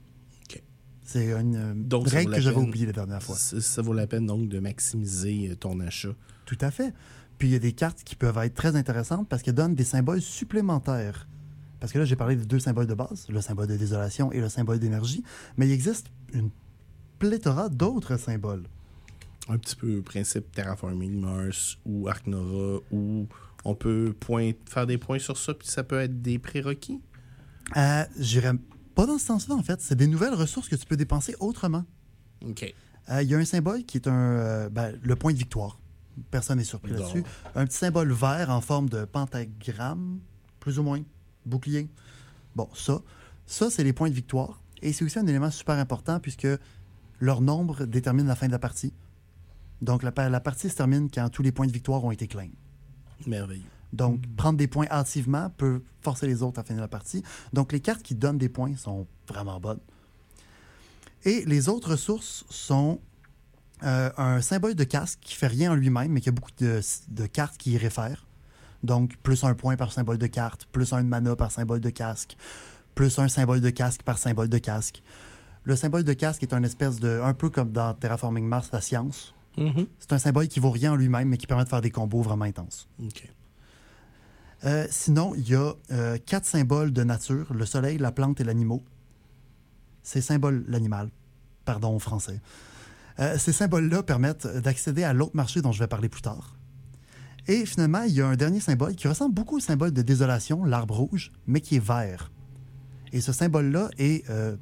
C'est 1.04 1.32
une 1.34 1.56
euh, 1.92 1.98
règle 2.06 2.34
que 2.34 2.40
j'avais 2.40 2.62
oubliée 2.62 2.86
la 2.86 2.94
dernière 2.94 3.22
fois. 3.22 3.36
Ça 3.36 3.82
vaut 3.82 3.92
la 3.92 4.08
peine 4.08 4.26
donc 4.26 4.48
de 4.48 4.60
maximiser 4.60 5.54
ton 5.60 5.82
achat. 5.82 6.16
Tout 6.46 6.58
à 6.62 6.72
fait. 6.72 6.94
Puis 7.38 7.50
il 7.50 7.52
y 7.52 7.56
a 7.56 7.60
des 7.60 7.74
cartes 7.74 8.04
qui 8.06 8.16
peuvent 8.16 8.38
être 8.38 8.54
très 8.54 8.78
intéressantes 8.78 9.28
parce 9.28 9.42
qu'elles 9.42 9.56
donnent 9.56 9.76
des 9.76 9.84
symboles 9.84 10.22
supplémentaires. 10.22 11.28
Parce 11.82 11.92
que 11.92 11.98
là, 11.98 12.06
j'ai 12.06 12.16
parlé 12.16 12.36
de 12.36 12.44
deux 12.44 12.60
symboles 12.60 12.86
de 12.86 12.94
base, 12.94 13.26
le 13.28 13.42
symbole 13.42 13.68
de 13.68 13.76
désolation 13.76 14.32
et 14.32 14.40
le 14.40 14.50
symbole 14.50 14.78
d'énergie, 14.78 15.24
mais 15.58 15.68
il 15.68 15.72
existe 15.74 16.08
une 16.32 16.52
pléthora 17.18 17.70
d'autres 17.70 18.18
symboles. 18.18 18.64
Un 19.50 19.58
petit 19.58 19.76
peu 19.76 20.04
principe 20.04 20.52
Terraforming 20.52 21.20
Mars 21.20 21.80
ou 21.84 22.08
Arc 22.08 22.28
Nova, 22.28 22.80
où 22.92 23.28
on 23.66 23.74
peut 23.76 24.16
faire 24.70 24.86
des 24.86 25.00
points 25.00 25.18
sur 25.18 25.38
ça, 25.38 25.56
puis 25.56 25.68
ça 25.68 25.84
peut 25.84 26.00
être 26.00 26.22
des 26.22 26.38
prérequis? 26.38 27.02
Euh, 27.76 28.06
J'irais 28.20 28.54
pas 28.94 29.08
dans 29.08 29.18
ce 29.18 29.26
sens-là, 29.26 29.56
en 29.56 29.64
fait. 29.64 29.82
C'est 29.82 29.96
des 29.96 30.08
nouvelles 30.08 30.36
ressources 30.36 30.70
que 30.70 30.76
tu 30.76 30.86
peux 30.86 30.98
dépenser 30.98 31.36
autrement. 31.40 31.86
OK. 32.46 32.74
Euh, 33.10 33.24
il 33.24 33.30
y 33.30 33.34
a 33.34 33.40
un 33.40 33.46
symbole 33.46 33.86
qui 33.86 33.98
est 33.98 34.08
un, 34.08 34.14
euh, 34.14 34.70
ben, 34.70 34.94
le 35.02 35.16
point 35.16 35.34
de 35.34 35.38
victoire. 35.38 35.80
Personne 36.30 36.60
n'est 36.60 36.64
surpris 36.64 36.92
là-dessus. 36.92 37.24
Un 37.56 37.66
petit 37.66 37.78
symbole 37.78 38.12
vert 38.12 38.52
en 38.52 38.62
forme 38.62 38.88
de 38.88 39.06
pentagramme, 39.06 40.20
plus 40.60 40.78
ou 40.78 40.84
moins, 40.84 41.02
bouclier. 41.46 41.90
Bon, 42.56 42.70
ça, 42.74 43.02
ça 43.46 43.70
c'est 43.70 43.84
les 43.84 43.94
points 43.94 44.10
de 44.10 44.16
victoire. 44.16 44.62
Et 44.82 44.94
c'est 44.94 45.06
aussi 45.06 45.20
un 45.20 45.28
élément 45.28 45.52
super 45.52 45.76
important 45.76 46.20
puisque 46.20 46.48
leur 47.20 47.42
nombre 47.42 47.86
détermine 47.86 48.28
la 48.28 48.36
fin 48.36 48.48
de 48.48 48.52
la 48.52 48.60
partie. 48.60 48.94
Donc 49.82 50.04
la, 50.04 50.30
la 50.30 50.40
partie 50.40 50.70
se 50.70 50.76
termine 50.76 51.10
quand 51.10 51.30
tous 51.30 51.44
les 51.44 51.52
points 51.52 51.68
de 51.68 51.72
victoire 51.72 52.04
ont 52.04 52.12
été 52.12 52.28
claims. 52.28 52.52
Merveilleux. 53.28 53.64
Donc, 53.94 54.22
prendre 54.36 54.58
des 54.58 54.68
points 54.68 54.88
hâtivement 54.90 55.50
peut 55.50 55.82
forcer 56.02 56.28
les 56.28 56.44
autres 56.44 56.60
à 56.60 56.64
finir 56.64 56.82
la 56.82 56.88
partie. 56.88 57.24
Donc, 57.54 57.72
les 57.72 57.82
cartes 57.82 58.02
qui 58.02 58.16
donnent 58.16 58.38
des 58.38 58.50
points 58.50 58.76
sont 58.78 59.08
vraiment 59.28 59.60
bonnes. 59.60 59.82
Et 61.26 61.44
les 61.46 61.70
autres 61.70 61.92
ressources 61.92 62.46
sont 62.50 63.00
euh, 63.84 64.10
un 64.18 64.42
symbole 64.42 64.76
de 64.76 64.84
casque 64.84 65.20
qui 65.22 65.36
fait 65.36 65.48
rien 65.48 65.74
en 65.74 65.76
lui-même, 65.76 66.12
mais 66.12 66.22
qui 66.22 66.30
a 66.30 66.32
beaucoup 66.32 66.52
de, 66.60 66.82
de 67.10 67.26
cartes 67.26 67.58
qui 67.58 67.72
y 67.72 67.78
réfèrent. 67.78 68.26
Donc, 68.84 69.16
plus 69.18 69.44
un 69.44 69.54
point 69.54 69.76
par 69.76 69.92
symbole 69.92 70.18
de 70.18 70.28
carte, 70.28 70.66
plus 70.72 70.94
un 70.94 71.04
de 71.04 71.08
mana 71.08 71.36
par 71.36 71.52
symbole 71.52 71.80
de 71.80 71.90
casque, 71.90 72.36
plus 72.96 73.20
un 73.20 73.28
symbole 73.28 73.62
de 73.62 73.70
casque 73.70 74.04
par 74.04 74.18
symbole 74.18 74.50
de 74.50 74.58
casque. 74.58 75.04
Le 75.64 75.76
symbole 75.76 76.04
de 76.04 76.14
casque 76.14 76.42
est 76.44 76.54
un 76.54 76.64
espèce 76.64 77.00
de. 77.00 77.22
un 77.24 77.34
peu 77.34 77.50
comme 77.50 77.72
dans 77.72 77.94
Terraforming 77.94 78.46
Mars, 78.46 78.70
la 78.74 78.82
science. 78.82 79.36
Mhm. 79.58 79.86
C'est 80.00 80.14
un 80.14 80.18
symbole 80.18 80.48
qui 80.48 80.60
vaut 80.60 80.72
rien 80.72 80.94
en 80.94 80.96
lui-même, 80.96 81.28
mais 81.28 81.38
qui 81.38 81.46
permet 81.46 81.64
de 81.64 81.70
faire 81.70 81.82
des 81.82 81.92
combos 81.92 82.22
vraiment 82.22 82.46
intenses. 82.46 82.88
Euh, 84.64 84.88
sinon, 84.90 85.34
il 85.36 85.50
y 85.50 85.56
a 85.56 85.74
euh, 85.92 86.18
quatre 86.26 86.46
symboles 86.46 86.94
de 86.94 87.04
nature 87.04 87.54
le 87.54 87.66
soleil, 87.66 87.98
la 87.98 88.12
plante 88.12 88.40
et 88.40 88.44
l'animal. 88.44 88.80
Ces 90.04 90.22
symboles, 90.22 90.64
l'animal, 90.68 91.10
pardon, 91.66 91.96
en 91.96 92.00
français. 92.00 92.42
Euh, 93.20 93.38
ces 93.38 93.52
symboles-là 93.52 94.04
permettent 94.04 94.48
d'accéder 94.48 95.04
à 95.04 95.14
l'autre 95.14 95.36
marché 95.36 95.62
dont 95.62 95.72
je 95.72 95.80
vais 95.80 95.88
parler 95.88 96.10
plus 96.10 96.22
tard. 96.22 96.56
Et 97.48 97.66
finalement, 97.66 98.04
il 98.04 98.14
y 98.14 98.22
a 98.22 98.28
un 98.28 98.36
dernier 98.36 98.60
symbole 98.60 98.96
qui 98.96 99.08
ressemble 99.08 99.34
beaucoup 99.34 99.58
au 99.58 99.60
symbole 99.60 99.92
de 99.92 100.02
désolation, 100.02 100.64
l'arbre 100.64 100.96
rouge, 100.96 101.32
mais 101.48 101.62
qui 101.62 101.78
est 101.78 101.86
vert. 101.86 102.32
Et 103.14 103.22
ce 103.22 103.34
symbole-là 103.34 103.90
est 103.98 104.30
euh, 104.30 104.56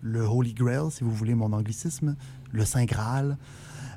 le 0.00 0.22
Holy 0.22 0.54
Grail, 0.54 0.90
si 0.90 1.02
vous 1.02 1.12
voulez 1.12 1.34
mon 1.34 1.52
anglicisme, 1.52 2.16
le 2.52 2.64
Saint 2.64 2.84
Graal. 2.84 3.38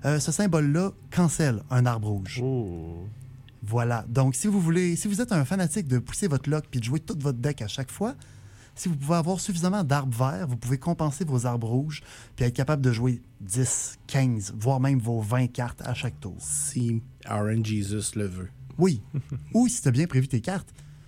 Euh, 0.05 0.19
ce 0.19 0.31
symbole-là 0.31 0.91
cancelle 1.11 1.61
un 1.69 1.85
arbre 1.85 2.09
rouge. 2.09 2.41
Oh. 2.43 3.07
Voilà. 3.63 4.05
Donc, 4.07 4.35
si 4.35 4.47
vous 4.47 4.61
voulez, 4.61 4.95
si 4.95 5.07
vous 5.07 5.21
êtes 5.21 5.31
un 5.31 5.43
fanatique 5.45 5.87
de 5.87 5.99
pousser 5.99 6.27
votre 6.27 6.49
lock 6.49 6.65
puis 6.69 6.79
de 6.79 6.85
jouer 6.85 6.99
tout 6.99 7.17
votre 7.19 7.39
deck 7.39 7.61
à 7.61 7.67
chaque 7.67 7.91
fois, 7.91 8.15
si 8.75 8.89
vous 8.89 8.95
pouvez 8.95 9.15
avoir 9.15 9.39
suffisamment 9.39 9.83
d'arbres 9.83 10.17
verts, 10.17 10.47
vous 10.47 10.57
pouvez 10.57 10.77
compenser 10.77 11.23
vos 11.25 11.45
arbres 11.45 11.67
rouges 11.67 12.01
puis 12.35 12.45
être 12.45 12.53
capable 12.53 12.81
de 12.81 12.91
jouer 12.91 13.21
10, 13.41 13.97
15, 14.07 14.53
voire 14.57 14.79
même 14.79 14.99
vos 14.99 15.21
20 15.21 15.47
cartes 15.47 15.81
à 15.83 15.93
chaque 15.93 16.19
tour. 16.19 16.35
Si 16.39 17.01
Aaron 17.25 17.63
Jesus 17.63 18.15
le 18.15 18.25
veut. 18.27 18.49
Oui. 18.77 19.01
Ou 19.53 19.67
si 19.67 19.81
tu 19.81 19.87
as 19.87 19.91
bien 19.91 20.07
prévu 20.07 20.27
tes 20.27 20.41
cartes. 20.41 20.67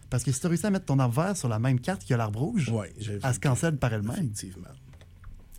Parce 0.09 0.23
que 0.23 0.31
si 0.31 0.39
tu 0.39 0.45
as 0.45 0.49
réussi 0.49 0.65
à 0.65 0.69
mettre 0.69 0.85
ton 0.85 0.99
arbre 0.99 1.21
vert 1.21 1.35
sur 1.35 1.49
la 1.49 1.59
même 1.59 1.79
carte 1.81 2.07
que 2.07 2.13
l'arbre 2.13 2.39
rouge, 2.39 2.69
Oui, 2.73 2.87
j'ai 2.97 3.19
elle 3.21 3.33
se 3.33 3.39
cancelle 3.39 3.77
par 3.77 3.91
elle-même. 3.91 4.13
Effectivement. 4.13 4.69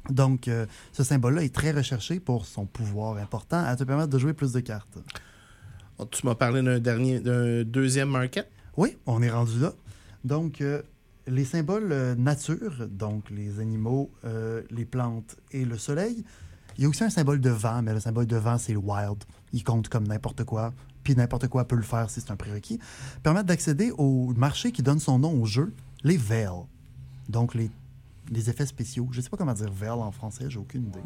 Donc, 0.08 0.48
euh, 0.48 0.64
ce 0.92 1.04
symbole-là 1.04 1.44
est 1.44 1.54
très 1.54 1.70
recherché 1.70 2.18
pour 2.18 2.46
son 2.46 2.64
pouvoir 2.64 3.18
important 3.18 3.62
à 3.62 3.76
te 3.76 3.84
permettre 3.84 4.08
de 4.08 4.18
jouer 4.18 4.32
plus 4.32 4.52
de 4.52 4.60
cartes. 4.60 4.98
Oh, 5.98 6.06
Tu 6.06 6.24
m'as 6.26 6.34
parlé 6.34 6.62
d'un 6.62 6.78
dernier, 6.78 7.20
d'un 7.20 7.62
deuxième 7.62 8.08
market? 8.08 8.50
Oui, 8.78 8.96
on 9.04 9.20
est 9.20 9.28
rendu 9.30 9.58
là. 9.60 9.74
Donc, 10.24 10.62
euh, 10.62 10.80
les 11.28 11.44
symboles 11.44 11.92
euh, 11.92 12.14
nature, 12.14 12.88
donc 12.90 13.30
les 13.30 13.60
animaux, 13.60 14.10
euh, 14.24 14.62
les 14.70 14.84
plantes 14.84 15.36
et 15.52 15.64
le 15.64 15.78
soleil, 15.78 16.24
il 16.76 16.82
y 16.82 16.86
a 16.86 16.88
aussi 16.88 17.04
un 17.04 17.10
symbole 17.10 17.40
de 17.40 17.50
vent, 17.50 17.82
mais 17.82 17.92
le 17.92 18.00
symbole 18.00 18.26
de 18.26 18.36
vent, 18.36 18.56
c'est 18.58 18.72
le 18.72 18.78
wild. 18.78 19.24
Il 19.52 19.64
compte 19.64 19.88
comme 19.88 20.06
n'importe 20.06 20.44
quoi, 20.44 20.72
puis 21.02 21.14
n'importe 21.16 21.48
quoi 21.48 21.66
peut 21.66 21.76
le 21.76 21.82
faire 21.82 22.08
si 22.10 22.20
c'est 22.20 22.30
un 22.30 22.36
prérequis. 22.36 22.78
Permettent 23.22 23.46
d'accéder 23.46 23.90
au 23.98 24.32
marché 24.34 24.72
qui 24.72 24.82
donne 24.82 25.00
son 25.00 25.18
nom 25.18 25.40
au 25.40 25.44
jeu, 25.44 25.72
les 26.04 26.16
veils. 26.16 26.48
Donc, 27.28 27.54
les, 27.54 27.70
les 28.30 28.48
effets 28.50 28.66
spéciaux. 28.66 29.08
Je 29.10 29.18
ne 29.18 29.22
sais 29.22 29.28
pas 29.30 29.36
comment 29.36 29.54
dire 29.54 29.72
veil 29.72 29.90
en 29.90 30.12
français, 30.12 30.44
j'ai 30.48 30.58
aucune 30.58 30.86
idée. 30.86 31.00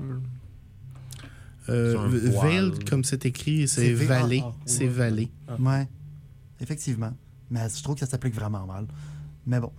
Euh, 1.68 2.08
Veil, 2.08 2.72
comme 2.88 3.04
c'est 3.04 3.24
écrit, 3.24 3.68
C'est 3.68 3.92
vallée. 3.94 4.42
ah, 4.44 4.50
ah, 4.52 4.62
C'est 4.66 4.88
vallée. 4.88 5.30
Ouais, 5.60 5.88
effectivement. 6.60 7.12
Mais 7.50 7.68
je 7.68 7.82
trouve 7.82 7.94
que 7.94 8.00
ça 8.00 8.06
s'applique 8.06 8.34
vraiment 8.34 8.66
mal. 8.66 8.86
Mais 9.46 9.60
bon. 9.60 9.70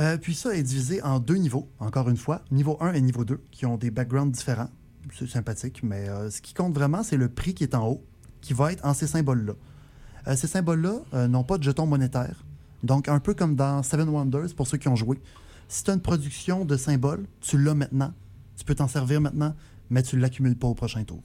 Euh, 0.00 0.16
puis 0.16 0.34
ça 0.34 0.54
est 0.54 0.62
divisé 0.62 1.02
en 1.02 1.20
deux 1.20 1.36
niveaux, 1.36 1.68
encore 1.78 2.08
une 2.08 2.16
fois, 2.16 2.42
niveau 2.50 2.78
1 2.80 2.94
et 2.94 3.00
niveau 3.02 3.24
2, 3.24 3.40
qui 3.50 3.66
ont 3.66 3.76
des 3.76 3.90
backgrounds 3.90 4.34
différents. 4.34 4.70
C'est 5.18 5.28
sympathique, 5.28 5.82
mais 5.82 6.08
euh, 6.08 6.30
ce 6.30 6.40
qui 6.40 6.54
compte 6.54 6.72
vraiment, 6.72 7.02
c'est 7.02 7.18
le 7.18 7.28
prix 7.28 7.52
qui 7.52 7.64
est 7.64 7.74
en 7.74 7.86
haut, 7.86 8.04
qui 8.40 8.54
va 8.54 8.72
être 8.72 8.84
en 8.86 8.94
ces 8.94 9.06
symboles-là. 9.06 9.52
Euh, 10.26 10.36
ces 10.36 10.46
symboles-là 10.46 11.28
n'ont 11.28 11.44
pas 11.44 11.58
de 11.58 11.62
jetons 11.62 11.86
monétaires. 11.86 12.44
Donc, 12.82 13.08
un 13.08 13.20
peu 13.20 13.34
comme 13.34 13.56
dans 13.56 13.82
Seven 13.82 14.08
Wonders, 14.08 14.54
pour 14.56 14.66
ceux 14.66 14.78
qui 14.78 14.88
ont 14.88 14.96
joué. 14.96 15.20
Si 15.68 15.84
tu 15.84 15.90
as 15.90 15.94
une 15.94 16.00
production 16.00 16.64
de 16.64 16.76
symboles, 16.76 17.26
tu 17.40 17.62
l'as 17.62 17.74
maintenant. 17.74 18.12
Tu 18.56 18.64
peux 18.64 18.74
t'en 18.74 18.88
servir 18.88 19.20
maintenant, 19.20 19.54
mais 19.90 20.02
tu 20.02 20.16
ne 20.16 20.22
l'accumules 20.22 20.56
pas 20.56 20.66
au 20.66 20.74
prochain 20.74 21.04
tour. 21.04 21.22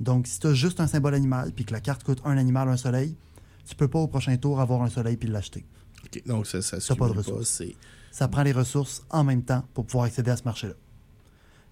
Donc, 0.00 0.26
si 0.26 0.40
tu 0.40 0.48
as 0.48 0.54
juste 0.54 0.80
un 0.80 0.88
symbole 0.88 1.14
animal, 1.14 1.52
puis 1.54 1.64
que 1.64 1.72
la 1.72 1.80
carte 1.80 2.02
coûte 2.02 2.20
un 2.24 2.36
animal, 2.36 2.68
un 2.68 2.76
soleil, 2.76 3.14
tu 3.64 3.76
peux 3.76 3.88
pas 3.88 4.00
au 4.00 4.08
prochain 4.08 4.36
tour 4.36 4.60
avoir 4.60 4.82
un 4.82 4.88
soleil 4.88 5.16
puis 5.16 5.28
l'acheter. 5.28 5.64
OK, 6.04 6.22
Donc, 6.26 6.46
ça, 6.46 6.62
ça 6.62 6.80
se 6.80 6.92
pas 6.92 7.08
de 7.08 7.14
ressources. 7.14 7.62
Ça 8.10 8.28
prend 8.28 8.42
les 8.42 8.52
ressources 8.52 9.04
en 9.10 9.24
même 9.24 9.42
temps 9.42 9.64
pour 9.74 9.86
pouvoir 9.86 10.04
accéder 10.04 10.30
à 10.30 10.36
ce 10.36 10.44
marché-là. 10.44 10.74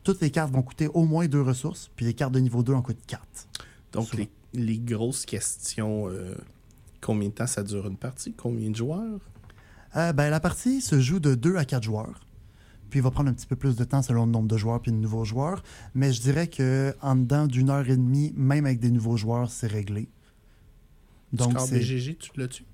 Toutes 0.05 0.21
les 0.21 0.31
cartes 0.31 0.53
vont 0.53 0.63
coûter 0.63 0.89
au 0.89 1.05
moins 1.05 1.27
deux 1.27 1.43
ressources, 1.43 1.91
puis 1.97 2.07
les 2.07 2.15
cartes 2.15 2.33
de 2.33 2.39
niveau 2.39 2.63
2 2.63 2.73
en 2.73 2.83
coûtent 2.83 3.05
quatre. 3.07 3.49
Donc, 3.93 4.15
les, 4.15 4.31
les 4.55 4.79
grosses 4.79 5.27
questions, 5.27 6.09
euh, 6.09 6.35
combien 7.01 7.29
de 7.29 7.35
temps 7.35 7.47
ça 7.47 7.63
dure 7.63 7.87
une 7.87 7.97
partie? 7.97 8.33
Combien 8.33 8.71
de 8.71 8.77
joueurs? 8.77 9.21
Euh, 9.97 10.13
ben, 10.13 10.31
la 10.31 10.41
partie 10.41 10.81
se 10.81 11.01
joue 11.01 11.19
de 11.19 11.35
2 11.35 11.57
à 11.57 11.65
4 11.65 11.83
joueurs. 11.83 12.21
Puis 12.91 13.01
il 13.01 13.03
va 13.03 13.11
prendre 13.11 13.29
un 13.29 13.35
petit 13.35 13.47
peu 13.47 13.57
plus 13.57 13.77
de 13.77 13.85
temps 13.85 14.03
selon 14.03 14.25
le 14.25 14.33
nombre 14.33 14.49
de 14.49 14.57
joueurs 14.57 14.81
puis 14.81 14.93
de 14.93 14.97
nouveaux 14.97 15.25
joueurs. 15.25 15.63
Mais 15.95 16.13
je 16.13 16.21
dirais 16.23 16.47
que 16.47 16.95
en 17.03 17.17
dedans 17.17 17.47
d'une 17.47 17.71
heure 17.71 17.89
et 17.89 17.97
demie, 17.97 18.33
même 18.35 18.65
avec 18.65 18.81
des 18.81 18.91
nouveaux 18.91 19.17
joueurs, 19.17 19.51
c'est 19.51 19.67
réglé. 19.67 20.09
Donc, 21.33 21.53
score 21.53 21.69
BGG, 21.69 22.17
tu 22.17 22.31
l'as-tu? 22.37 22.65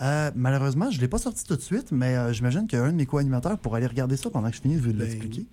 Euh, 0.00 0.30
malheureusement, 0.34 0.90
je 0.90 0.96
ne 0.96 1.00
l'ai 1.02 1.08
pas 1.08 1.18
sorti 1.18 1.44
tout 1.44 1.56
de 1.56 1.60
suite, 1.62 1.90
mais 1.92 2.16
euh, 2.16 2.32
j'imagine 2.32 2.66
qu'un 2.66 2.88
de 2.92 2.96
mes 2.96 3.06
co-animateurs 3.06 3.58
pourrait 3.58 3.78
aller 3.78 3.86
regarder 3.86 4.16
ça 4.16 4.28
pendant 4.30 4.50
que 4.50 4.56
je 4.56 4.60
finis 4.60 4.76
de 4.76 4.92
Ben, 4.92 4.98
l'expliquer. 4.98 5.46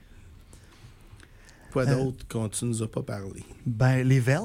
Quoi 1.71 1.83
Euh, 1.87 1.95
d'autre 2.03 2.27
qu'on 2.27 2.49
tu 2.49 2.65
nous 2.65 2.83
as 2.83 2.91
pas 2.91 3.01
parlé? 3.03 3.43
Ben, 3.65 4.05
les 4.07 4.19
VEL, 4.19 4.41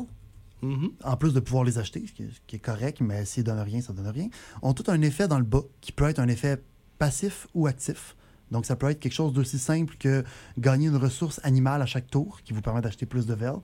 Mhm. 0.63 0.91
en 1.05 1.17
plus 1.17 1.35
de 1.35 1.41
pouvoir 1.41 1.65
les 1.65 1.79
acheter, 1.79 2.05
ce 2.07 2.13
qui 2.13 2.23
est, 2.25 2.31
ce 2.33 2.41
qui 2.47 2.57
est 2.57 2.61
correct, 2.61 3.01
mais 3.01 3.25
s'ils 3.25 3.45
donnent 3.45 3.59
rien, 3.61 3.81
ça 3.81 3.93
donne 3.93 4.09
rien, 4.09 4.29
ont 4.63 4.73
tout 4.75 4.85
un 4.91 5.01
effet 5.03 5.29
dans 5.29 5.39
le 5.39 5.45
bas 5.45 5.63
qui 5.81 5.93
peut 5.93 6.09
être 6.09 6.19
un 6.19 6.29
effet 6.29 6.63
passif 6.99 7.47
ou 7.55 7.67
actif. 7.67 8.17
Donc, 8.51 8.65
ça 8.65 8.77
peut 8.77 8.89
être 8.89 8.99
quelque 8.99 9.13
chose 9.13 9.35
d'aussi 9.35 9.59
simple 9.59 9.95
que 9.99 10.25
gagner 10.59 10.87
une 10.89 10.97
ressource 10.97 11.39
animale 11.45 11.83
à 11.83 11.87
chaque 11.87 12.09
tour 12.09 12.41
qui 12.45 12.55
vous 12.55 12.63
permet 12.63 12.81
d'acheter 12.81 13.05
plus 13.05 13.27
de 13.27 13.35
VEL, 13.35 13.57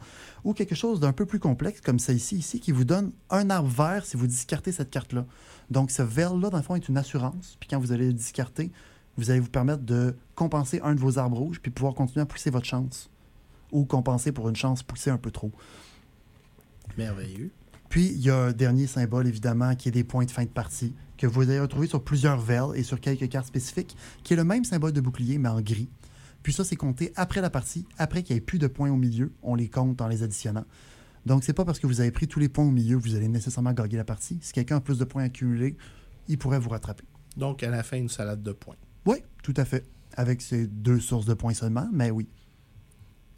ou 0.44 0.52
quelque 0.52 0.74
chose 0.74 1.00
d'un 1.00 1.12
peu 1.14 1.24
plus 1.24 1.38
complexe 1.40 1.80
comme 1.80 1.98
celle-ci 1.98 2.36
ici 2.36 2.60
qui 2.60 2.70
vous 2.70 2.84
donne 2.84 3.10
un 3.30 3.48
arbre 3.48 3.68
vert 3.70 4.04
si 4.04 4.16
vous 4.18 4.26
discartez 4.26 4.72
cette 4.72 4.90
carte-là. 4.90 5.24
Donc, 5.70 5.90
ce 5.90 6.02
VEL-là, 6.02 6.50
dans 6.50 6.56
le 6.56 6.62
fond, 6.62 6.74
est 6.74 6.88
une 6.88 6.96
assurance. 6.96 7.56
Puis 7.60 7.68
quand 7.68 7.78
vous 7.78 7.92
allez 7.92 8.06
le 8.06 8.12
discarter, 8.12 8.70
vous 9.16 9.30
allez 9.30 9.40
vous 9.40 9.48
permettre 9.48 9.82
de 9.82 10.16
compenser 10.34 10.80
un 10.82 10.94
de 10.94 11.00
vos 11.00 11.18
arbres 11.18 11.38
rouges 11.38 11.60
puis 11.60 11.70
pouvoir 11.70 11.94
continuer 11.94 12.22
à 12.22 12.26
pousser 12.26 12.50
votre 12.50 12.66
chance. 12.66 13.10
Ou 13.72 13.84
compenser 13.84 14.32
pour 14.32 14.48
une 14.48 14.56
chance 14.56 14.82
poussée 14.82 15.10
un 15.10 15.18
peu 15.18 15.30
trop. 15.30 15.50
Merveilleux. 16.98 17.50
Puis, 17.88 18.06
il 18.06 18.20
y 18.20 18.30
a 18.30 18.36
un 18.36 18.52
dernier 18.52 18.86
symbole, 18.86 19.26
évidemment, 19.26 19.74
qui 19.74 19.88
est 19.88 19.92
des 19.92 20.04
points 20.04 20.24
de 20.24 20.30
fin 20.30 20.44
de 20.44 20.48
partie, 20.48 20.94
que 21.16 21.26
vous 21.26 21.42
allez 21.42 21.60
retrouver 21.60 21.86
sur 21.86 22.02
plusieurs 22.02 22.38
VEL 22.40 22.70
et 22.74 22.82
sur 22.82 23.00
quelques 23.00 23.28
cartes 23.28 23.46
spécifiques, 23.46 23.96
qui 24.22 24.32
est 24.32 24.36
le 24.36 24.44
même 24.44 24.64
symbole 24.64 24.92
de 24.92 25.00
bouclier, 25.00 25.38
mais 25.38 25.48
en 25.48 25.60
gris. 25.60 25.88
Puis 26.42 26.52
ça, 26.52 26.62
c'est 26.62 26.76
compté 26.76 27.12
après 27.16 27.40
la 27.40 27.50
partie, 27.50 27.86
après 27.96 28.22
qu'il 28.22 28.34
n'y 28.34 28.38
ait 28.38 28.44
plus 28.44 28.58
de 28.58 28.66
points 28.66 28.90
au 28.90 28.96
milieu. 28.96 29.32
On 29.42 29.54
les 29.54 29.68
compte 29.68 30.00
en 30.00 30.08
les 30.08 30.22
additionnant. 30.22 30.64
Donc, 31.26 31.44
c'est 31.44 31.52
pas 31.52 31.64
parce 31.64 31.78
que 31.78 31.86
vous 31.86 32.00
avez 32.00 32.10
pris 32.10 32.28
tous 32.28 32.38
les 32.38 32.48
points 32.48 32.64
au 32.64 32.70
milieu 32.70 32.98
que 32.98 33.02
vous 33.02 33.14
allez 33.14 33.28
nécessairement 33.28 33.72
gagner 33.72 33.96
la 33.96 34.04
partie. 34.04 34.38
Si 34.42 34.52
quelqu'un 34.52 34.76
a 34.76 34.80
plus 34.80 34.98
de 34.98 35.04
points 35.04 35.24
accumulés, 35.24 35.76
il 36.28 36.38
pourrait 36.38 36.58
vous 36.58 36.70
rattraper. 36.70 37.04
Donc, 37.36 37.62
à 37.62 37.70
la 37.70 37.82
fin, 37.82 37.96
une 37.96 38.08
salade 38.08 38.42
de 38.42 38.52
points. 38.52 38.76
Oui, 39.06 39.18
tout 39.42 39.54
à 39.56 39.64
fait. 39.64 39.84
Avec 40.16 40.42
ces 40.42 40.66
deux 40.66 41.00
sources 41.00 41.26
de 41.26 41.34
points 41.34 41.54
seulement, 41.54 41.88
mais 41.92 42.10
oui. 42.10 42.28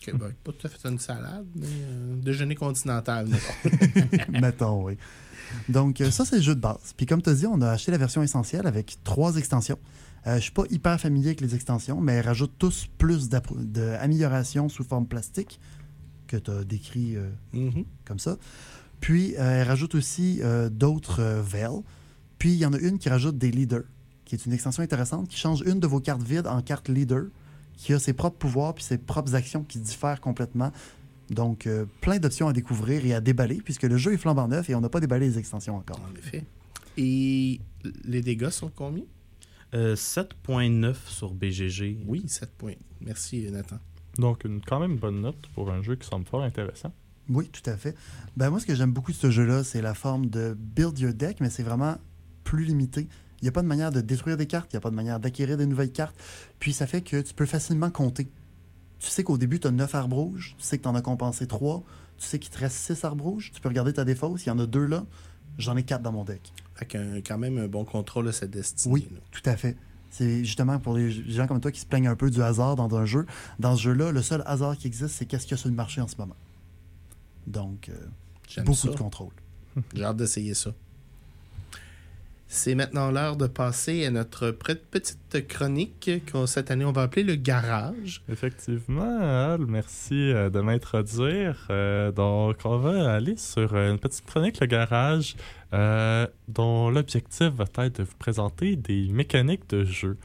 OK, 0.02 0.14
ben, 0.14 0.32
pas 0.44 0.52
tout 0.52 0.66
à 0.66 0.68
fait 0.68 0.88
une 0.88 0.98
salade, 0.98 1.46
mais 1.54 1.66
euh, 1.66 2.16
déjeuner 2.16 2.54
continental, 2.54 3.28
mettons. 3.28 4.32
Mettons, 4.40 4.84
oui. 4.84 4.98
Donc, 5.68 6.00
euh, 6.00 6.10
ça, 6.10 6.24
c'est 6.24 6.36
le 6.36 6.42
jeu 6.42 6.54
de 6.54 6.60
base. 6.60 6.92
Puis, 6.96 7.06
comme 7.06 7.22
tu 7.22 7.30
as 7.30 7.34
dit, 7.34 7.46
on 7.46 7.60
a 7.62 7.70
acheté 7.70 7.92
la 7.92 7.98
version 7.98 8.22
essentielle 8.22 8.66
avec 8.66 8.98
trois 9.04 9.36
extensions. 9.36 9.78
Euh, 10.26 10.36
je 10.36 10.40
suis 10.40 10.50
pas 10.50 10.64
hyper 10.70 11.00
familier 11.00 11.28
avec 11.28 11.40
les 11.40 11.54
extensions, 11.54 12.00
mais 12.00 12.14
elles 12.14 12.26
rajoutent 12.26 12.58
tous 12.58 12.88
plus 12.98 13.28
d'améliorations 13.28 14.68
sous 14.68 14.82
forme 14.84 15.06
plastique 15.06 15.60
que 16.26 16.36
tu 16.36 16.50
as 16.50 16.64
décrit 16.64 17.16
euh, 17.16 17.30
Mhm. 17.52 17.84
comme 18.04 18.18
ça. 18.18 18.36
Puis, 19.00 19.34
euh, 19.36 19.60
elle 19.62 19.68
rajoute 19.68 19.94
aussi 19.94 20.40
euh, 20.42 20.68
d'autres 20.70 21.20
euh, 21.20 21.42
VEL. 21.42 21.82
Puis, 22.38 22.52
il 22.52 22.58
y 22.58 22.66
en 22.66 22.72
a 22.72 22.78
une 22.78 22.98
qui 22.98 23.08
rajoute 23.08 23.36
des 23.38 23.50
leaders, 23.50 23.84
qui 24.24 24.34
est 24.34 24.46
une 24.46 24.52
extension 24.52 24.82
intéressante, 24.82 25.28
qui 25.28 25.36
change 25.38 25.62
une 25.66 25.80
de 25.80 25.86
vos 25.86 26.00
cartes 26.00 26.22
vides 26.22 26.46
en 26.46 26.60
carte 26.62 26.88
leader, 26.88 27.24
qui 27.76 27.92
a 27.92 27.98
ses 27.98 28.12
propres 28.14 28.38
pouvoirs 28.38 28.74
puis 28.74 28.84
ses 28.84 28.96
propres 28.98 29.34
actions 29.34 29.62
qui 29.62 29.78
diffèrent 29.78 30.20
complètement. 30.20 30.72
Donc, 31.28 31.66
euh, 31.66 31.84
plein 32.00 32.18
d'options 32.18 32.48
à 32.48 32.52
découvrir 32.52 33.04
et 33.04 33.12
à 33.12 33.20
déballer, 33.20 33.56
puisque 33.62 33.82
le 33.82 33.96
jeu 33.96 34.12
est 34.14 34.16
flambant 34.16 34.48
neuf 34.48 34.70
et 34.70 34.74
on 34.74 34.80
n'a 34.80 34.88
pas 34.88 35.00
déballé 35.00 35.28
les 35.28 35.38
extensions 35.38 35.76
encore. 35.76 36.00
En 36.00 36.16
effet. 36.18 36.44
Et 36.96 37.60
les 38.04 38.22
dégâts 38.22 38.48
sont 38.50 38.70
combien? 38.74 39.04
Euh, 39.74 39.94
7.9 39.96 40.94
sur 41.08 41.34
BGG. 41.34 41.98
Oui, 42.06 42.22
7 42.28 42.50
points. 42.56 42.74
Merci, 43.00 43.50
Nathan. 43.50 43.76
Donc, 44.18 44.44
une 44.44 44.60
quand 44.62 44.80
même 44.80 44.96
bonne 44.96 45.20
note 45.20 45.46
pour 45.54 45.70
un 45.70 45.82
jeu 45.82 45.96
qui 45.96 46.08
semble 46.08 46.26
fort 46.26 46.42
intéressant. 46.42 46.92
Oui, 47.28 47.48
tout 47.48 47.68
à 47.68 47.76
fait. 47.76 47.94
Ben, 48.36 48.50
moi, 48.50 48.60
ce 48.60 48.66
que 48.66 48.74
j'aime 48.74 48.92
beaucoup 48.92 49.12
de 49.12 49.16
ce 49.16 49.30
jeu-là, 49.30 49.64
c'est 49.64 49.82
la 49.82 49.94
forme 49.94 50.26
de 50.26 50.56
build 50.58 50.98
your 50.98 51.12
deck, 51.12 51.38
mais 51.40 51.50
c'est 51.50 51.62
vraiment 51.64 51.96
plus 52.44 52.64
limité. 52.64 53.08
Il 53.40 53.44
n'y 53.44 53.48
a 53.48 53.52
pas 53.52 53.62
de 53.62 53.66
manière 53.66 53.90
de 53.90 54.00
détruire 54.00 54.36
des 54.36 54.46
cartes, 54.46 54.72
il 54.72 54.76
n'y 54.76 54.78
a 54.78 54.80
pas 54.80 54.90
de 54.90 54.94
manière 54.94 55.20
d'acquérir 55.20 55.56
des 55.56 55.66
nouvelles 55.66 55.92
cartes. 55.92 56.16
Puis 56.60 56.72
ça 56.72 56.86
fait 56.86 57.02
que 57.02 57.20
tu 57.20 57.34
peux 57.34 57.44
facilement 57.46 57.90
compter. 57.90 58.28
Tu 58.98 59.08
sais 59.10 59.24
qu'au 59.24 59.36
début, 59.36 59.60
tu 59.60 59.66
as 59.66 59.70
9 59.72 59.94
arbres 59.94 60.16
rouges, 60.16 60.54
tu 60.58 60.64
sais 60.64 60.78
que 60.78 60.84
tu 60.84 60.88
en 60.88 60.94
as 60.94 61.02
compensé 61.02 61.46
3, 61.46 61.82
tu 62.16 62.26
sais 62.26 62.38
qu'il 62.38 62.50
te 62.50 62.58
reste 62.58 62.76
6 62.76 63.04
arbres 63.04 63.24
rouges, 63.24 63.50
tu 63.52 63.60
peux 63.60 63.68
regarder 63.68 63.92
ta 63.92 64.04
défausse, 64.04 64.46
il 64.46 64.48
y 64.48 64.52
en 64.52 64.58
a 64.58 64.66
deux 64.66 64.86
là, 64.86 65.04
j'en 65.58 65.76
ai 65.76 65.82
4 65.82 66.00
dans 66.02 66.12
mon 66.12 66.24
deck. 66.24 66.52
Avec 66.76 66.94
un- 66.94 67.16
quand 67.20 67.36
même 67.38 67.58
un 67.58 67.68
bon 67.68 67.84
contrôle 67.84 68.26
de 68.26 68.32
sa 68.32 68.46
destinée. 68.46 68.92
Oui, 68.94 69.08
là. 69.12 69.18
tout 69.32 69.42
à 69.50 69.56
fait. 69.56 69.76
C'est 70.10 70.44
justement 70.44 70.78
pour 70.78 70.94
les 70.94 71.10
gens 71.10 71.46
comme 71.46 71.60
toi 71.60 71.70
qui 71.70 71.80
se 71.80 71.86
plaignent 71.86 72.08
un 72.08 72.16
peu 72.16 72.30
du 72.30 72.42
hasard 72.42 72.76
dans 72.76 72.94
un 72.96 73.04
jeu. 73.04 73.26
Dans 73.58 73.76
ce 73.76 73.82
jeu-là, 73.82 74.12
le 74.12 74.22
seul 74.22 74.42
hasard 74.46 74.76
qui 74.76 74.86
existe, 74.86 75.14
c'est 75.14 75.26
qu'est-ce 75.26 75.44
qu'il 75.44 75.52
y 75.52 75.54
a 75.54 75.58
sur 75.58 75.68
le 75.68 75.74
marché 75.74 76.00
en 76.00 76.08
ce 76.08 76.16
moment. 76.16 76.36
Donc, 77.46 77.88
euh, 77.88 78.62
beaucoup 78.64 78.76
ça. 78.76 78.88
de 78.88 78.96
contrôle. 78.96 79.32
J'ai 79.94 80.04
hâte 80.04 80.16
d'essayer 80.16 80.54
ça. 80.54 80.72
C'est 82.48 82.76
maintenant 82.76 83.10
l'heure 83.10 83.36
de 83.36 83.48
passer 83.48 84.06
à 84.06 84.10
notre 84.10 84.52
petite 84.52 85.48
chronique 85.48 86.10
que 86.26 86.46
cette 86.46 86.70
année 86.70 86.84
on 86.84 86.92
va 86.92 87.02
appeler 87.02 87.24
le 87.24 87.34
garage. 87.34 88.22
Effectivement, 88.28 89.58
merci 89.58 90.14
euh, 90.14 90.48
de 90.48 90.60
m'introduire. 90.60 91.66
Euh, 91.70 92.12
donc, 92.12 92.58
on 92.64 92.78
va 92.78 93.14
aller 93.14 93.36
sur 93.36 93.76
une 93.76 93.98
petite 93.98 94.24
chronique, 94.26 94.60
le 94.60 94.66
garage, 94.66 95.34
euh, 95.74 96.26
dont 96.46 96.88
l'objectif 96.88 97.48
va 97.48 97.64
être 97.84 97.98
de 97.98 98.04
vous 98.04 98.16
présenter 98.18 98.76
des 98.76 99.08
mécaniques 99.08 99.68
de 99.68 99.84
jeu. 99.84 100.16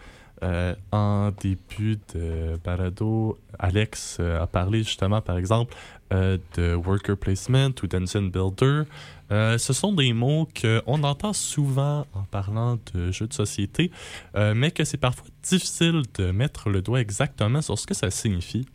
Euh, 0.44 0.74
en 0.92 1.32
début 1.32 2.00
de 2.16 2.58
balado, 2.64 3.38
Alex 3.60 4.18
euh, 4.20 4.42
a 4.42 4.48
parlé 4.48 4.80
justement, 4.80 5.22
par 5.22 5.38
exemple, 5.38 5.76
euh, 6.12 6.40
de 6.58 6.74
worker 6.74 7.16
placement 7.16 7.70
ou 7.84 7.88
dungeon 7.88 8.24
builder. 8.24 8.84
Ce 9.30 9.72
sont 9.72 9.94
des 9.94 10.12
mots 10.12 10.50
qu'on 10.60 11.04
entend 11.04 11.32
souvent 11.32 12.06
en 12.14 12.24
parlant 12.32 12.78
de 12.94 13.12
jeux 13.12 13.28
de 13.28 13.34
société, 13.34 13.90
mais 14.36 14.72
que 14.72 14.84
c'est 14.84 14.98
parfois 14.98 15.26
difficile 15.42 16.02
de 16.16 16.32
mettre 16.32 16.70
le 16.70 16.82
doigt 16.82 17.00
exactement 17.00 17.62
sur 17.62 17.80
ce 17.80 17.88
que 17.88 17.94
ça 17.94 18.12
signifie. 18.12 18.68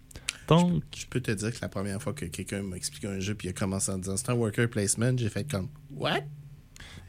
Donc, 0.49 0.83
Je 0.97 1.05
peux 1.07 1.21
te 1.21 1.31
dire 1.31 1.53
que 1.53 1.59
la 1.61 1.69
première 1.69 2.01
fois 2.01 2.15
que 2.15 2.25
quelqu'un 2.25 2.63
m'a 2.63 2.77
expliqué 2.77 3.07
un 3.07 3.21
jeu 3.21 3.35
puis 3.35 3.49
il 3.49 3.51
a 3.51 3.53
commencé 3.53 3.93
en 3.93 3.99
disant 3.99 4.17
c'est 4.17 4.31
un 4.31 4.35
worker 4.35 4.71
placement, 4.71 5.15
j'ai 5.19 5.29
fait 5.29 5.45
comme 5.45 5.69
What? 5.91 6.23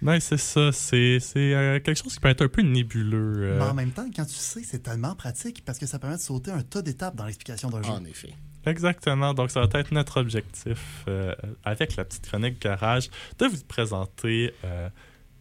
Ben, 0.02 0.20
c'est 0.20 0.38
ça, 0.38 0.72
c'est 0.72 1.20
c'est, 1.20 1.54
euh, 1.54 1.80
quelque 1.80 2.02
chose 2.02 2.14
qui 2.14 2.20
peut 2.20 2.30
être 2.30 2.46
un 2.46 2.48
peu 2.48 2.62
nébuleux. 2.62 3.44
euh, 3.44 3.60
Mais 3.60 3.66
en 3.66 3.74
même 3.74 3.92
temps, 3.92 4.06
quand 4.16 4.26
tu 4.26 4.36
sais, 4.36 4.62
c'est 4.64 4.84
tellement 4.84 5.16
pratique 5.16 5.64
parce 5.66 5.80
que 5.80 5.86
ça 5.86 6.00
permet 6.00 6.18
de 6.18 6.22
sauter 6.22 6.52
un 6.52 6.62
tas 6.62 6.82
d'étapes 6.82 7.16
dans 7.16 7.26
l'explication 7.26 7.70
d'un 7.70 7.82
jeu. 7.82 7.92
En 7.92 8.06
effet. 8.06 8.34
Exactement. 8.68 9.34
Donc, 9.34 9.50
ça 9.50 9.62
va 9.62 9.80
être 9.80 9.92
notre 9.92 10.20
objectif 10.20 11.06
euh, 11.08 11.34
avec 11.64 11.96
la 11.96 12.04
petite 12.04 12.28
chronique 12.28 12.62
garage 12.62 13.10
de 13.40 13.46
vous 13.46 13.64
présenter 13.66 14.54
euh, 14.66 14.90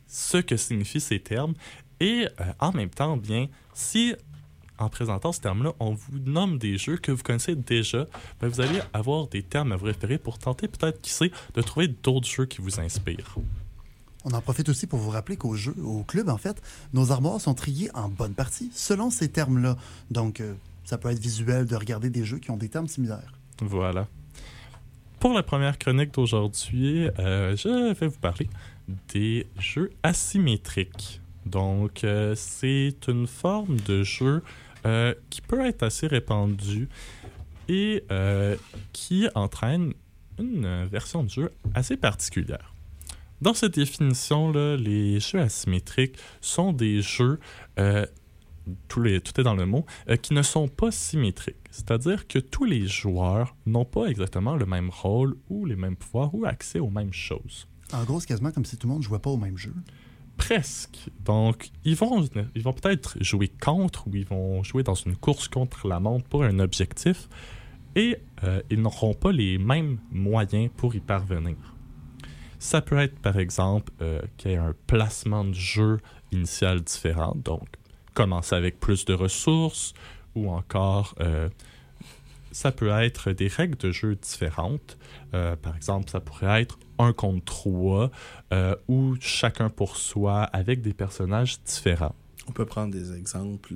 ce 0.06 0.38
que 0.38 0.56
signifient 0.56 1.00
ces 1.00 1.18
termes 1.18 1.54
et 1.98 2.28
euh, 2.40 2.44
en 2.60 2.72
même 2.72 2.90
temps, 2.90 3.16
bien, 3.16 3.48
si 3.74 4.14
en 4.78 4.88
présentant 4.88 5.32
ce 5.32 5.40
terme-là, 5.40 5.72
on 5.80 5.94
vous 5.94 6.18
nomme 6.24 6.58
des 6.58 6.76
jeux 6.76 6.98
que 6.98 7.10
vous 7.10 7.22
connaissez 7.22 7.56
déjà, 7.56 8.06
ben, 8.40 8.48
vous 8.48 8.60
allez 8.60 8.80
avoir 8.92 9.26
des 9.26 9.42
termes 9.42 9.72
à 9.72 9.76
vous 9.76 9.86
référer 9.86 10.18
pour 10.18 10.38
tenter 10.38 10.68
peut-être, 10.68 11.00
qui 11.00 11.10
sait, 11.10 11.32
de 11.54 11.62
trouver 11.62 11.88
d'autres 11.88 12.28
jeux 12.28 12.46
qui 12.46 12.60
vous 12.60 12.78
inspirent. 12.78 13.36
On 14.28 14.32
en 14.32 14.40
profite 14.40 14.68
aussi 14.68 14.88
pour 14.88 14.98
vous 14.98 15.10
rappeler 15.10 15.36
qu'au 15.36 15.54
jeu, 15.54 15.72
au 15.84 16.02
club, 16.02 16.28
en 16.28 16.36
fait, 16.36 16.60
nos 16.92 17.12
armoires 17.12 17.40
sont 17.40 17.54
triées 17.54 17.90
en 17.94 18.08
bonne 18.08 18.34
partie 18.34 18.72
selon 18.74 19.08
ces 19.08 19.28
termes-là. 19.28 19.76
Donc, 20.10 20.40
euh, 20.40 20.54
ça 20.84 20.98
peut 20.98 21.10
être 21.10 21.20
visuel 21.20 21.64
de 21.64 21.76
regarder 21.76 22.10
des 22.10 22.24
jeux 22.24 22.38
qui 22.38 22.50
ont 22.50 22.56
des 22.56 22.68
termes 22.68 22.88
similaires. 22.88 23.32
Voilà. 23.62 24.08
Pour 25.20 25.32
la 25.32 25.44
première 25.44 25.78
chronique 25.78 26.12
d'aujourd'hui, 26.12 27.08
euh, 27.20 27.56
je 27.56 27.94
vais 27.94 28.08
vous 28.08 28.18
parler 28.18 28.50
des 29.14 29.46
jeux 29.60 29.92
asymétriques. 30.02 31.20
Donc, 31.44 32.02
euh, 32.02 32.34
c'est 32.34 32.96
une 33.06 33.28
forme 33.28 33.76
de 33.86 34.02
jeu 34.02 34.42
qui 35.30 35.40
peut 35.40 35.66
être 35.66 35.82
assez 35.82 36.06
répandue 36.06 36.88
et 37.68 38.04
qui 38.92 39.26
entraîne 39.34 39.94
une 40.38 40.84
version 40.84 41.24
de 41.24 41.28
jeu 41.28 41.52
assez 41.74 41.96
particulière. 41.96 42.75
Dans 43.42 43.54
cette 43.54 43.74
définition-là, 43.74 44.76
les 44.76 45.20
jeux 45.20 45.40
asymétriques 45.40 46.16
sont 46.40 46.72
des 46.72 47.02
jeux, 47.02 47.38
euh, 47.78 48.06
les- 48.96 49.20
tout 49.20 49.38
est 49.40 49.44
dans 49.44 49.54
le 49.54 49.66
mot, 49.66 49.84
euh, 50.08 50.16
qui 50.16 50.32
ne 50.32 50.42
sont 50.42 50.68
pas 50.68 50.90
symétriques. 50.90 51.56
C'est-à-dire 51.70 52.26
que 52.26 52.38
tous 52.38 52.64
les 52.64 52.86
joueurs 52.86 53.54
n'ont 53.66 53.84
pas 53.84 54.06
exactement 54.06 54.56
le 54.56 54.64
même 54.66 54.88
rôle 54.90 55.36
ou 55.50 55.66
les 55.66 55.76
mêmes 55.76 55.96
pouvoirs 55.96 56.34
ou 56.34 56.46
accès 56.46 56.78
aux 56.78 56.90
mêmes 56.90 57.12
choses. 57.12 57.68
En 57.92 58.04
gros, 58.04 58.20
c'est 58.20 58.26
quasiment 58.26 58.50
comme 58.52 58.64
si 58.64 58.76
tout 58.78 58.86
le 58.88 58.94
monde 58.94 59.02
jouait 59.02 59.18
pas 59.18 59.30
au 59.30 59.36
même 59.36 59.58
jeu. 59.58 59.74
Presque. 60.38 60.98
Donc, 61.24 61.70
ils 61.84 61.94
vont, 61.94 62.26
ils 62.54 62.62
vont 62.62 62.72
peut-être 62.72 63.16
jouer 63.22 63.48
contre 63.48 64.06
ou 64.08 64.16
ils 64.16 64.26
vont 64.26 64.62
jouer 64.62 64.82
dans 64.82 64.94
une 64.94 65.16
course 65.16 65.48
contre 65.48 65.86
la 65.88 66.00
montre 66.00 66.26
pour 66.28 66.42
un 66.42 66.58
objectif 66.58 67.28
et 67.94 68.16
euh, 68.44 68.60
ils 68.70 68.80
n'auront 68.80 69.14
pas 69.14 69.32
les 69.32 69.56
mêmes 69.58 69.98
moyens 70.10 70.70
pour 70.76 70.94
y 70.94 71.00
parvenir. 71.00 71.56
Ça 72.58 72.80
peut 72.80 72.98
être, 72.98 73.18
par 73.18 73.38
exemple, 73.38 73.92
euh, 74.00 74.20
qu'il 74.36 74.50
y 74.50 74.54
ait 74.54 74.58
un 74.58 74.74
placement 74.86 75.44
de 75.44 75.54
jeu 75.54 75.98
initial 76.32 76.80
différent, 76.80 77.34
donc 77.36 77.68
commencer 78.14 78.54
avec 78.54 78.80
plus 78.80 79.04
de 79.04 79.12
ressources 79.12 79.92
ou 80.34 80.50
encore 80.50 81.14
euh, 81.20 81.48
ça 82.50 82.72
peut 82.72 82.88
être 82.88 83.32
des 83.32 83.48
règles 83.48 83.76
de 83.76 83.92
jeu 83.92 84.14
différentes. 84.14 84.96
Euh, 85.34 85.56
par 85.56 85.76
exemple, 85.76 86.10
ça 86.10 86.20
pourrait 86.20 86.62
être 86.62 86.78
un 86.98 87.12
contre 87.12 87.44
trois 87.44 88.10
ou 88.88 89.16
chacun 89.20 89.68
pour 89.68 89.96
soi 89.96 90.44
avec 90.44 90.80
des 90.80 90.94
personnages 90.94 91.60
différents. 91.62 92.14
On 92.48 92.52
peut 92.52 92.64
prendre 92.64 92.92
des 92.92 93.14
exemples 93.14 93.74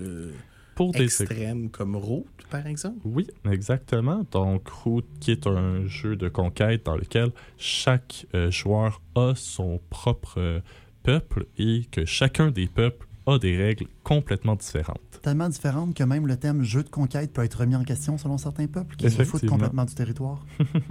Pour 0.81 0.93
des 0.93 1.05
extrêmes 1.05 1.69
comme 1.69 1.95
Route, 1.95 2.27
par 2.49 2.67
exemple? 2.67 3.01
Oui, 3.05 3.27
exactement. 3.45 4.25
Donc, 4.31 4.67
Route, 4.67 5.05
qui 5.21 5.31
est 5.31 5.47
un 5.47 5.87
jeu 5.87 6.17
de 6.17 6.31
conquête 6.31 6.87
dans 6.87 6.97
lequel 6.97 7.33
chaque 7.59 8.25
euh, 8.35 8.51
joueur 8.51 9.03
a 9.15 9.35
son 9.37 9.79
propre 9.91 10.39
euh, 10.39 10.61
peuple 11.03 11.45
et 11.59 11.85
que 11.91 12.07
chacun 12.07 12.51
des 12.51 12.67
peuples 12.67 13.07
a 13.27 13.39
des 13.39 13.59
règles 13.59 13.89
complètement 14.05 14.57
différentes. 14.57 15.21
Tellement 15.21 15.51
différente 15.51 15.95
que 15.95 16.03
même 16.03 16.27
le 16.27 16.39
thème 16.39 16.63
jeu 16.63 16.83
de 16.83 16.89
conquête 16.89 17.31
peut 17.35 17.45
être 17.45 17.57
remis 17.57 17.77
en 17.77 17.85
question 17.85 18.17
selon 18.17 18.39
certains 18.39 18.67
peuples 18.67 18.97
qui 18.97 19.11
se 19.11 19.23
foutent 19.23 19.45
complètement 19.45 19.85
du 19.85 19.95
territoire. 19.95 20.47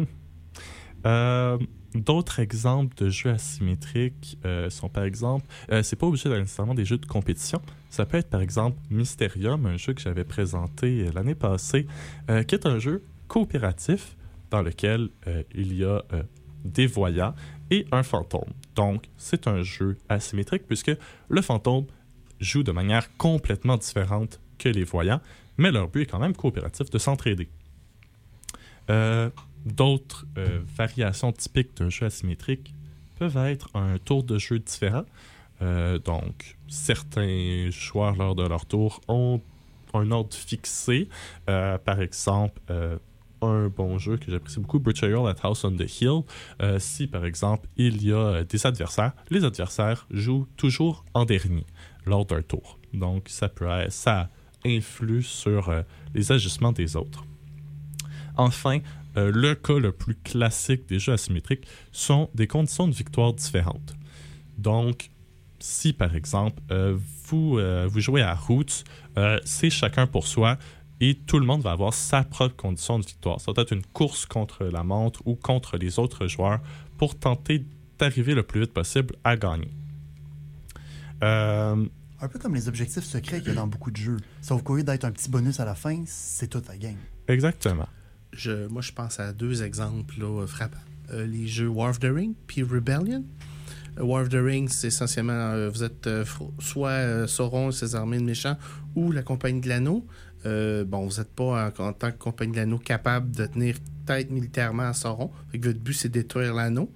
Euh, 1.06 1.58
D'autres 1.95 2.39
exemples 2.39 2.95
de 3.04 3.10
jeux 3.10 3.32
asymétriques 3.32 4.38
euh, 4.45 4.69
sont 4.69 4.89
par 4.89 5.04
exemple, 5.06 5.47
euh, 5.71 5.82
c'est 5.82 5.95
pas 5.95 6.06
obligé 6.06 6.30
d'être 6.30 6.39
nécessairement 6.39 6.75
des 6.75 6.86
jeux 6.86 6.99
de 6.99 7.06
compétition. 7.06 7.62
Ça 7.89 8.06
peut 8.06 8.17
être 8.17 8.30
par 8.30 8.41
exemple 8.41 8.78
Mysterium, 8.91 9.65
un 9.65 9.78
jeu 9.78 9.93
que 9.93 10.02
j'avais 10.02 10.23
présenté 10.23 11.08
euh, 11.08 11.12
l'année 11.13 11.34
passée, 11.34 11.88
euh, 12.30 12.43
qui 12.43 12.54
est 12.54 12.67
un 12.67 12.78
jeu 12.78 13.04
coopératif 13.28 14.15
dans 14.52 14.62
lequel 14.62 15.10
il 15.54 15.78
y 15.78 15.84
a 15.84 16.04
des 16.65 16.88
voyants 16.88 17.36
et 17.69 17.86
un 17.91 18.02
fantôme. 18.02 18.49
Donc, 18.75 19.04
c'est 19.15 19.47
un 19.47 19.62
jeu 19.62 19.95
asymétrique 20.10 20.63
puisque 20.65 20.91
le 21.28 21.41
fantôme 21.43 21.86
joue 22.39 22.63
de 22.63 22.71
manière 22.71 23.15
complètement 23.17 23.78
différente 23.78 24.39
que 24.58 24.67
les 24.67 24.84
voyants, 24.84 25.21
mais 25.58 25.69
leur 25.69 25.88
but 25.88 26.02
est 26.02 26.06
quand 26.08 26.17
même 26.17 26.36
coopératif 26.36 26.89
de 26.89 26.97
s'entraider. 26.97 27.47
D'autres 29.65 30.25
euh, 30.37 30.61
variations 30.77 31.31
typiques 31.31 31.75
d'un 31.77 31.89
jeu 31.89 32.05
asymétrique 32.05 32.73
peuvent 33.17 33.37
être 33.37 33.69
un 33.75 33.97
tour 33.97 34.23
de 34.23 34.37
jeu 34.37 34.59
différent. 34.59 35.03
Euh, 35.61 35.99
donc, 35.99 36.57
certains 36.67 37.69
joueurs, 37.69 38.15
lors 38.15 38.35
de 38.35 38.47
leur 38.47 38.65
tour, 38.65 39.01
ont 39.07 39.41
un 39.93 40.11
ordre 40.11 40.33
fixé. 40.33 41.09
Euh, 41.49 41.77
par 41.77 41.99
exemple, 41.99 42.61
un 43.41 43.67
bon 43.67 43.97
jeu 43.97 44.17
que 44.17 44.31
j'apprécie 44.31 44.59
beaucoup, 44.59 44.79
Betrayal 44.79 45.27
at 45.27 45.35
House 45.43 45.63
on 45.65 45.75
the 45.75 46.01
Hill. 46.01 46.21
Si, 46.79 47.07
par 47.07 47.25
exemple, 47.25 47.67
il 47.75 48.05
y 48.05 48.13
a 48.13 48.43
des 48.43 48.65
adversaires, 48.65 49.13
les 49.29 49.43
adversaires 49.43 50.07
jouent 50.11 50.47
toujours 50.55 51.03
en 51.13 51.25
dernier 51.25 51.65
lors 52.05 52.25
d'un 52.25 52.41
tour. 52.41 52.79
Donc, 52.93 53.27
ça 53.27 53.49
peut 53.49 53.67
ça 53.89 54.29
influe 54.65 55.23
sur 55.23 55.73
les 56.13 56.31
agissements 56.31 56.71
des 56.71 56.95
autres. 56.95 57.25
Enfin, 58.37 58.79
euh, 59.19 59.32
le 59.34 59.55
cas 59.55 59.77
le 59.77 59.91
plus 59.91 60.15
classique 60.15 60.88
des 60.88 60.99
jeux 60.99 61.13
asymétriques 61.13 61.67
sont 61.91 62.29
des 62.34 62.47
conditions 62.47 62.88
de 62.88 62.93
victoire 62.93 63.34
différentes. 63.34 63.95
Donc, 64.58 65.12
si 65.60 65.93
par 65.93 66.15
exemple 66.15 66.62
euh, 66.71 66.97
vous, 67.25 67.58
euh, 67.60 67.88
vous 67.91 67.99
jouez 67.99 68.21
à 68.21 68.34
Roots, 68.34 68.84
c'est 69.43 69.69
chacun 69.69 70.08
pour 70.08 70.25
soi 70.25 70.58
et 71.01 71.15
tout 71.15 71.39
le 71.39 71.45
monde 71.45 71.62
va 71.62 71.71
avoir 71.71 71.93
sa 71.93 72.23
propre 72.23 72.55
condition 72.55 72.99
de 72.99 73.05
victoire. 73.05 73.41
Ça 73.41 73.51
va 73.51 73.62
être 73.63 73.73
une 73.73 73.86
course 73.86 74.25
contre 74.25 74.63
la 74.65 74.84
montre 74.84 75.21
ou 75.25 75.36
contre 75.36 75.77
les 75.77 75.99
autres 75.99 76.27
joueurs 76.27 76.60
pour 76.97 77.17
tenter 77.19 77.65
d'arriver 77.97 78.34
le 78.34 78.43
plus 78.43 78.62
vite 78.62 78.73
possible 78.73 79.15
à 79.25 79.36
gagner. 79.36 79.71
Euh, 81.23 81.86
Un 82.21 82.27
peu 82.27 82.39
comme 82.39 82.55
les 82.55 82.67
objectifs 82.69 83.03
secrets 83.03 83.39
qu'il 83.39 83.49
y 83.49 83.51
a 83.51 83.55
dans 83.55 83.67
beaucoup 83.67 83.91
de 83.91 83.97
jeux. 83.97 84.17
Sauf 84.41 84.63
qu'au 84.63 84.77
lieu 84.77 84.84
d'être 84.84 85.05
un 85.05 85.12
petit 85.12 85.29
bonus 85.29 85.60
à 85.60 85.65
la 85.65 85.75
fin, 85.75 86.03
c'est 86.05 86.47
toute 86.47 86.67
la 86.67 86.77
game. 86.77 86.97
exactement. 87.27 87.88
Je, 88.33 88.67
moi, 88.67 88.81
je 88.81 88.91
pense 88.91 89.19
à 89.19 89.33
deux 89.33 89.63
exemples 89.63 90.19
là, 90.19 90.45
frappants. 90.47 90.77
euh, 91.13 91.25
les 91.25 91.47
jeux 91.47 91.67
War 91.67 91.89
of 91.89 91.99
the 91.99 92.05
Ring 92.13 92.35
puis 92.47 92.63
Rebellion. 92.63 93.23
Euh, 93.97 94.03
War 94.03 94.21
of 94.21 94.29
the 94.29 94.35
Ring, 94.35 94.69
c'est 94.69 94.87
essentiellement, 94.87 95.33
euh, 95.33 95.69
vous 95.69 95.83
êtes 95.83 96.07
euh, 96.07 96.23
soit 96.59 96.89
euh, 96.89 97.27
Sauron 97.27 97.69
et 97.69 97.73
ses 97.73 97.95
armées 97.95 98.19
de 98.19 98.23
méchants 98.23 98.57
ou 98.95 99.11
la 99.11 99.23
Compagnie 99.23 99.61
de 99.61 99.69
l'Anneau. 99.69 100.05
Euh, 100.45 100.85
bon, 100.85 101.05
vous 101.07 101.17
n'êtes 101.17 101.31
pas 101.33 101.71
en, 101.79 101.93
tant 101.93 102.11
que 102.11 102.17
Compagnie 102.17 102.51
de 102.53 102.57
l'Anneau 102.57 102.77
capable 102.77 103.31
de 103.35 103.45
tenir 103.45 103.75
tête 104.05 104.29
militairement 104.31 104.83
à 104.83 104.93
Sauron. 104.93 105.31
Que 105.51 105.57
votre 105.59 105.79
but, 105.79 105.93
c'est 105.93 106.09
de 106.09 106.13
détruire 106.13 106.53
l'anneau. 106.53 106.91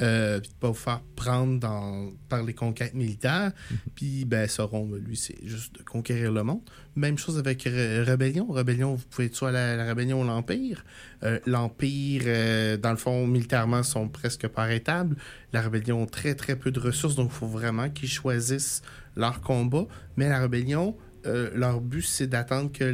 Euh, 0.00 0.38
puis 0.38 0.50
de 0.50 0.54
pas 0.54 0.68
vous 0.68 0.74
faire 0.74 1.00
prendre 1.16 1.58
dans, 1.58 2.12
par 2.28 2.44
les 2.44 2.54
conquêtes 2.54 2.94
militaires. 2.94 3.52
Puis, 3.94 4.24
ben, 4.24 4.48
Sauron, 4.48 4.90
lui, 4.94 5.16
c'est 5.16 5.38
juste 5.44 5.76
de 5.76 5.82
conquérir 5.82 6.32
le 6.32 6.42
monde. 6.42 6.60
Même 6.94 7.18
chose 7.18 7.38
avec 7.38 7.64
Rébellion. 7.64 8.46
Rébellion, 8.50 8.94
vous 8.94 9.04
pouvez 9.10 9.26
être 9.26 9.34
soit 9.34 9.50
la, 9.50 9.76
la 9.76 9.84
Rébellion 9.84 10.20
ou 10.20 10.24
l'Empire. 10.24 10.84
Euh, 11.24 11.40
L'Empire, 11.46 12.22
euh, 12.26 12.76
dans 12.76 12.90
le 12.90 12.96
fond, 12.96 13.26
militairement, 13.26 13.82
sont 13.82 14.08
presque 14.08 14.46
pas 14.46 14.62
arrêtables. 14.62 15.16
La 15.52 15.62
Rébellion 15.62 16.04
a 16.04 16.06
très, 16.06 16.34
très 16.34 16.56
peu 16.56 16.70
de 16.70 16.80
ressources, 16.80 17.16
donc 17.16 17.30
il 17.32 17.36
faut 17.36 17.46
vraiment 17.46 17.90
qu'ils 17.90 18.08
choisissent 18.08 18.82
leur 19.16 19.40
combat. 19.40 19.86
Mais 20.16 20.28
la 20.28 20.38
Rébellion, 20.40 20.96
leur 21.24 21.80
but, 21.80 22.02
c'est 22.02 22.26
d'attendre 22.26 22.70
que 22.72 22.84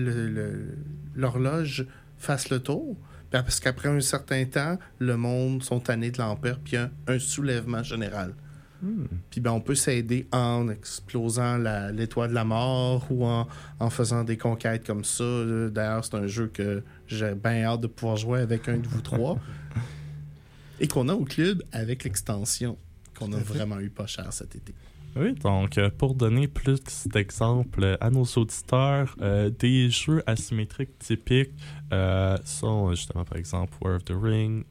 l'horloge 1.15 1.87
fasse 2.17 2.51
le 2.51 2.61
tour. 2.61 2.97
Ben, 3.35 3.43
Parce 3.43 3.59
qu'après 3.59 3.89
un 3.89 4.01
certain 4.01 4.45
temps, 4.45 4.79
le 5.01 5.17
monde 5.17 5.65
sont 5.65 5.81
tannés 5.81 6.13
de 6.13 6.19
l'Empire, 6.19 6.61
puis 6.61 6.75
il 6.75 6.77
y 6.77 6.79
a 6.79 6.91
un 7.09 7.19
soulèvement 7.19 7.83
général. 7.83 8.33
Puis 9.31 9.41
ben, 9.41 9.51
on 9.51 9.61
peut 9.61 9.75
s'aider 9.75 10.29
en 10.31 10.69
explosant 10.69 11.57
l'étoile 11.93 12.31
de 12.31 12.35
la 12.35 12.45
mort 12.45 13.05
ou 13.11 13.25
en, 13.25 13.49
en 13.81 13.91
faisant 13.91 14.23
des 14.23 14.37
conquêtes 14.37 14.87
comme 14.87 15.03
ça. 15.03 15.25
D'ailleurs, 15.71 16.05
c'est 16.05 16.15
un 16.15 16.29
jeu 16.29 16.47
que 16.47 16.85
j'ai 17.09 17.35
bien 17.35 17.65
hâte 17.65 17.81
de 17.81 17.87
pouvoir 17.89 18.19
jouer 18.19 18.41
avec 18.41 18.69
un 18.69 18.77
de 18.77 18.87
vous 18.87 19.01
trois. 19.01 19.41
Et 20.81 20.87
qu'on 20.87 21.09
a 21.09 21.15
au 21.15 21.25
club 21.25 21.65
avec 21.73 22.05
l'extension 22.05 22.79
qu'on 23.19 23.33
a 23.33 23.39
vraiment 23.39 23.81
eu 23.81 23.91
pas 23.91 24.07
cher 24.07 24.33
cet 24.33 24.55
été. 24.55 24.73
Oui, 25.17 25.33
donc 25.35 25.79
euh, 25.79 25.91
pour 25.97 26.15
donner 26.15 26.49
plus 26.49 26.81
d'exemples 27.07 27.97
à 28.01 28.11
nos 28.11 28.25
auditeurs, 28.25 29.15
euh, 29.21 29.49
des 29.49 29.89
jeux 29.89 30.25
asymétriques 30.27 30.99
typiques 30.99 31.53
euh, 31.93 32.37
sont 32.45 32.91
justement 32.91 33.25
par 33.25 33.39
exemple 33.39 33.77
War 33.81 33.95
of 33.95 34.05
the 34.05 34.15
Ring, 34.21 34.65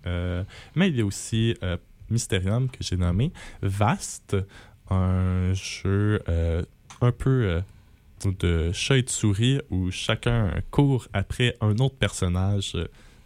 mais 0.76 0.90
il 0.90 0.98
y 0.98 1.02
a 1.02 1.06
aussi 1.06 1.56
Mysterium 2.10 2.70
que 2.70 2.80
j'ai 2.82 2.98
nommé, 2.98 3.32
Vast, 3.62 4.36
un 4.90 5.54
jeu 5.54 6.22
un 6.28 7.12
peu 7.12 7.62
de 8.26 8.72
chat 8.74 8.98
et 8.98 9.04
de 9.04 9.10
souris 9.10 9.60
où 9.70 9.92
chacun 9.92 10.62
court 10.72 11.08
après 11.14 11.56
un 11.62 11.78
autre 11.78 11.96
personnage 11.96 12.78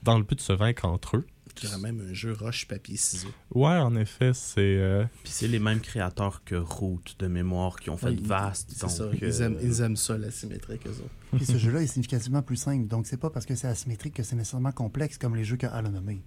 dans 0.04 0.18
le 0.20 0.24
but 0.24 0.36
de 0.36 0.42
se 0.42 0.54
vaincre 0.54 0.86
entre 0.86 1.18
eux. 1.18 1.26
Je 1.62 1.68
dirais 1.68 1.80
même 1.80 2.02
un 2.10 2.14
jeu 2.14 2.34
roche, 2.34 2.68
papier, 2.68 2.98
ciseaux. 2.98 3.28
Ouais, 3.54 3.70
en 3.78 3.96
effet, 3.96 4.32
c'est 4.34 4.60
euh, 4.62 5.04
Puis 5.24 5.32
c'est 5.34 5.48
les 5.48 5.60
mêmes 5.60 5.80
créateurs 5.82 6.44
que 6.44 6.56
Root 6.56 7.02
de 7.20 7.28
mémoire 7.28 7.78
qui 7.80 7.90
ont 7.90 7.98
fait 7.98 8.08
Oui, 8.10 8.22
Vast. 8.24 8.70
C'est 8.72 8.82
donc, 8.82 8.92
ça. 8.92 9.04
euh, 9.04 9.14
Ils 9.22 9.42
aiment, 9.42 9.58
ils 9.62 9.82
aiment 9.82 9.96
ça, 9.98 10.18
l'asymétrique, 10.18 10.86
eux 10.88 10.92
autres. 10.92 11.36
Puis 11.36 11.46
ce 11.46 11.58
jeu-là 11.58 11.82
est 11.82 11.88
significativement 11.88 12.42
plus 12.42 12.56
simple. 12.58 12.88
Donc, 12.88 13.08
c'est 13.08 13.18
pas 13.18 13.30
parce 13.30 13.46
que 13.46 13.56
c'est 13.56 13.68
asymétrique 13.68 14.14
que 14.14 14.24
c'est 14.24 14.36
nécessairement 14.36 14.72
complexe 14.72 15.18
comme 15.18 15.36
les 15.36 15.44
jeux 15.44 15.58
que 15.58 15.68
Al 15.68 15.86
a 15.86 15.90
nommés. 15.90 16.22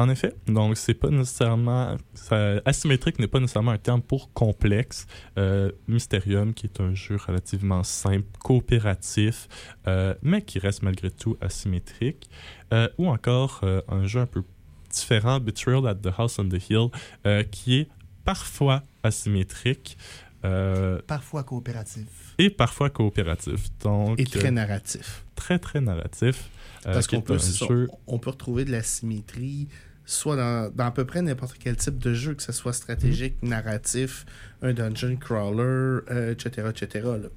En 0.00 0.08
effet, 0.08 0.32
donc 0.46 0.76
c'est 0.76 0.94
pas 0.94 1.10
nécessairement 1.10 1.96
ça- 2.14 2.60
asymétrique 2.64 3.18
n'est 3.18 3.26
pas 3.26 3.40
nécessairement 3.40 3.72
un 3.72 3.78
terme 3.78 4.00
pour 4.00 4.32
complexe. 4.32 5.08
Euh, 5.38 5.72
Mysterium, 5.88 6.54
qui 6.54 6.66
est 6.66 6.80
un 6.80 6.94
jeu 6.94 7.16
relativement 7.16 7.82
simple, 7.82 8.28
coopératif, 8.38 9.48
euh, 9.88 10.14
mais 10.22 10.42
qui 10.42 10.60
reste 10.60 10.82
malgré 10.82 11.10
tout 11.10 11.36
asymétrique, 11.40 12.30
Euh, 12.72 12.86
ou 12.98 13.08
encore 13.08 13.60
euh, 13.64 13.80
un 13.88 14.06
jeu 14.06 14.20
un 14.20 14.26
peu 14.26 14.42
différent, 14.90 15.40
Betrayal 15.40 15.86
at 15.86 15.96
the 15.96 16.12
House 16.16 16.38
on 16.38 16.48
the 16.48 16.70
Hill, 16.70 16.88
euh, 17.26 17.42
qui 17.44 17.80
est 17.80 17.88
parfois 18.24 18.82
asymétrique 19.02 19.96
euh, 20.44 21.00
Parfois 21.06 21.42
coopératif. 21.42 22.06
et 22.38 22.50
parfois 22.50 22.90
coopératif. 22.90 23.68
Donc 23.80 24.20
Et 24.20 24.24
très 24.24 24.48
euh, 24.48 24.50
narratif. 24.52 25.24
très 25.34 25.58
très 25.58 25.80
narratif. 25.80 26.48
Parce 26.84 27.06
qu'on 27.08 27.20
peut, 27.20 27.38
jeu 27.38 27.88
on 28.06 28.18
peut 28.18 28.30
retrouver 28.30 28.64
de 28.64 28.70
la 28.70 28.82
symétrie 28.82 29.68
soit 30.08 30.36
dans, 30.36 30.72
dans 30.74 30.86
à 30.86 30.90
peu 30.90 31.04
près 31.04 31.20
n'importe 31.20 31.58
quel 31.58 31.76
type 31.76 31.98
de 31.98 32.14
jeu, 32.14 32.34
que 32.34 32.42
ce 32.42 32.52
soit 32.52 32.72
stratégique, 32.72 33.34
narratif, 33.42 34.24
un 34.62 34.72
dungeon 34.72 35.16
crawler, 35.16 36.00
euh, 36.10 36.32
etc., 36.32 36.68
etc. 36.70 37.04
là. 37.04 37.28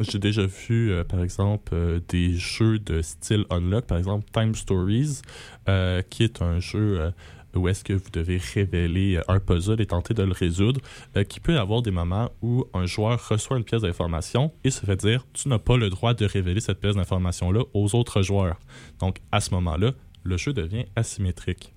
J'ai 0.00 0.18
déjà 0.18 0.46
vu, 0.46 0.90
euh, 0.90 1.04
par 1.04 1.22
exemple, 1.22 1.74
euh, 1.74 2.00
des 2.08 2.34
jeux 2.34 2.78
de 2.78 3.02
style 3.02 3.44
Unlock, 3.50 3.86
par 3.86 3.98
exemple 3.98 4.24
Time 4.32 4.54
Stories, 4.54 5.20
euh, 5.68 6.00
qui 6.08 6.24
est 6.24 6.40
un 6.40 6.60
jeu 6.60 7.12
où 7.54 7.68
est-ce 7.68 7.84
que 7.84 7.92
vous 7.92 8.08
devez 8.10 8.38
révéler 8.38 9.20
un 9.28 9.38
puzzle 9.38 9.82
et 9.82 9.86
tenter 9.86 10.14
de 10.14 10.22
le 10.22 10.32
résoudre, 10.32 10.80
qui 11.28 11.38
peut 11.38 11.58
avoir 11.58 11.82
des 11.82 11.90
moments 11.90 12.30
où 12.40 12.64
un 12.72 12.86
joueur 12.86 13.28
reçoit 13.28 13.58
une 13.58 13.64
pièce 13.64 13.82
d'information 13.82 14.54
et 14.64 14.70
se 14.70 14.86
fait 14.86 14.96
dire 14.96 15.26
tu 15.34 15.50
n'as 15.50 15.58
pas 15.58 15.76
le 15.76 15.90
droit 15.90 16.14
de 16.14 16.24
révéler 16.24 16.60
cette 16.60 16.80
pièce 16.80 16.96
d'information-là 16.96 17.64
aux 17.74 17.94
autres 17.94 18.22
joueurs. 18.22 18.58
Donc, 19.00 19.18
à 19.32 19.40
ce 19.40 19.50
moment-là, 19.50 19.92
le 20.24 20.36
jeu 20.38 20.54
devient 20.54 20.86
asymétrique. 20.96 21.74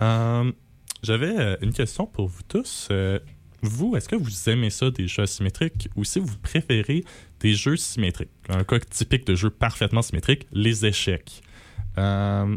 J'avais 0.00 1.58
une 1.60 1.74
question 1.74 2.06
pour 2.06 2.28
vous 2.28 2.42
tous. 2.48 2.88
Euh, 3.64 3.68
vous, 3.68 3.96
est-ce 3.96 4.08
que 4.08 4.16
vous 4.16 4.48
aimez 4.48 4.70
ça, 4.70 4.90
des 4.90 5.08
jeux 5.08 5.22
asymétriques, 5.22 5.88
ou 5.96 6.04
si 6.04 6.18
vous 6.18 6.36
préférez 6.38 7.04
des 7.40 7.54
jeux 7.54 7.76
symétriques? 7.76 8.30
Un 8.48 8.64
cas 8.64 8.78
typique 8.80 9.26
de 9.26 9.34
jeu 9.34 9.50
parfaitement 9.50 10.02
symétrique, 10.02 10.46
les 10.52 10.86
échecs. 10.86 11.42
Euh, 11.98 12.56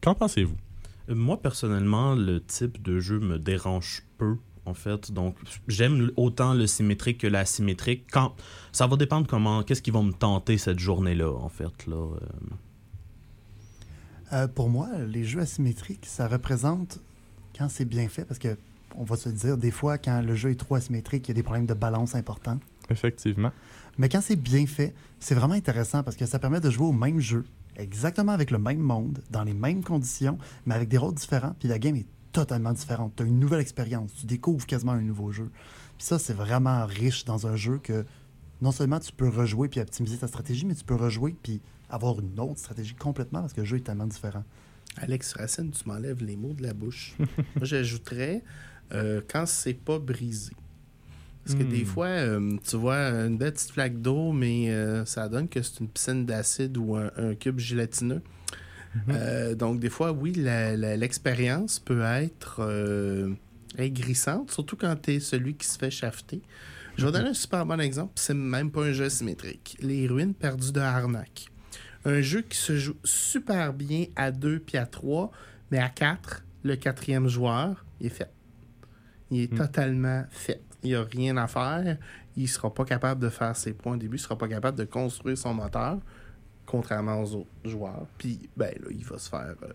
Qu'en 0.00 0.14
pensez-vous? 0.14 0.56
Moi, 1.08 1.40
personnellement, 1.40 2.14
le 2.14 2.40
type 2.40 2.82
de 2.82 3.00
jeu 3.00 3.18
me 3.18 3.38
dérange 3.38 4.02
peu, 4.16 4.36
en 4.64 4.74
fait. 4.74 5.12
Donc, 5.12 5.36
j'aime 5.68 6.10
autant 6.16 6.54
le 6.54 6.66
symétrique 6.66 7.18
que 7.18 7.26
l'asymétrique. 7.26 8.06
Quand... 8.10 8.34
Ça 8.72 8.86
va 8.86 8.96
dépendre 8.96 9.26
comment... 9.26 9.62
Qu'est-ce 9.62 9.82
qui 9.82 9.90
va 9.90 10.02
me 10.02 10.12
tenter 10.12 10.56
cette 10.56 10.78
journée-là, 10.78 11.30
en 11.32 11.48
fait. 11.48 11.86
Là. 11.86 11.96
euh. 11.96 12.18
Euh, 14.32 14.48
pour 14.48 14.68
moi, 14.68 14.88
les 15.06 15.24
jeux 15.24 15.40
asymétriques, 15.40 16.06
ça 16.06 16.28
représente 16.28 17.00
quand 17.58 17.68
c'est 17.68 17.84
bien 17.84 18.08
fait, 18.08 18.24
parce 18.24 18.38
que 18.38 18.56
on 18.96 19.04
va 19.04 19.16
se 19.16 19.28
dire, 19.28 19.56
des 19.56 19.70
fois, 19.70 19.98
quand 19.98 20.20
le 20.20 20.34
jeu 20.34 20.50
est 20.50 20.60
trop 20.60 20.74
asymétrique, 20.74 21.28
il 21.28 21.30
y 21.30 21.32
a 21.32 21.34
des 21.34 21.42
problèmes 21.42 21.66
de 21.66 21.74
balance 21.74 22.14
importants. 22.14 22.58
Effectivement. 22.88 23.52
Mais 23.98 24.08
quand 24.08 24.20
c'est 24.20 24.36
bien 24.36 24.66
fait, 24.66 24.94
c'est 25.18 25.34
vraiment 25.34 25.54
intéressant 25.54 26.02
parce 26.02 26.16
que 26.16 26.26
ça 26.26 26.38
permet 26.38 26.60
de 26.60 26.70
jouer 26.70 26.86
au 26.86 26.92
même 26.92 27.20
jeu, 27.20 27.44
exactement 27.76 28.32
avec 28.32 28.50
le 28.50 28.58
même 28.58 28.78
monde, 28.78 29.20
dans 29.30 29.44
les 29.44 29.54
mêmes 29.54 29.84
conditions, 29.84 30.38
mais 30.66 30.74
avec 30.74 30.88
des 30.88 30.98
rôles 30.98 31.14
différents. 31.14 31.54
Puis 31.58 31.68
la 31.68 31.78
game 31.78 31.96
est 31.96 32.06
totalement 32.32 32.72
différente. 32.72 33.14
Tu 33.16 33.22
as 33.22 33.26
une 33.26 33.38
nouvelle 33.38 33.60
expérience. 33.60 34.14
Tu 34.14 34.26
découvres 34.26 34.66
quasiment 34.66 34.92
un 34.92 35.02
nouveau 35.02 35.32
jeu. 35.32 35.50
Puis 35.98 36.06
ça, 36.06 36.18
c'est 36.18 36.32
vraiment 36.32 36.86
riche 36.86 37.24
dans 37.24 37.46
un 37.46 37.56
jeu 37.56 37.78
que 37.78 38.04
non 38.62 38.72
seulement 38.72 39.00
tu 39.00 39.12
peux 39.12 39.28
rejouer 39.28 39.68
puis 39.68 39.80
optimiser 39.80 40.18
ta 40.18 40.28
stratégie, 40.28 40.66
mais 40.66 40.74
tu 40.74 40.84
peux 40.84 40.94
rejouer 40.94 41.36
puis 41.42 41.60
avoir 41.88 42.20
une 42.20 42.38
autre 42.38 42.58
stratégie 42.58 42.94
complètement 42.94 43.40
parce 43.40 43.52
que 43.52 43.60
le 43.60 43.66
jeu 43.66 43.78
est 43.78 43.80
tellement 43.80 44.06
différent. 44.06 44.44
Alex 44.96 45.34
Racine, 45.34 45.70
tu 45.70 45.88
m'enlèves 45.88 46.22
les 46.22 46.36
mots 46.36 46.52
de 46.52 46.62
la 46.62 46.74
bouche. 46.74 47.14
Moi, 47.56 47.64
j'ajouterais 47.64 48.42
euh, 48.92 49.20
quand 49.28 49.46
c'est 49.46 49.74
pas 49.74 49.98
brisé. 49.98 50.52
Parce 51.44 51.56
que 51.56 51.62
Hmm. 51.64 51.68
des 51.70 51.84
fois, 51.84 52.06
euh, 52.06 52.56
tu 52.68 52.76
vois 52.76 52.98
une 52.98 53.38
belle 53.38 53.52
petite 53.52 53.70
flaque 53.72 54.00
d'eau, 54.00 54.32
mais 54.32 54.70
euh, 54.70 55.04
ça 55.04 55.28
donne 55.28 55.48
que 55.48 55.62
c'est 55.62 55.80
une 55.80 55.88
piscine 55.88 56.26
d'acide 56.26 56.76
ou 56.76 56.96
un, 56.96 57.10
un 57.16 57.34
cube 57.34 57.58
gélatineux. 57.58 58.22
Euh, 59.08 59.54
donc, 59.54 59.80
des 59.80 59.88
fois, 59.88 60.12
oui, 60.12 60.32
l'expérience 60.32 61.78
peut 61.78 62.02
être 62.02 62.60
aigrissante, 63.78 64.50
surtout 64.50 64.76
quand 64.76 64.96
tu 65.00 65.14
es 65.14 65.20
celui 65.20 65.54
qui 65.54 65.66
se 65.66 65.78
fait 65.78 65.90
shafter. 65.90 66.42
Je 66.96 67.06
vais 67.06 67.12
donner 67.12 67.30
un 67.30 67.34
super 67.34 67.64
bon 67.64 67.80
exemple, 67.80 68.12
puis 68.16 68.24
c'est 68.24 68.34
même 68.34 68.70
pas 68.70 68.82
un 68.82 68.92
jeu 68.92 69.08
symétrique. 69.08 69.76
Les 69.80 70.06
ruines 70.06 70.34
perdues 70.34 70.72
de 70.72 70.80
Harnack. 70.80 71.46
Un 72.04 72.20
jeu 72.20 72.42
qui 72.42 72.58
se 72.58 72.76
joue 72.76 72.96
super 73.04 73.72
bien 73.72 74.06
à 74.16 74.30
2 74.32 74.58
puis 74.60 74.76
à 74.76 74.86
3, 74.86 75.30
mais 75.70 75.78
à 75.78 75.88
4, 75.88 76.44
le 76.64 76.76
quatrième 76.76 77.28
joueur, 77.28 77.84
il 78.00 78.06
est 78.08 78.10
fait. 78.10 78.30
Il 79.30 79.40
est 79.42 79.52
Mm. 79.52 79.56
totalement 79.58 80.24
fait. 80.30 80.60
Il 80.82 80.90
n'y 80.90 80.94
a 80.96 81.02
rien 81.04 81.36
à 81.36 81.46
faire. 81.46 81.98
Il 82.36 82.48
sera 82.48 82.72
pas 82.72 82.84
capable 82.84 83.20
de 83.20 83.28
faire 83.28 83.54
ses 83.56 83.72
points 83.72 83.94
au 83.94 83.96
début. 83.98 84.16
Il 84.16 84.20
sera 84.20 84.36
pas 84.38 84.48
capable 84.48 84.78
de 84.78 84.84
construire 84.84 85.36
son 85.36 85.52
moteur, 85.54 85.98
contrairement 86.66 87.20
aux 87.22 87.34
autres 87.34 87.50
joueurs. 87.64 88.06
Puis, 88.18 88.48
ben 88.56 88.72
là, 88.80 88.88
il 88.90 89.04
va 89.04 89.18
se 89.18 89.28
faire. 89.28 89.54
euh, 89.62 89.72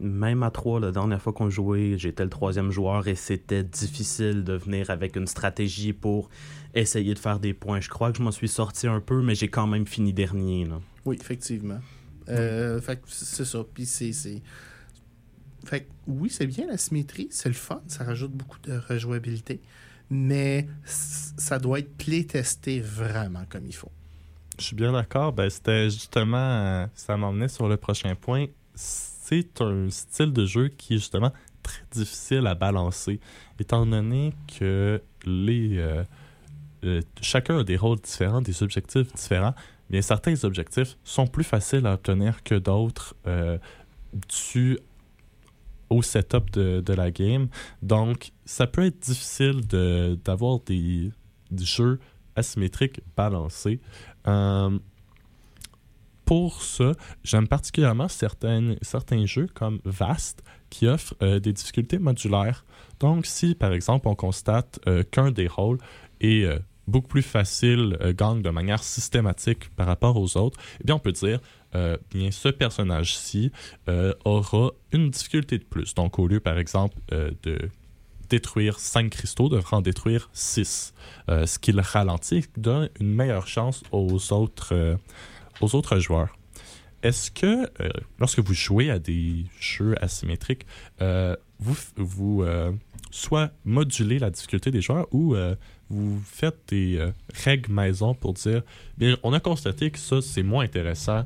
Même 0.00 0.42
à 0.44 0.50
3, 0.50 0.80
la 0.80 0.90
dernière 0.92 1.20
fois 1.20 1.32
qu'on 1.32 1.50
jouait, 1.50 1.98
j'étais 1.98 2.22
le 2.24 2.30
troisième 2.30 2.70
joueur 2.70 3.06
et 3.08 3.14
c'était 3.16 3.64
difficile 3.64 4.44
de 4.44 4.54
venir 4.54 4.90
avec 4.90 5.16
une 5.16 5.26
stratégie 5.26 5.92
pour 5.92 6.30
essayer 6.74 7.12
de 7.14 7.18
faire 7.18 7.40
des 7.40 7.52
points. 7.52 7.80
Je 7.80 7.88
crois 7.88 8.12
que 8.12 8.18
je 8.18 8.22
m'en 8.22 8.30
suis 8.30 8.48
sorti 8.48 8.86
un 8.86 9.00
peu, 9.00 9.20
mais 9.22 9.34
j'ai 9.34 9.48
quand 9.48 9.66
même 9.66 9.86
fini 9.86 10.12
dernier. 10.12 10.64
Là. 10.66 10.80
Oui, 11.04 11.18
effectivement. 11.20 11.80
Euh, 12.28 12.80
Fait 12.80 13.00
c'est 13.06 13.44
ça. 13.44 13.64
Puis 13.74 13.86
c'est. 13.86 14.12
Fait 15.68 15.82
que 15.82 15.86
oui, 16.06 16.30
c'est 16.30 16.46
bien 16.46 16.66
la 16.66 16.78
symétrie, 16.78 17.28
c'est 17.30 17.50
le 17.50 17.54
fun, 17.54 17.82
ça 17.88 18.02
rajoute 18.02 18.32
beaucoup 18.32 18.58
de 18.60 18.80
rejouabilité, 18.88 19.60
mais 20.08 20.66
ça 20.84 21.58
doit 21.58 21.80
être 21.80 21.94
playtesté 21.98 22.80
vraiment 22.80 23.44
comme 23.50 23.66
il 23.66 23.74
faut. 23.74 23.90
Je 24.58 24.64
suis 24.64 24.76
bien 24.76 24.92
d'accord. 24.92 25.34
Ben, 25.34 25.50
c'était 25.50 25.90
justement, 25.90 26.38
euh, 26.38 26.86
ça 26.94 27.18
m'emmenait 27.18 27.48
sur 27.48 27.68
le 27.68 27.76
prochain 27.76 28.14
point. 28.14 28.46
c'est 28.74 29.60
un 29.60 29.90
style 29.90 30.32
de 30.32 30.46
jeu 30.46 30.68
qui 30.68 30.94
est 30.94 30.98
justement 30.98 31.32
très 31.62 31.82
difficile 31.90 32.46
à 32.46 32.54
balancer, 32.54 33.20
étant 33.60 33.84
donné 33.84 34.32
que 34.58 35.02
les, 35.26 35.76
euh, 35.76 36.02
euh, 36.84 37.02
chacun 37.20 37.58
a 37.58 37.64
des 37.64 37.76
rôles 37.76 38.00
différents, 38.00 38.40
des 38.40 38.62
objectifs 38.62 39.12
différents. 39.12 39.54
Bien, 39.90 40.00
certains 40.00 40.44
objectifs 40.44 40.96
sont 41.04 41.26
plus 41.26 41.44
faciles 41.44 41.86
à 41.86 41.92
obtenir 41.92 42.42
que 42.42 42.54
d'autres 42.54 43.14
euh, 43.26 43.58
dû 44.52 44.78
setup 46.02 46.50
de, 46.52 46.80
de, 46.80 46.92
la 46.92 47.10
game. 47.10 47.48
Donc, 47.82 48.32
ça 48.44 48.66
peut 48.66 48.84
être 48.84 49.00
difficile 49.00 49.60
d'avoir 50.24 50.60
des, 50.60 51.10
des, 51.50 51.64
jeux 51.64 51.98
asymétriques 52.36 53.00
balancés. 53.16 53.80
Euh, 54.26 54.78
pour 56.24 56.62
ça, 56.62 56.92
j'aime 57.24 57.48
particulièrement 57.48 58.08
certaines, 58.08 58.76
certains 58.82 59.24
jeux 59.24 59.48
comme 59.54 59.80
Vast 59.84 60.42
qui 60.68 60.86
offrent 60.86 61.14
euh, 61.22 61.40
des 61.40 61.54
difficultés 61.54 61.98
modulaires. 61.98 62.64
Donc, 63.00 63.24
si 63.24 63.54
par 63.54 63.72
exemple 63.72 64.08
on 64.08 64.14
constate 64.14 64.78
euh, 64.86 65.02
qu'un 65.10 65.30
des 65.30 65.46
rôles 65.46 65.78
est 66.20 66.46
beaucoup 66.86 67.08
plus 67.08 67.22
facile, 67.22 67.96
gagne 68.16 68.42
de 68.42 68.50
manière 68.50 68.82
systématique 68.82 69.68
par 69.76 69.86
rapport 69.86 70.16
aux 70.16 70.36
autres, 70.36 70.58
eh 70.80 70.84
bien 70.84 70.96
on 70.96 70.98
peut 70.98 71.12
dire 71.12 71.38
euh, 71.74 71.96
bien 72.10 72.30
ce 72.30 72.48
personnage-ci 72.48 73.52
euh, 73.88 74.14
aura 74.24 74.70
une 74.92 75.10
difficulté 75.10 75.58
de 75.58 75.64
plus. 75.64 75.94
Donc, 75.94 76.18
au 76.18 76.26
lieu 76.26 76.40
par 76.40 76.58
exemple 76.58 76.96
de 77.10 77.70
détruire 78.28 78.78
5 78.78 79.10
cristaux, 79.10 79.48
devra 79.48 79.78
en 79.78 79.80
détruire 79.80 80.28
6, 80.32 80.92
ce 81.28 81.58
qui 81.58 81.72
le 81.72 81.80
ralentit 81.80 82.36
et 82.36 82.44
donne 82.56 82.90
une 83.00 83.14
meilleure 83.14 83.46
chance 83.46 83.82
aux 83.90 84.32
autres 84.32 84.98
aux 85.60 85.74
autres 85.74 85.98
joueurs. 85.98 86.38
Est-ce 87.02 87.30
que 87.30 87.70
euh, 87.80 87.88
lorsque 88.18 88.40
vous 88.40 88.54
jouez 88.54 88.90
à 88.90 88.98
des 88.98 89.44
jeux 89.60 89.94
asymétriques, 90.02 90.66
euh, 91.00 91.36
vous, 91.60 91.76
vous 91.96 92.42
euh, 92.42 92.72
soit 93.12 93.52
modulez 93.64 94.18
la 94.18 94.30
difficulté 94.30 94.72
des 94.72 94.80
joueurs 94.80 95.06
ou 95.12 95.36
vous 95.90 96.20
faites 96.24 96.58
des 96.68 97.00
règles 97.32 97.72
maison 97.72 98.14
pour 98.14 98.34
dire 98.34 98.62
bien, 98.98 99.16
on 99.22 99.32
a 99.32 99.40
constaté 99.40 99.90
que 99.90 99.98
ça 99.98 100.20
c'est 100.20 100.42
moins 100.42 100.64
intéressant, 100.64 101.24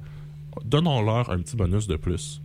donnons-leur 0.64 1.30
un 1.30 1.38
petit 1.38 1.57
bonus 1.57 1.86
de 1.86 1.96
plus. 1.96 2.40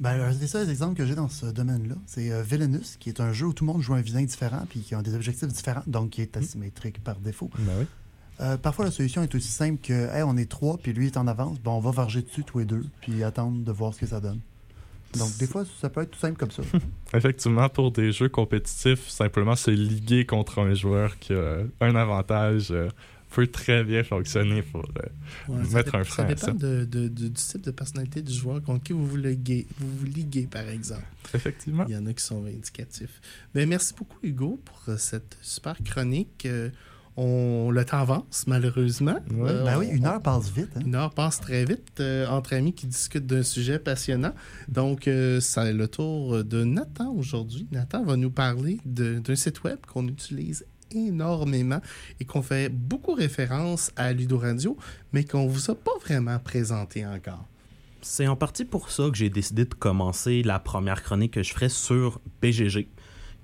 Ben, 0.00 0.20
un 0.20 0.32
des 0.32 0.46
seuls 0.46 0.70
exemples 0.70 0.94
que 0.94 1.04
j'ai 1.04 1.16
dans 1.16 1.28
ce 1.28 1.46
domaine-là, 1.46 1.96
c'est 2.06 2.30
euh, 2.30 2.42
Villainous, 2.42 2.96
qui 3.00 3.08
est 3.08 3.20
un 3.20 3.32
jeu 3.32 3.46
où 3.46 3.52
tout 3.52 3.64
le 3.66 3.72
monde 3.72 3.82
joue 3.82 3.94
un 3.94 4.00
vilain 4.00 4.22
différent 4.22 4.64
puis 4.68 4.80
qui 4.80 4.94
a 4.94 5.02
des 5.02 5.14
objectifs 5.14 5.48
différents, 5.48 5.82
donc 5.88 6.10
qui 6.10 6.22
est 6.22 6.36
asymétrique 6.36 7.02
par 7.02 7.16
défaut. 7.16 7.50
Ben 7.58 7.72
oui. 7.80 7.86
Euh, 8.40 8.56
parfois, 8.56 8.84
la 8.84 8.90
solution 8.92 9.22
est 9.24 9.34
aussi 9.34 9.48
simple 9.48 9.80
que 9.82 10.14
hey, 10.14 10.22
on 10.22 10.36
est 10.36 10.48
trois, 10.48 10.78
puis 10.78 10.92
lui 10.92 11.06
est 11.06 11.16
en 11.16 11.26
avance. 11.26 11.58
Bon, 11.58 11.72
on 11.72 11.80
va 11.80 11.90
varger 11.90 12.22
dessus 12.22 12.44
tous 12.44 12.60
les 12.60 12.64
deux, 12.64 12.84
puis 13.00 13.24
attendre 13.24 13.64
de 13.64 13.72
voir 13.72 13.92
ce 13.92 14.00
que 14.00 14.06
ça 14.06 14.20
donne. 14.20 14.38
Donc, 15.18 15.36
des 15.38 15.46
fois, 15.46 15.64
ça 15.80 15.88
peut 15.88 16.02
être 16.02 16.10
tout 16.10 16.18
simple 16.18 16.36
comme 16.36 16.50
ça. 16.50 16.62
Effectivement, 17.14 17.68
pour 17.68 17.90
des 17.90 18.12
jeux 18.12 18.28
compétitifs, 18.28 19.08
simplement 19.08 19.56
se 19.56 19.70
liguer 19.70 20.26
contre 20.26 20.60
un 20.60 20.74
joueur 20.74 21.18
qui 21.18 21.32
a 21.32 21.62
un 21.80 21.96
avantage 21.96 22.68
euh, 22.70 22.88
peut 23.30 23.46
très 23.46 23.84
bien 23.84 24.02
fonctionner 24.04 24.62
pour 24.62 24.82
euh, 24.82 25.52
Ouais, 25.52 25.62
mettre 25.74 25.94
un 25.94 26.04
frein 26.04 26.26
Ça 26.26 26.32
à 26.32 26.36
ça. 26.36 26.46
dépend 26.52 26.58
de- 26.66 26.84
de- 26.84 27.08
de- 27.08 27.28
du 27.28 27.32
type 27.32 27.60
de 27.62 27.70
personnalité 27.70 28.22
du 28.22 28.32
joueur 28.32 28.62
contre 28.62 28.82
qui 28.84 28.92
vous 28.92 29.06
vous 29.06 29.16
liguez, 29.16 29.66
vous, 29.78 29.88
vous 29.98 30.04
liguez, 30.06 30.46
par 30.50 30.68
exemple. 30.68 31.04
Effectivement. 31.34 31.84
Il 31.88 31.94
y 31.94 31.96
en 31.96 32.06
a 32.06 32.12
qui 32.12 32.24
sont 32.24 32.40
vindicatifs. 32.40 33.20
Ben, 33.54 33.68
merci 33.68 33.92
beaucoup, 33.96 34.18
Hugo, 34.22 34.60
pour 34.64 34.80
euh, 34.88 34.96
cette 34.96 35.36
super 35.42 35.76
chronique. 35.84 36.46
Euh, 36.46 36.70
on, 37.20 37.72
le 37.72 37.84
temps 37.84 37.98
avance, 37.98 38.44
malheureusement. 38.46 39.18
Ouais. 39.32 39.50
Euh, 39.50 39.64
ben 39.64 39.78
oui, 39.78 39.88
une 39.90 40.06
on- 40.06 40.10
heure 40.10 40.22
passe 40.22 40.50
vite. 40.52 40.68
Hein? 40.76 40.82
Une 40.86 40.94
heure 40.94 41.12
passe 41.12 41.40
très 41.40 41.64
vite 41.64 41.98
euh, 41.98 42.28
entre 42.28 42.52
amis 42.54 42.72
qui 42.72 42.86
discutent 42.86 43.26
d'un 43.26 43.42
sujet 43.42 43.80
passionnant. 43.80 44.32
Donc, 44.68 45.08
euh, 45.08 45.40
c'est 45.40 45.72
le 45.72 45.88
tour 45.88 46.44
de 46.44 46.62
Nathan 46.62 47.10
aujourd'hui. 47.12 47.66
Nathan 47.72 48.04
va 48.04 48.16
nous 48.16 48.30
parler 48.30 48.78
de- 48.86 49.18
d'un 49.18 49.34
site 49.34 49.64
web 49.64 49.78
qu'on 49.86 50.06
utilise 50.06 50.64
énormément 50.92 51.80
et 52.20 52.24
qu'on 52.24 52.42
fait 52.42 52.68
beaucoup 52.68 53.12
référence 53.14 53.90
à 53.96 54.12
Ludo 54.12 54.38
Radio, 54.38 54.76
mais 55.12 55.24
qu'on 55.24 55.46
vous 55.46 55.70
a 55.70 55.74
pas 55.74 55.96
vraiment 56.04 56.38
présenté 56.38 57.06
encore. 57.06 57.44
C'est 58.00 58.26
en 58.26 58.36
partie 58.36 58.64
pour 58.64 58.90
ça 58.90 59.10
que 59.10 59.16
j'ai 59.16 59.28
décidé 59.30 59.64
de 59.64 59.74
commencer 59.74 60.42
la 60.42 60.58
première 60.58 61.02
chronique 61.02 61.32
que 61.34 61.42
je 61.42 61.52
ferai 61.52 61.68
sur 61.68 62.20
BGG, 62.40 62.88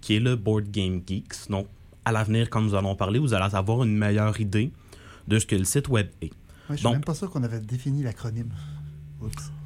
qui 0.01 0.15
est 0.17 0.21
le 0.21 0.37
Board 0.37 0.71
Game 0.71 1.03
Geeks. 1.07 1.49
Donc, 1.51 1.67
à 2.05 2.13
l'avenir, 2.13 2.49
quand 2.51 2.61
nous 2.63 2.75
allons 2.75 2.95
parler, 2.95 3.19
vous 3.19 3.35
allez 3.35 3.55
avoir 3.55 3.83
une 3.83 3.97
meilleure 3.97 4.41
idée 4.41 4.71
de 5.27 5.39
ce 5.39 5.47
que 5.47 5.57
le 5.57 5.65
site 5.65 5.89
web 5.89 6.09
est. 6.23 6.27
Ouais, 6.27 6.31
je 6.71 6.75
suis 6.77 6.83
Donc- 6.85 6.93
même 6.95 7.05
pas 7.05 7.15
sûr 7.15 7.31
qu'on 7.31 7.43
avait 7.43 7.61
défini 7.61 8.03
l'acronyme. 8.03 8.51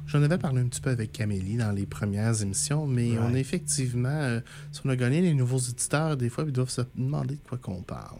J'en 0.07 0.23
avais 0.23 0.37
parlé 0.39 0.61
un 0.61 0.67
petit 0.67 0.81
peu 0.81 0.89
avec 0.89 1.11
Camélie 1.11 1.57
dans 1.57 1.71
les 1.71 1.85
premières 1.85 2.41
émissions, 2.41 2.87
mais 2.87 3.11
Ouais. 3.11 3.17
on 3.21 3.33
a 3.33 3.39
effectivement, 3.39 4.09
euh, 4.09 4.39
si 4.71 4.81
on 4.85 4.89
a 4.89 4.95
gagné 4.95 5.21
les 5.21 5.33
nouveaux 5.33 5.59
éditeurs, 5.59 6.17
des 6.17 6.29
fois, 6.29 6.45
ils 6.47 6.51
doivent 6.51 6.69
se 6.69 6.81
demander 6.95 7.35
de 7.35 7.41
quoi 7.47 7.57
qu'on 7.59 7.81
parle. 7.83 8.19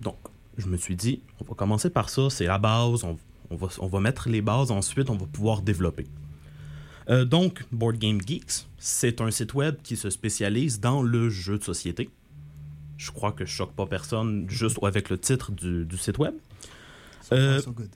Donc, 0.00 0.16
je 0.58 0.66
me 0.68 0.76
suis 0.76 0.94
dit, 0.94 1.22
on 1.40 1.44
va 1.44 1.54
commencer 1.54 1.90
par 1.90 2.08
ça, 2.08 2.30
c'est 2.30 2.46
la 2.46 2.58
base, 2.58 3.02
on, 3.02 3.16
on 3.50 3.56
va, 3.56 3.66
on 3.80 3.86
va 3.88 4.00
mettre 4.00 4.28
les 4.28 4.42
bases, 4.42 4.70
ensuite 4.70 5.10
on 5.10 5.16
va 5.16 5.26
pouvoir 5.26 5.62
développer. 5.62 6.06
Euh, 7.10 7.24
donc, 7.24 7.64
Board 7.72 7.96
Game 7.98 8.20
Geeks, 8.24 8.66
c'est 8.78 9.20
un 9.20 9.30
site 9.30 9.54
web 9.54 9.76
qui 9.82 9.96
se 9.96 10.10
spécialise 10.10 10.78
dans 10.80 11.02
le 11.02 11.30
jeu 11.30 11.58
de 11.58 11.64
société. 11.64 12.10
Je 12.96 13.10
crois 13.10 13.32
que 13.32 13.44
je 13.44 13.50
choque 13.50 13.72
pas 13.74 13.86
personne 13.86 14.48
juste 14.48 14.78
avec 14.82 15.10
le 15.10 15.18
titre 15.18 15.50
du, 15.50 15.84
du 15.84 15.96
site 15.98 16.18
web. 16.18 16.34
So 17.22 17.34
Euh, 17.34 17.54
far, 17.56 17.64
so 17.64 17.72
good. 17.72 17.90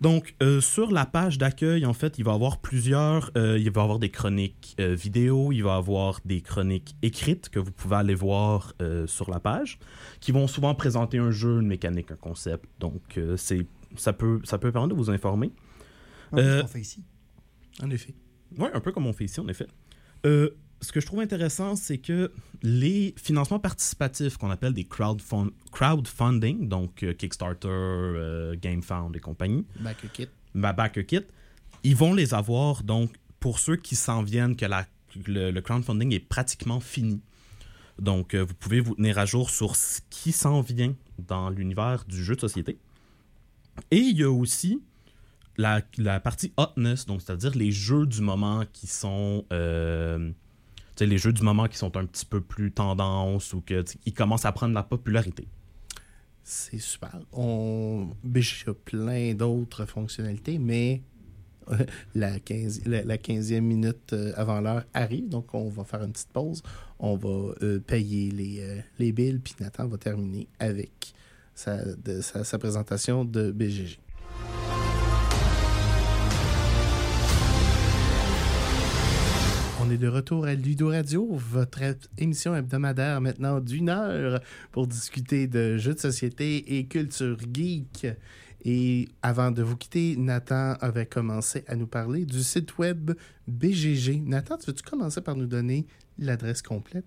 Donc, 0.00 0.34
euh, 0.42 0.60
sur 0.60 0.90
la 0.90 1.06
page 1.06 1.38
d'accueil, 1.38 1.84
en 1.84 1.92
fait, 1.92 2.18
il 2.18 2.24
va 2.24 2.32
y 2.32 2.34
avoir 2.34 2.60
plusieurs. 2.60 3.30
euh, 3.36 3.58
il 3.58 3.70
va 3.70 3.80
y 3.80 3.84
avoir 3.84 3.98
des 3.98 4.10
chroniques 4.10 4.76
euh, 4.80 4.94
vidéo, 4.94 5.52
il 5.52 5.62
va 5.62 5.74
y 5.74 5.78
avoir 5.78 6.20
des 6.24 6.40
chroniques 6.40 6.94
écrites 7.02 7.48
que 7.48 7.58
vous 7.58 7.72
pouvez 7.72 7.96
aller 7.96 8.14
voir 8.14 8.72
euh, 8.80 9.06
sur 9.06 9.30
la 9.30 9.40
page, 9.40 9.78
qui 10.20 10.32
vont 10.32 10.46
souvent 10.46 10.74
présenter 10.74 11.18
un 11.18 11.30
jeu, 11.30 11.60
une 11.60 11.66
mécanique, 11.66 12.10
un 12.12 12.16
concept. 12.16 12.64
Donc, 12.78 13.18
euh, 13.18 13.36
c'est 13.36 13.66
ça 13.96 14.12
peut, 14.12 14.40
ça 14.44 14.58
peut 14.58 14.70
permettre 14.70 14.94
de 14.94 15.00
vous 15.00 15.10
informer. 15.10 15.52
Un 16.32 16.36
peu 16.36 16.42
euh, 16.42 16.56
ce 16.58 16.62
qu'on 16.62 16.68
fait 16.68 16.80
ici. 16.80 17.04
En 17.82 17.90
effet. 17.90 18.14
Oui, 18.56 18.68
un 18.72 18.80
peu 18.80 18.92
comme 18.92 19.06
on 19.06 19.12
fait 19.12 19.24
ici, 19.24 19.40
en 19.40 19.48
effet. 19.48 19.66
Ce 20.82 20.92
que 20.92 21.00
je 21.00 21.06
trouve 21.06 21.20
intéressant, 21.20 21.76
c'est 21.76 21.98
que 21.98 22.32
les 22.62 23.14
financements 23.18 23.58
participatifs 23.58 24.38
qu'on 24.38 24.50
appelle 24.50 24.72
des 24.72 24.84
crowdfund- 24.84 25.52
crowdfunding, 25.72 26.68
donc 26.68 27.02
euh, 27.02 27.12
Kickstarter, 27.12 27.68
euh, 27.68 28.56
GameFound 28.60 29.14
et 29.14 29.20
compagnie, 29.20 29.66
Back 29.80 30.04
a 30.04 30.08
kit. 30.08 30.28
ma 30.54 30.72
backer 30.72 31.04
kit, 31.04 31.20
ils 31.84 31.94
vont 31.96 32.14
les 32.14 32.32
avoir. 32.32 32.82
Donc, 32.82 33.12
pour 33.40 33.58
ceux 33.58 33.76
qui 33.76 33.94
s'en 33.94 34.22
viennent, 34.22 34.56
que 34.56 34.64
la, 34.64 34.86
le, 35.26 35.50
le 35.50 35.60
crowdfunding 35.60 36.14
est 36.14 36.20
pratiquement 36.20 36.80
fini. 36.80 37.20
Donc, 37.98 38.32
euh, 38.34 38.42
vous 38.42 38.54
pouvez 38.54 38.80
vous 38.80 38.94
tenir 38.94 39.18
à 39.18 39.26
jour 39.26 39.50
sur 39.50 39.76
ce 39.76 40.00
qui 40.08 40.32
s'en 40.32 40.62
vient 40.62 40.94
dans 41.18 41.50
l'univers 41.50 42.06
du 42.06 42.24
jeu 42.24 42.34
de 42.36 42.40
société. 42.40 42.78
Et 43.90 43.98
il 43.98 44.16
y 44.16 44.22
a 44.24 44.30
aussi 44.30 44.80
la, 45.58 45.82
la 45.98 46.20
partie 46.20 46.54
hotness, 46.56 47.04
donc 47.04 47.20
c'est-à-dire 47.20 47.54
les 47.54 47.70
jeux 47.70 48.06
du 48.06 48.22
moment 48.22 48.64
qui 48.72 48.86
sont. 48.86 49.44
Les 51.06 51.18
jeux 51.18 51.32
du 51.32 51.42
moment 51.42 51.66
qui 51.66 51.76
sont 51.78 51.96
un 51.96 52.06
petit 52.06 52.26
peu 52.26 52.40
plus 52.40 52.72
tendance 52.72 53.52
ou 53.52 53.62
ils 54.06 54.14
commencent 54.14 54.44
à 54.44 54.52
prendre 54.52 54.74
la 54.74 54.82
popularité. 54.82 55.48
C'est 56.42 56.78
super. 56.78 57.20
On... 57.32 58.08
BG 58.24 58.64
a 58.68 58.74
plein 58.74 59.34
d'autres 59.34 59.84
fonctionnalités, 59.86 60.58
mais 60.58 61.02
euh, 61.70 61.76
la, 62.14 62.40
15... 62.40 62.86
la, 62.86 63.04
la 63.04 63.16
15e 63.16 63.60
minute 63.60 64.12
euh, 64.12 64.32
avant 64.36 64.60
l'heure 64.60 64.84
arrive, 64.94 65.28
donc 65.28 65.54
on 65.54 65.68
va 65.68 65.84
faire 65.84 66.02
une 66.02 66.12
petite 66.12 66.32
pause. 66.32 66.62
On 66.98 67.16
va 67.16 67.54
euh, 67.62 67.78
payer 67.78 68.30
les, 68.30 68.60
euh, 68.60 68.80
les 68.98 69.12
billes, 69.12 69.38
puis 69.38 69.54
Nathan 69.60 69.86
va 69.86 69.98
terminer 69.98 70.48
avec 70.58 71.14
sa 71.54 72.58
présentation 72.58 73.24
de 73.24 73.50
BGG. 73.50 73.98
On 79.90 79.92
est 79.92 79.98
de 79.98 80.06
retour 80.06 80.44
à 80.44 80.54
Ludo 80.54 80.90
Radio, 80.90 81.26
votre 81.32 81.80
émission 82.16 82.54
hebdomadaire 82.54 83.20
maintenant 83.20 83.58
d'une 83.58 83.88
heure 83.88 84.40
pour 84.70 84.86
discuter 84.86 85.48
de 85.48 85.78
jeux 85.78 85.94
de 85.94 85.98
société 85.98 86.76
et 86.78 86.86
culture 86.86 87.36
geek. 87.52 88.06
Et 88.64 89.08
avant 89.20 89.50
de 89.50 89.64
vous 89.64 89.76
quitter, 89.76 90.14
Nathan 90.16 90.74
avait 90.74 91.06
commencé 91.06 91.64
à 91.66 91.74
nous 91.74 91.88
parler 91.88 92.24
du 92.24 92.40
site 92.44 92.78
web 92.78 93.10
BGG. 93.48 94.22
Nathan, 94.24 94.58
tu 94.58 94.66
veux-tu 94.66 94.84
commencer 94.84 95.22
par 95.22 95.34
nous 95.34 95.46
donner 95.46 95.88
l'adresse 96.20 96.62
complète? 96.62 97.06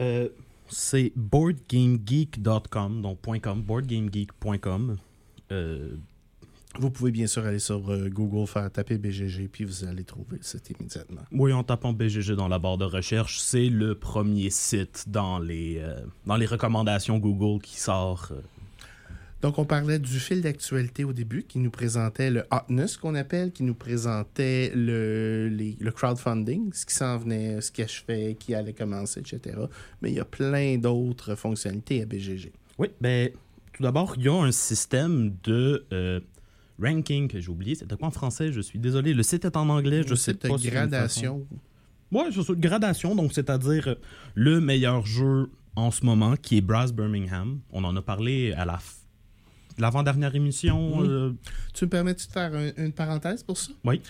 Euh, 0.00 0.30
c'est 0.68 1.12
boardgamegeek.com, 1.14 3.02
donc 3.02 3.20
.com, 3.40 3.62
boardgamegeek.com. 3.62 4.96
Vous 6.78 6.90
pouvez 6.90 7.10
bien 7.10 7.26
sûr 7.26 7.44
aller 7.44 7.58
sur 7.58 7.90
euh, 7.90 8.08
Google, 8.08 8.46
faire 8.46 8.70
taper 8.70 8.96
BGG, 8.96 9.48
puis 9.50 9.64
vous 9.64 9.84
allez 9.84 10.04
trouver 10.04 10.36
le 10.38 10.42
site 10.42 10.70
immédiatement. 10.70 11.22
oui, 11.32 11.52
en 11.52 11.64
tapant 11.64 11.92
BGG 11.92 12.32
dans 12.36 12.46
la 12.48 12.58
barre 12.60 12.78
de 12.78 12.84
recherche, 12.84 13.40
c'est 13.40 13.68
le 13.68 13.96
premier 13.96 14.50
site 14.50 15.04
dans 15.08 15.40
les, 15.40 15.78
euh, 15.80 16.00
dans 16.26 16.36
les 16.36 16.46
recommandations 16.46 17.18
Google 17.18 17.60
qui 17.60 17.78
sort. 17.78 18.28
euh. 18.30 18.40
Donc, 19.42 19.58
on 19.58 19.64
parlait 19.64 19.98
du 19.98 20.20
fil 20.20 20.42
d'actualité 20.42 21.02
au 21.02 21.14
début 21.14 21.42
qui 21.44 21.58
nous 21.58 21.70
présentait 21.70 22.30
le 22.30 22.44
hotness 22.52 22.98
qu'on 22.98 23.14
appelle, 23.14 23.52
qui 23.52 23.62
nous 23.62 23.74
présentait 23.74 24.70
le, 24.74 25.48
les- 25.48 25.76
le 25.80 25.90
crowdfunding, 25.90 26.72
ce 26.74 26.84
qui 26.86 26.94
s'en 26.94 27.16
venait, 27.18 27.60
ce 27.62 27.72
qui 27.72 27.82
achevait, 27.82 28.36
qui 28.38 28.54
allait 28.54 28.74
commencer, 28.74 29.20
etc. 29.20 29.56
Mais 30.02 30.10
il 30.10 30.16
y 30.16 30.20
a 30.20 30.26
plein 30.26 30.76
d'autres 30.76 31.34
fonctionnalités 31.36 32.02
à 32.02 32.06
BGG. 32.06 32.52
Oui, 32.78 32.88
ben, 33.00 33.30
tout 33.72 33.82
d'abord, 33.82 34.12
il 34.18 34.24
y 34.24 34.28
a 34.28 34.34
un 34.34 34.52
système 34.52 35.34
de 35.42 35.86
ranking 36.80 37.28
que 37.28 37.40
j'ai 37.40 37.48
oublié. 37.50 37.74
C'était 37.74 37.96
quoi 37.96 38.08
en 38.08 38.10
français? 38.10 38.52
Je 38.52 38.60
suis 38.60 38.78
désolé. 38.78 39.12
Le 39.14 39.22
site 39.22 39.44
est 39.44 39.56
en 39.56 39.68
anglais. 39.68 40.02
Je 40.06 40.14
sais 40.14 40.34
pas. 40.34 40.48
une 40.48 40.56
gradation. 40.56 41.46
Ouais, 42.12 42.24
c'est 42.34 42.42
ça, 42.42 42.52
gradation. 42.54 43.14
Donc, 43.14 43.32
c'est-à-dire 43.32 43.88
euh, 43.88 43.94
le 44.34 44.60
meilleur 44.60 45.06
jeu 45.06 45.50
en 45.76 45.90
ce 45.90 46.04
moment 46.04 46.34
qui 46.36 46.56
est 46.58 46.60
Brass 46.60 46.92
Birmingham. 46.92 47.60
On 47.70 47.84
en 47.84 47.94
a 47.96 48.02
parlé 48.02 48.52
à 48.54 48.64
la 48.64 48.74
f- 48.74 49.02
l'avant-dernière 49.78 50.34
émission. 50.34 51.00
Mhm. 51.02 51.06
euh, 51.08 51.32
Tu 51.74 51.84
me 51.84 51.90
permets 51.90 52.14
de 52.14 52.20
faire 52.20 52.52
un- 52.54 52.72
une 52.84 52.92
parenthèse 52.92 53.42
pour 53.44 53.56
ça? 53.58 53.70
Oui. 53.84 54.00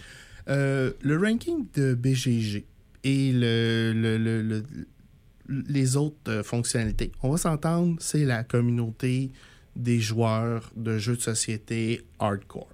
Euh, 0.49 0.93
le 1.03 1.19
ranking 1.19 1.67
de 1.75 1.95
BGG 1.95 2.65
et 3.05 3.33
le, 3.33 3.93
le- 3.95 4.17
le- 4.19 4.43
le- 4.43 4.65
les 5.69 5.97
autres 5.97 6.43
fonctionnalités, 6.43 7.13
on 7.23 7.31
va 7.31 7.37
s'entendre, 7.37 7.97
c'est 8.01 8.25
la 8.25 8.45
communauté 8.45 9.31
des 9.77 10.01
joueurs 10.01 10.73
de 10.77 10.99
jeux 10.99 11.17
de 11.17 11.23
société 11.23 12.05
hardcore. 12.19 12.69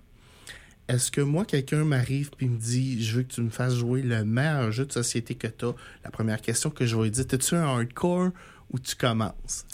Est-ce 0.89 1.11
que 1.11 1.21
moi, 1.21 1.45
quelqu'un 1.45 1.85
m'arrive 1.85 2.31
et 2.41 2.49
me 2.49 2.57
dit 2.57 3.03
Je 3.05 3.17
veux 3.17 3.23
que 3.25 3.33
tu 3.33 3.41
me 3.41 3.51
fasses 3.51 3.75
jouer 3.75 4.03
le 4.03 4.25
meilleur 4.25 4.71
jeu 4.71 4.87
de 4.87 4.93
société 4.93 5.35
que 5.35 5.49
tu 5.49 5.65
as 5.65 5.75
La 6.05 6.11
première 6.11 6.41
question 6.41 6.71
que 6.71 6.87
je 6.87 6.97
vais 6.97 7.05
lui 7.05 7.11
dire 7.11 7.25
Es-tu 7.31 7.57
un 7.57 7.65
hardcore 7.65 8.31
ou 8.71 8.79
tu 8.79 8.95
commences 8.95 9.67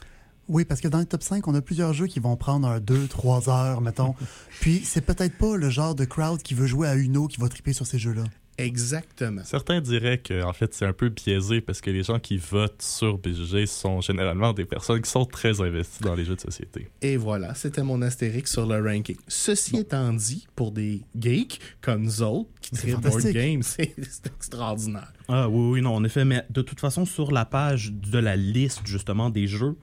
Oui, 0.49 0.65
parce 0.65 0.81
que 0.81 0.89
dans 0.89 1.01
le 1.01 1.05
top 1.05 1.23
5, 1.23 1.47
on 1.47 1.55
a 1.55 1.61
plusieurs 1.61 1.93
jeux 1.93 2.07
qui 2.07 2.19
vont 2.19 2.37
prendre 2.37 2.67
un 2.67 2.81
2, 2.81 3.09
3 3.09 3.51
heures, 3.51 3.81
mettons. 3.83 4.15
Puis, 4.61 4.81
c'est 4.85 5.03
peut-être 5.03 5.37
pas 5.37 5.57
le 5.57 5.69
genre 5.69 5.95
de 5.95 6.07
crowd 6.07 6.43
qui 6.43 6.55
veut 6.55 6.67
jouer 6.67 6.89
à 6.89 6.95
Uno 6.95 7.27
qui 7.27 7.41
va 7.41 7.49
triper 7.49 7.75
sur 7.75 7.87
ces 7.87 7.99
jeux-là. 7.99 8.25
Exactement. 8.59 9.43
Certains 9.45 9.81
diraient 9.81 10.19
que 10.19 10.43
en 10.43 10.53
fait 10.53 10.75
c'est 10.75 10.85
un 10.85 10.93
peu 10.93 11.09
biaisé 11.09 11.61
parce 11.61 11.81
que 11.81 11.91
les 11.91 12.03
gens 12.03 12.19
qui 12.19 12.37
votent 12.37 12.83
sur 12.83 13.19
BGG 13.19 13.67
sont 13.67 14.01
généralement 14.01 14.53
des 14.53 14.65
personnes 14.65 15.01
qui 15.01 15.11
sont 15.11 15.25
très 15.25 15.61
investies 15.61 16.03
dans 16.03 16.15
les 16.15 16.25
jeux 16.25 16.37
de 16.37 16.41
société. 16.41 16.91
Et 17.01 17.17
voilà, 17.17 17.55
c'était 17.55 17.83
mon 17.83 18.03
astérix 18.03 18.53
sur 18.53 18.67
le 18.67 18.83
ranking. 18.83 19.17
Ceci 19.27 19.79
étant 19.79 20.13
dit, 20.13 20.47
pour 20.55 20.71
des 20.71 21.03
geeks 21.19 21.61
comme 21.81 22.03
nous 22.03 22.23
autres 22.23 22.51
qui 22.61 22.73
trippent 22.73 23.01
board 23.01 23.05
fantastique. 23.05 23.35
game, 23.35 23.63
c'est 23.63 23.95
c'est 23.97 24.27
extraordinaire. 24.27 25.13
Ah 25.29 25.49
oui, 25.49 25.73
oui, 25.73 25.83
non, 25.83 25.95
en 25.95 26.05
effet. 26.05 26.25
Mais 26.25 26.45
de 26.51 26.63
toute 26.63 26.81
façon, 26.81 27.05
sur 27.05 27.33
la 27.33 27.45
page 27.45 27.93
de 27.93 28.19
la 28.19 28.37
liste, 28.37 28.83
justement, 28.85 29.31
des 29.31 29.47
jeux, 29.47 29.77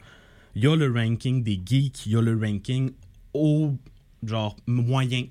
il 0.55 0.63
y 0.63 0.67
a 0.67 0.75
le 0.75 0.91
ranking 0.91 1.43
des 1.43 1.59
geeks, 1.63 2.05
il 2.05 2.13
y 2.13 2.15
a 2.15 2.21
le 2.21 2.37
ranking 2.37 2.91
au 3.33 3.73
genre 4.23 4.55
moyen, 4.67 5.23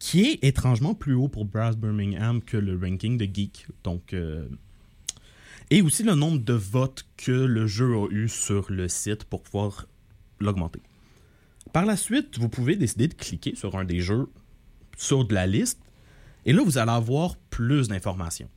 qui 0.00 0.22
est 0.22 0.44
étrangement 0.44 0.94
plus 0.94 1.14
haut 1.14 1.28
pour 1.28 1.44
Brass 1.44 1.76
Birmingham 1.76 2.42
que 2.42 2.56
le 2.56 2.76
ranking 2.76 3.16
de 3.16 3.28
geek. 3.32 3.68
Euh, 4.14 4.48
Et 5.70 5.82
aussi 5.82 6.02
le 6.02 6.16
nombre 6.16 6.38
de 6.38 6.54
votes 6.54 7.06
que 7.16 7.30
le 7.30 7.68
jeu 7.68 7.94
a 7.94 8.08
eu 8.10 8.28
sur 8.28 8.72
le 8.72 8.88
site 8.88 9.24
pour 9.24 9.42
pouvoir 9.42 9.86
l'augmenter. 10.40 10.80
Par 11.72 11.84
la 11.84 11.96
suite, 11.96 12.38
vous 12.38 12.48
pouvez 12.48 12.74
décider 12.74 13.06
de 13.06 13.14
cliquer 13.14 13.54
sur 13.54 13.76
un 13.76 13.84
des 13.84 14.00
jeux 14.00 14.28
sur 14.96 15.24
de 15.24 15.34
la 15.34 15.46
liste, 15.46 15.80
et 16.44 16.52
là, 16.52 16.62
vous 16.64 16.78
allez 16.78 16.90
avoir 16.90 17.36
plus 17.36 17.88
d'informations. 17.88 18.48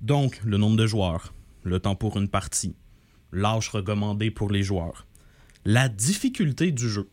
Donc, 0.00 0.40
le 0.44 0.56
nombre 0.56 0.76
de 0.76 0.86
joueurs, 0.86 1.32
le 1.64 1.80
temps 1.80 1.96
pour 1.96 2.16
une 2.16 2.28
partie, 2.28 2.74
l'âge 3.32 3.68
recommandé 3.68 4.30
pour 4.30 4.50
les 4.50 4.62
joueurs, 4.62 5.06
la 5.64 5.88
difficulté 5.88 6.70
du 6.70 6.88
jeu, 6.88 7.08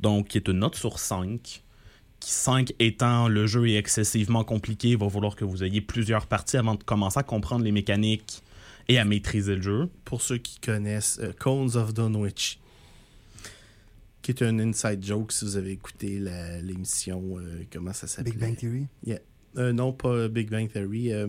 donc 0.00 0.28
qui 0.28 0.38
est 0.38 0.48
une 0.48 0.58
note 0.58 0.76
sur 0.76 0.98
5, 0.98 1.40
qui 1.42 1.62
5 2.24 2.72
étant 2.78 3.28
le 3.28 3.46
jeu 3.46 3.68
est 3.68 3.74
excessivement 3.76 4.44
compliqué, 4.44 4.90
il 4.90 4.96
va 4.98 5.08
falloir 5.08 5.36
que 5.36 5.44
vous 5.44 5.62
ayez 5.64 5.80
plusieurs 5.80 6.26
parties 6.26 6.56
avant 6.56 6.74
de 6.74 6.82
commencer 6.82 7.18
à 7.18 7.22
comprendre 7.22 7.64
les 7.64 7.72
mécaniques 7.72 8.42
et 8.88 8.98
à 8.98 9.04
maîtriser 9.04 9.56
le 9.56 9.62
jeu. 9.62 9.90
Pour 10.04 10.20
ceux 10.22 10.38
qui 10.38 10.58
connaissent 10.60 11.18
euh, 11.22 11.32
Cones 11.38 11.76
of 11.76 11.94
Dunwich, 11.94 12.58
qui 14.22 14.30
est 14.30 14.42
un 14.42 14.58
inside 14.58 15.04
joke 15.04 15.32
si 15.32 15.44
vous 15.44 15.56
avez 15.56 15.72
écouté 15.72 16.18
l'émission, 16.62 17.38
euh, 17.38 17.64
comment 17.72 17.92
ça 17.92 18.06
s'appelle 18.06 18.32
Big 18.32 18.40
Bang 18.40 18.56
Theory? 18.56 18.86
Euh, 19.56 19.72
non, 19.72 19.92
pas 19.92 20.28
Big 20.28 20.50
Bang 20.50 20.68
Theory. 20.70 21.12
euh, 21.12 21.28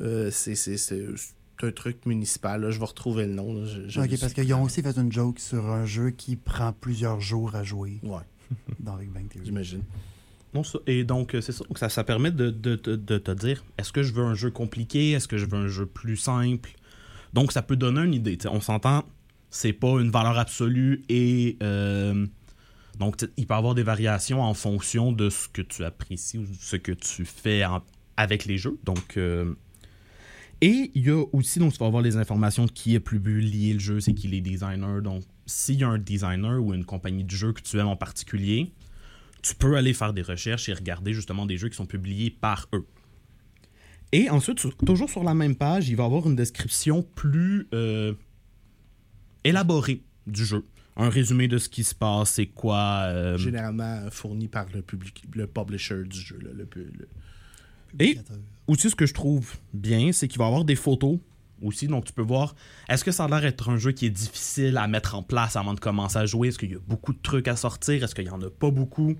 euh, 0.00 0.30
c'est 0.32 0.54
c'est- 0.54 0.76
c'est- 0.76 1.06
c'est 1.16 1.66
un 1.66 1.72
truc 1.72 2.04
municipal. 2.06 2.60
là. 2.62 2.70
Je 2.70 2.78
vais 2.78 2.84
retrouver 2.84 3.24
le 3.26 3.32
nom. 3.34 3.54
là. 3.54 3.64
Je- 3.66 3.88
je 3.88 4.00
Ok, 4.00 4.18
parce 4.20 4.32
qu'ils 4.34 4.52
ont 4.54 4.62
aussi 4.62 4.82
fait 4.82 4.96
une 4.98 5.12
joke 5.12 5.38
sur 5.38 5.66
un 5.70 5.86
jeu 5.86 6.10
qui 6.10 6.36
prend 6.36 6.72
plusieurs 6.72 7.20
jours 7.20 7.54
à 7.54 7.62
jouer 7.64 8.00
Ouais, 8.02 8.18
dans 8.80 8.96
Big 8.96 9.10
Bang 9.10 9.28
Theory. 9.28 9.46
j'imagine. 9.46 9.82
Non, 10.54 10.62
ça- 10.64 10.78
et 10.86 11.04
donc, 11.04 11.34
euh, 11.34 11.40
c'est 11.40 11.52
ça. 11.52 11.64
Donc, 11.64 11.78
ça. 11.78 11.88
Ça 11.88 12.04
permet 12.04 12.30
de, 12.30 12.50
de- 12.50 12.76
de- 12.76 12.96
de 12.96 13.18
te 13.18 13.30
dire 13.32 13.62
est-ce 13.78 13.92
que 13.92 14.02
je 14.02 14.12
veux 14.12 14.24
un 14.24 14.34
jeu 14.34 14.50
compliqué? 14.50 15.10
Est-ce 15.12 15.28
que 15.28 15.36
je 15.38 15.46
veux 15.46 15.58
un 15.58 15.68
jeu 15.68 15.86
plus 15.86 16.16
simple? 16.16 16.70
Donc, 17.34 17.52
ça 17.52 17.62
peut 17.62 17.76
donner 17.76 18.02
une 18.02 18.14
idée. 18.14 18.38
T'sais, 18.38 18.48
on 18.48 18.60
s'entend, 18.60 19.04
c'est 19.50 19.72
pas 19.74 20.00
une 20.00 20.10
valeur 20.10 20.38
absolue 20.38 21.02
et. 21.08 21.56
euh, 21.62 22.26
donc, 22.98 23.16
il 23.36 23.46
peut 23.46 23.52
y 23.54 23.56
avoir 23.58 23.74
des 23.74 23.82
variations 23.82 24.40
en 24.40 24.54
fonction 24.54 25.12
de 25.12 25.28
ce 25.28 25.48
que 25.48 25.60
tu 25.60 25.84
apprécies 25.84 26.38
ou 26.38 26.46
ce 26.58 26.76
que 26.76 26.92
tu 26.92 27.26
fais 27.26 27.64
en- 27.64 27.82
avec 28.16 28.46
les 28.46 28.56
jeux. 28.56 28.78
Donc. 28.84 29.16
euh, 29.18 29.52
et 30.62 30.90
il 30.94 31.06
y 31.06 31.10
a 31.10 31.22
aussi, 31.34 31.58
donc, 31.58 31.72
tu 31.74 31.78
vas 31.78 31.86
avoir 31.86 32.02
les 32.02 32.16
informations 32.16 32.64
de 32.64 32.70
qui 32.70 32.96
a 32.96 33.00
publié 33.00 33.74
le 33.74 33.78
jeu, 33.78 34.00
c'est 34.00 34.14
qui 34.14 34.28
les 34.28 34.40
designers. 34.40 35.02
Donc, 35.02 35.22
s'il 35.46 35.80
y 35.80 35.84
a 35.84 35.88
un 35.88 35.98
designer 35.98 36.60
ou 36.62 36.74
une 36.74 36.84
compagnie 36.84 37.24
de 37.24 37.30
jeu 37.30 37.52
que 37.52 37.62
tu 37.62 37.78
aimes 37.78 37.86
en 37.88 37.96
particulier, 37.96 38.72
tu 39.42 39.54
peux 39.54 39.76
aller 39.76 39.94
faire 39.94 40.12
des 40.12 40.22
recherches 40.22 40.68
et 40.68 40.72
regarder 40.74 41.12
justement 41.14 41.46
des 41.46 41.56
jeux 41.56 41.68
qui 41.68 41.76
sont 41.76 41.86
publiés 41.86 42.30
par 42.30 42.68
eux. 42.72 42.84
Et 44.12 44.28
ensuite, 44.30 44.58
sur- 44.60 44.76
toujours 44.76 45.08
sur 45.10 45.22
la 45.24 45.34
même 45.34 45.56
page, 45.56 45.88
il 45.88 45.96
va 45.96 46.04
y 46.04 46.06
avoir 46.06 46.26
une 46.26 46.36
description 46.36 47.02
plus 47.14 47.68
euh, 47.74 48.14
élaborée 49.44 50.02
du 50.26 50.44
jeu. 50.44 50.64
Un 50.96 51.10
résumé 51.10 51.46
de 51.46 51.58
ce 51.58 51.68
qui 51.68 51.84
se 51.84 51.94
passe, 51.94 52.30
c'est 52.30 52.46
quoi. 52.46 53.02
euh, 53.08 53.36
Généralement 53.36 54.08
fourni 54.10 54.48
par 54.48 54.66
le, 54.74 54.80
public, 54.82 55.22
le 55.34 55.46
publisher 55.46 56.02
du 56.04 56.18
jeu. 56.18 56.38
là, 56.42 56.50
le, 56.54 56.68
Et 58.00 58.18
aussi, 58.66 58.88
ce 58.90 58.96
que 58.96 59.04
je 59.06 59.12
trouve 59.14 59.56
bien, 59.74 60.12
c'est 60.12 60.26
qu'il 60.28 60.38
va 60.38 60.44
y 60.44 60.48
avoir 60.48 60.64
des 60.64 60.76
photos 60.76 61.18
aussi. 61.62 61.88
Donc, 61.88 62.04
tu 62.04 62.12
peux 62.12 62.22
voir, 62.22 62.54
est-ce 62.88 63.04
que 63.04 63.10
ça 63.10 63.24
a 63.24 63.28
l'air 63.28 63.40
d'être 63.40 63.68
un 63.68 63.76
jeu 63.76 63.92
qui 63.92 64.06
est 64.06 64.10
difficile 64.10 64.76
à 64.76 64.86
mettre 64.88 65.14
en 65.14 65.22
place 65.22 65.56
avant 65.56 65.74
de 65.74 65.80
commencer 65.80 66.18
à 66.18 66.26
jouer? 66.26 66.48
Est-ce 66.48 66.58
qu'il 66.58 66.72
y 66.72 66.76
a 66.76 66.80
beaucoup 66.86 67.12
de 67.12 67.20
trucs 67.22 67.48
à 67.48 67.56
sortir? 67.56 68.02
Est-ce 68.02 68.14
qu'il 68.14 68.24
n'y 68.24 68.30
en 68.30 68.42
a 68.42 68.50
pas 68.50 68.70
beaucoup? 68.70 69.16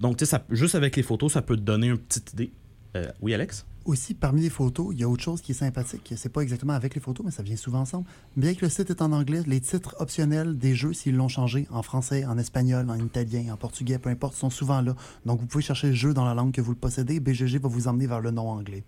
Donc, 0.00 0.16
tu 0.16 0.26
sais, 0.26 0.38
juste 0.50 0.74
avec 0.74 0.96
les 0.96 1.02
photos, 1.02 1.32
ça 1.32 1.42
peut 1.42 1.56
te 1.56 1.62
donner 1.62 1.88
une 1.88 1.98
petite 1.98 2.32
idée. 2.32 2.52
Euh, 2.96 3.06
oui, 3.20 3.34
Alex? 3.34 3.66
Aussi, 3.84 4.14
parmi 4.14 4.42
les 4.42 4.50
photos, 4.50 4.88
il 4.92 5.00
y 5.00 5.04
a 5.04 5.08
autre 5.08 5.22
chose 5.22 5.40
qui 5.40 5.52
est 5.52 5.54
sympathique. 5.54 6.12
C'est 6.16 6.28
pas 6.28 6.42
exactement 6.42 6.74
avec 6.74 6.94
les 6.94 7.00
photos, 7.00 7.24
mais 7.24 7.32
ça 7.32 7.42
vient 7.42 7.56
souvent 7.56 7.80
ensemble. 7.80 8.06
Bien 8.36 8.54
que 8.54 8.64
le 8.64 8.68
site 8.68 8.90
est 8.90 9.00
en 9.00 9.12
anglais, 9.12 9.42
les 9.46 9.60
titres 9.60 9.96
optionnels 10.00 10.58
des 10.58 10.74
jeux, 10.74 10.92
s'ils 10.92 11.16
l'ont 11.16 11.28
changé 11.28 11.66
en 11.70 11.82
français, 11.82 12.24
en 12.26 12.36
espagnol, 12.36 12.90
en 12.90 12.98
italien, 12.98 13.52
en 13.52 13.56
portugais, 13.56 13.98
peu 13.98 14.10
importe, 14.10 14.34
sont 14.34 14.50
souvent 14.50 14.82
là. 14.82 14.94
Donc, 15.24 15.40
vous 15.40 15.46
pouvez 15.46 15.64
chercher 15.64 15.88
le 15.88 15.94
jeu 15.94 16.12
dans 16.12 16.24
la 16.24 16.34
langue 16.34 16.52
que 16.52 16.60
vous 16.60 16.72
le 16.72 16.78
possédez. 16.78 17.20
BGG 17.20 17.58
va 17.58 17.68
vous 17.68 17.88
emmener 17.88 18.06
vers 18.06 18.20
le 18.20 18.30
nom 18.30 18.50
anglais. 18.50 18.84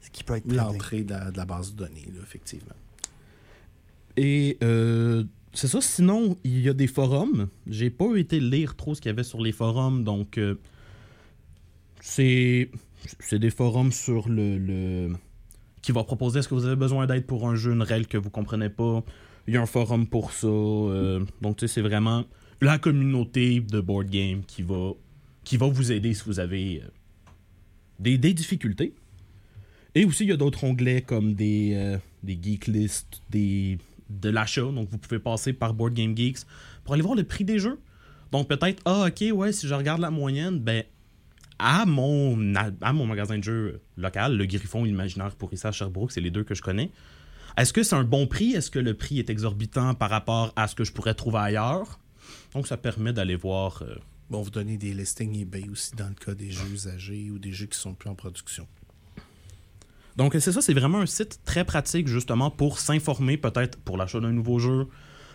Ce 0.00 0.10
qui 0.10 0.24
peut 0.24 0.36
être. 0.36 0.50
L'entrée 0.52 1.02
de, 1.02 1.10
la- 1.10 1.30
de 1.30 1.36
la 1.36 1.44
base 1.44 1.72
de 1.74 1.78
données, 1.84 2.06
là, 2.14 2.20
effectivement. 2.22 2.74
Et 4.16 4.56
euh, 4.62 5.24
c'est 5.52 5.68
ça. 5.68 5.80
Sinon, 5.80 6.36
il 6.44 6.60
y 6.60 6.68
a 6.68 6.72
des 6.74 6.86
forums. 6.86 7.48
J'ai 7.66 7.90
pas 7.90 8.16
été 8.16 8.40
lire 8.40 8.74
trop 8.76 8.94
ce 8.94 9.00
qu'il 9.00 9.08
y 9.10 9.12
avait 9.12 9.22
sur 9.24 9.40
les 9.40 9.52
forums, 9.52 10.04
donc 10.04 10.38
euh, 10.38 10.54
c'est 12.00 12.70
c'est 13.20 13.38
des 13.38 13.50
forums 13.50 13.92
sur 13.92 14.28
le, 14.28 14.58
le 14.58 15.12
qui 15.82 15.92
va 15.92 16.04
proposer 16.04 16.40
est-ce 16.40 16.48
que 16.48 16.54
vous 16.54 16.66
avez 16.66 16.76
besoin 16.76 17.06
d'aide 17.06 17.26
pour 17.26 17.48
un 17.48 17.54
jeu, 17.54 17.72
une 17.72 17.82
règle 17.82 18.06
que 18.06 18.18
vous 18.18 18.30
comprenez 18.30 18.68
pas? 18.68 19.04
Il 19.46 19.54
y 19.54 19.56
a 19.56 19.62
un 19.62 19.66
forum 19.66 20.06
pour 20.06 20.32
ça. 20.32 20.46
euh, 20.46 21.24
donc 21.40 21.56
tu 21.56 21.66
sais, 21.66 21.74
c'est 21.74 21.80
vraiment 21.80 22.24
la 22.60 22.78
communauté 22.78 23.60
de 23.60 23.80
board 23.80 24.10
game 24.10 24.42
qui 24.44 24.62
va 24.62 24.92
qui 25.44 25.56
va 25.56 25.66
vous 25.68 25.92
aider 25.92 26.12
si 26.12 26.24
vous 26.26 26.40
avez 26.40 26.82
euh, 26.82 26.88
des, 28.00 28.18
des 28.18 28.34
difficultés. 28.34 28.92
Et 29.98 30.04
aussi, 30.04 30.22
il 30.22 30.28
y 30.28 30.32
a 30.32 30.36
d'autres 30.36 30.62
onglets 30.62 31.02
comme 31.02 31.34
des, 31.34 31.72
euh, 31.74 31.98
des 32.22 32.38
geek 32.40 32.68
lists, 32.68 33.20
des, 33.30 33.78
de 34.08 34.28
l'achat. 34.28 34.62
Donc, 34.62 34.88
vous 34.90 34.96
pouvez 34.96 35.18
passer 35.18 35.52
par 35.52 35.74
Board 35.74 35.92
Game 35.92 36.16
Geeks 36.16 36.46
pour 36.84 36.94
aller 36.94 37.02
voir 37.02 37.16
le 37.16 37.24
prix 37.24 37.44
des 37.44 37.58
jeux. 37.58 37.80
Donc, 38.30 38.46
peut-être, 38.46 38.80
ah, 38.84 39.08
ok, 39.08 39.24
ouais, 39.36 39.50
si 39.50 39.66
je 39.66 39.74
regarde 39.74 40.00
la 40.00 40.12
moyenne, 40.12 40.60
ben, 40.60 40.84
à 41.58 41.84
mon, 41.84 42.54
à, 42.54 42.92
mon 42.92 43.06
magasin 43.06 43.38
de 43.38 43.42
jeux 43.42 43.80
local, 43.96 44.36
le 44.36 44.46
Griffon 44.46 44.86
Imaginaire 44.86 45.34
pour 45.34 45.52
ici 45.52 45.66
à 45.66 45.72
Sherbrooke, 45.72 46.12
c'est 46.12 46.20
les 46.20 46.30
deux 46.30 46.44
que 46.44 46.54
je 46.54 46.62
connais. 46.62 46.92
Est-ce 47.56 47.72
que 47.72 47.82
c'est 47.82 47.96
un 47.96 48.04
bon 48.04 48.28
prix? 48.28 48.52
Est-ce 48.52 48.70
que 48.70 48.78
le 48.78 48.94
prix 48.94 49.18
est 49.18 49.30
exorbitant 49.30 49.94
par 49.94 50.10
rapport 50.10 50.52
à 50.54 50.68
ce 50.68 50.76
que 50.76 50.84
je 50.84 50.92
pourrais 50.92 51.14
trouver 51.14 51.38
ailleurs? 51.38 51.98
Donc, 52.54 52.68
ça 52.68 52.76
permet 52.76 53.12
d'aller 53.12 53.34
voir. 53.34 53.82
euh, 53.82 53.96
Bon, 54.30 54.42
vous 54.42 54.50
donnez 54.50 54.76
des 54.76 54.94
listings 54.94 55.34
eBay 55.36 55.68
aussi 55.68 55.96
dans 55.96 56.06
le 56.06 56.14
cas 56.14 56.34
des 56.34 56.52
jeux 56.52 56.68
usagés 56.72 57.32
ou 57.32 57.40
des 57.40 57.52
jeux 57.52 57.66
qui 57.66 57.76
sont 57.80 57.94
plus 57.94 58.10
en 58.10 58.14
production. 58.14 58.68
Donc 60.18 60.34
c'est 60.40 60.50
ça, 60.50 60.60
c'est 60.60 60.74
vraiment 60.74 60.98
un 60.98 61.06
site 61.06 61.38
très 61.44 61.64
pratique 61.64 62.08
justement 62.08 62.50
pour 62.50 62.80
s'informer 62.80 63.36
peut-être 63.36 63.78
pour 63.78 63.96
l'achat 63.96 64.18
d'un 64.18 64.32
nouveau 64.32 64.58
jeu, 64.58 64.88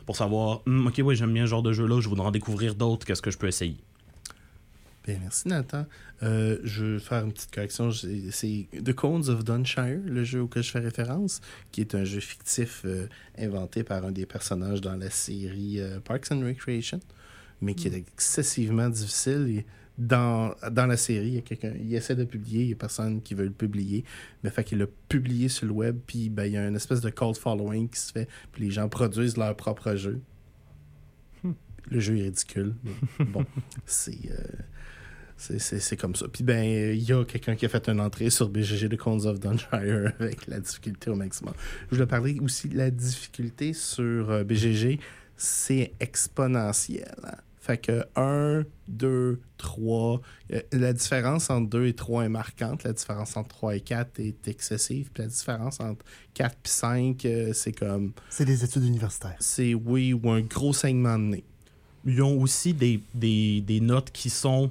pour 0.06 0.18
savoir, 0.18 0.62
hmm, 0.66 0.88
ok, 0.88 1.02
oui, 1.06 1.16
j'aime 1.16 1.32
bien 1.32 1.46
ce 1.46 1.52
genre 1.52 1.64
de 1.64 1.72
jeu-là, 1.72 2.02
je 2.02 2.10
voudrais 2.10 2.28
en 2.28 2.32
découvrir 2.32 2.76
d'autres, 2.76 3.06
qu'est-ce 3.06 3.22
que 3.22 3.32
je 3.32 3.38
peux 3.38 3.48
essayer? 3.48 3.78
Bien, 5.06 5.20
merci 5.22 5.48
Nathan. 5.48 5.86
Euh, 6.22 6.58
je 6.66 6.86
vais 6.86 7.00
faire 7.00 7.24
une 7.24 7.32
petite 7.32 7.54
correction. 7.54 7.92
C'est 7.92 8.68
The 8.74 8.94
Cones 8.94 9.30
of 9.30 9.46
Dunshire, 9.46 10.02
le 10.06 10.26
jeu 10.26 10.42
auquel 10.42 10.64
je 10.64 10.72
fais 10.72 10.80
référence, 10.80 11.40
qui 11.72 11.80
est 11.80 11.96
un 11.96 12.04
jeu 12.04 12.20
fictif 12.20 12.82
euh, 12.84 13.08
inventé 13.38 13.84
par 13.86 14.04
un 14.04 14.12
des 14.12 14.26
personnages 14.26 14.82
dans 14.82 14.98
la 14.98 15.10
série 15.10 15.80
euh, 15.80 16.02
Parks 16.02 16.30
and 16.32 16.42
Recreation, 16.42 17.00
mais 17.62 17.74
qui 17.74 17.88
est 17.88 17.96
excessivement 17.96 18.90
difficile. 18.90 19.48
Et 19.60 19.66
dans, 19.98 20.56
dans 20.72 20.88
la 20.88 20.98
série, 20.98 21.28
il 21.28 21.34
y 21.36 21.38
a 21.38 21.42
quelqu'un, 21.42 21.74
il 21.80 21.94
essaie 21.94 22.16
de 22.16 22.24
publier, 22.24 22.62
il 22.62 22.68
n'y 22.68 22.74
a 22.74 22.76
personne 22.76 23.22
qui 23.22 23.36
veut 23.36 23.46
le 23.46 23.52
publier, 23.52 24.04
mais 24.44 24.50
fait 24.50 24.64
qu'il 24.64 24.80
l'a 24.80 24.88
publié 25.08 25.50
sur 25.50 25.68
le 25.68 25.72
web, 25.72 26.00
puis 26.06 26.30
ben, 26.30 26.46
il 26.46 26.54
y 26.54 26.58
a 26.58 26.68
une 26.68 26.76
espèce 26.76 27.02
de 27.02 27.10
cult 27.10 27.38
following 27.38 27.88
qui 27.90 28.00
se 28.00 28.12
fait, 28.12 28.28
puis 28.52 28.64
les 28.64 28.72
gens 28.72 28.90
produisent 28.90 29.38
leur 29.38 29.56
propre 29.56 29.96
jeu. 29.96 30.20
Hmm. 31.44 31.54
Le 31.90 32.00
jeu 32.00 32.18
est 32.18 32.24
ridicule, 32.24 32.74
mais 32.84 33.26
bon, 33.26 33.46
c'est 33.86 34.30
c'est 35.38 35.98
comme 35.98 36.16
ça. 36.16 36.28
Puis 36.28 36.44
ben, 36.44 36.64
il 36.64 37.04
y 37.04 37.12
a 37.12 37.26
quelqu'un 37.26 37.56
qui 37.56 37.66
a 37.66 37.70
fait 37.70 37.90
une 37.90 38.00
entrée 38.00 38.30
sur 38.30 38.50
BGG 38.50 38.88
de 38.88 38.96
Cones 38.96 39.26
of 39.26 39.40
Dunshire 39.40 40.14
avec 40.20 40.48
la 40.48 40.60
difficulté 40.60 41.10
au 41.10 41.16
maximum. 41.16 41.54
Je 41.90 41.96
voulais 41.96 42.08
parler 42.08 42.40
aussi 42.40 42.70
de 42.70 42.78
la 42.78 42.90
difficulté 42.90 43.74
sur 43.74 44.32
euh, 44.32 44.44
BGG, 44.44 45.00
c'est 45.36 45.94
exponentiel. 46.00 47.14
Fait 47.64 47.78
que 47.78 48.04
1, 48.18 48.66
2, 48.90 49.40
3, 49.58 50.22
la 50.74 50.92
différence 50.92 51.50
entre 51.50 51.70
2 51.70 51.86
et 51.86 51.94
3 51.94 52.26
est 52.26 52.30
marquante. 52.30 52.84
La 52.84 52.92
différence 52.92 53.38
entre 53.38 53.48
3 53.56 53.78
et 53.78 53.80
4 53.80 54.20
est 54.20 54.50
excessive. 54.50 55.10
Puis 55.14 55.24
la 55.24 55.30
différence 55.30 55.80
entre 55.80 56.04
4 56.34 56.52
et 56.52 56.68
5, 56.68 57.26
euh, 57.26 57.54
c'est 57.54 57.72
comme. 57.72 58.12
C'est 58.30 58.44
des 58.44 58.66
études 58.66 58.84
universitaires. 58.84 59.38
C'est 59.40 59.74
oui, 59.74 60.12
ou 60.12 60.30
un 60.30 60.42
gros 60.42 60.74
saignement 60.74 61.18
de 61.18 61.24
nez. 61.24 61.44
Ils 62.04 62.22
ont 62.22 62.42
aussi 62.42 62.74
des, 62.74 63.02
des, 63.14 63.62
des 63.62 63.80
notes 63.80 64.12
qui 64.12 64.30
sont 64.30 64.70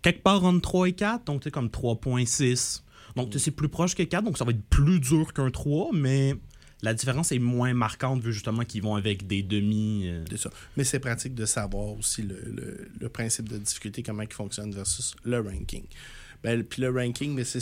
quelque 0.00 0.22
part 0.22 0.44
entre 0.44 0.60
3 0.60 0.90
et 0.90 0.92
4, 0.92 1.24
donc 1.24 1.40
c'est 1.42 1.50
comme 1.50 1.66
3.6. 1.66 2.82
Donc 3.16 3.34
c'est 3.36 3.50
plus 3.50 3.68
proche 3.68 3.96
que 3.96 4.04
4, 4.04 4.22
donc 4.22 4.38
ça 4.38 4.44
va 4.44 4.52
être 4.52 4.62
plus 4.70 5.00
dur 5.00 5.32
qu'un 5.32 5.50
3, 5.50 5.90
mais 5.92 6.36
la 6.82 6.94
différence 6.94 7.32
est 7.32 7.38
moins 7.38 7.74
marquante 7.74 8.22
vu 8.22 8.32
justement 8.32 8.64
qu'ils 8.64 8.82
vont 8.82 8.94
avec 8.94 9.26
des 9.26 9.42
demi. 9.42 10.06
Euh. 10.06 10.24
C'est 10.30 10.38
ça. 10.38 10.50
Mais 10.76 10.84
c'est 10.84 11.00
pratique 11.00 11.34
de 11.34 11.44
savoir 11.44 11.98
aussi 11.98 12.22
le, 12.22 12.88
le, 13.00 13.08
principe 13.08 13.48
de 13.48 13.58
difficulté, 13.58 14.02
comment 14.02 14.22
il 14.22 14.32
fonctionne 14.32 14.72
versus 14.72 15.14
le 15.24 15.40
ranking. 15.40 15.84
Ben, 16.44 16.62
puis 16.62 16.82
le 16.82 16.90
ranking, 16.90 17.34
mais 17.34 17.42
c'est, 17.42 17.60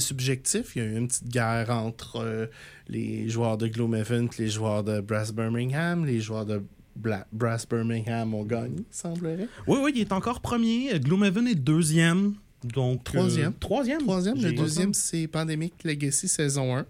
subjectif. 0.00 0.74
Il 0.74 0.82
y 0.82 0.84
a 0.84 0.88
eu 0.88 0.96
une 0.96 1.06
petite 1.06 1.28
guerre 1.28 1.70
entre 1.70 2.16
euh, 2.16 2.46
les 2.88 3.28
joueurs 3.28 3.56
de 3.56 3.68
Gloomhaven 3.68 4.28
et 4.36 4.42
les 4.42 4.48
joueurs 4.48 4.82
de 4.82 5.00
Brass 5.00 5.32
Birmingham, 5.32 6.04
les 6.04 6.20
joueurs 6.20 6.44
de 6.44 6.60
Brass 6.96 7.68
Birmingham 7.68 8.34
ont 8.34 8.42
gagné, 8.42 8.84
semblerait. 8.90 9.48
Oui, 9.68 9.78
oui, 9.80 9.92
il 9.94 10.00
est 10.00 10.12
encore 10.12 10.40
premier. 10.40 10.98
Gloomhaven 10.98 11.46
est 11.46 11.54
deuxième. 11.54 12.34
Donc, 12.64 13.04
troisième. 13.04 13.52
Euh, 13.52 13.60
troisième. 13.60 14.00
Troisième. 14.00 14.42
Le 14.42 14.52
deuxième, 14.52 14.92
c'est 14.92 15.28
Pandemic 15.28 15.84
Legacy 15.84 16.26
saison 16.26 16.76
1 16.76 16.86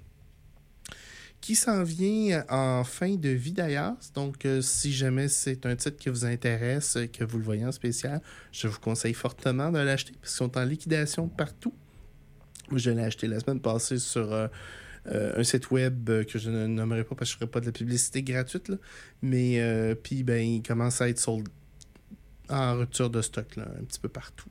qui 1.47 1.55
s'en 1.55 1.84
vient 1.84 2.44
en 2.49 2.82
fin 2.82 3.14
de 3.14 3.28
vie 3.28 3.53
d'ailleurs. 3.53 3.94
Donc, 4.16 4.44
euh, 4.44 4.61
si 4.61 4.92
jamais 4.92 5.28
c'est 5.28 5.64
un 5.64 5.76
titre 5.76 5.97
qui 5.97 6.09
vous 6.09 6.24
intéresse, 6.24 6.99
que 7.12 7.22
vous 7.22 7.38
le 7.38 7.44
voyez 7.44 7.64
en 7.64 7.70
spécial, 7.70 8.20
je 8.51 8.66
vous 8.66 8.80
conseille 8.80 9.14
fortement 9.14 9.70
de 9.70 9.78
l'acheter 9.78 10.12
parce 10.20 10.32
qu'ils 10.32 10.38
sont 10.38 10.59
en 10.59 10.64
liquidation 10.64 11.28
partout. 11.28 11.72
Je 12.74 12.90
l'ai 12.90 13.05
acheté 13.05 13.28
la 13.28 13.38
semaine 13.38 13.61
passée 13.61 14.01
sur 14.01 14.32
euh, 14.32 14.49
euh, 15.07 15.38
un 15.38 15.44
site 15.44 15.70
web 15.70 16.11
que 16.24 16.36
je 16.36 16.51
ne 16.51 16.66
nommerai 16.66 17.05
pas 17.05 17.14
parce 17.14 17.30
que 17.30 17.34
je 17.34 17.36
ne 17.36 17.38
ferai 17.47 17.51
pas 17.53 17.61
de 17.61 17.66
la 17.66 17.72
publicité 17.72 18.24
gratuite. 18.24 18.72
Mais 19.22 19.61
euh, 19.61 19.94
puis 19.94 20.24
ben, 20.24 20.44
il 20.44 20.64
commence 20.64 21.01
à 21.01 21.09
être 21.09 21.20
sold 21.20 21.49
en 22.49 22.76
rupture 22.76 23.09
de 23.09 23.22
stock 23.22 23.55
là, 23.55 23.68
un 23.80 23.84
petit 23.84 24.01
peu 24.01 24.09
partout. 24.09 24.51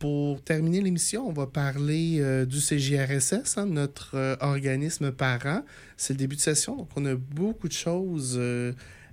Pour 0.00 0.42
terminer 0.42 0.80
l'émission, 0.80 1.28
on 1.28 1.32
va 1.32 1.46
parler 1.46 2.44
du 2.46 2.58
CJRSS, 2.58 3.58
hein, 3.58 3.66
notre 3.66 4.36
organisme 4.40 5.12
parent. 5.12 5.62
C'est 5.96 6.14
le 6.14 6.18
début 6.18 6.34
de 6.36 6.40
session, 6.40 6.74
donc 6.74 6.88
on 6.96 7.04
a 7.04 7.14
beaucoup 7.14 7.68
de 7.68 7.72
choses 7.72 8.40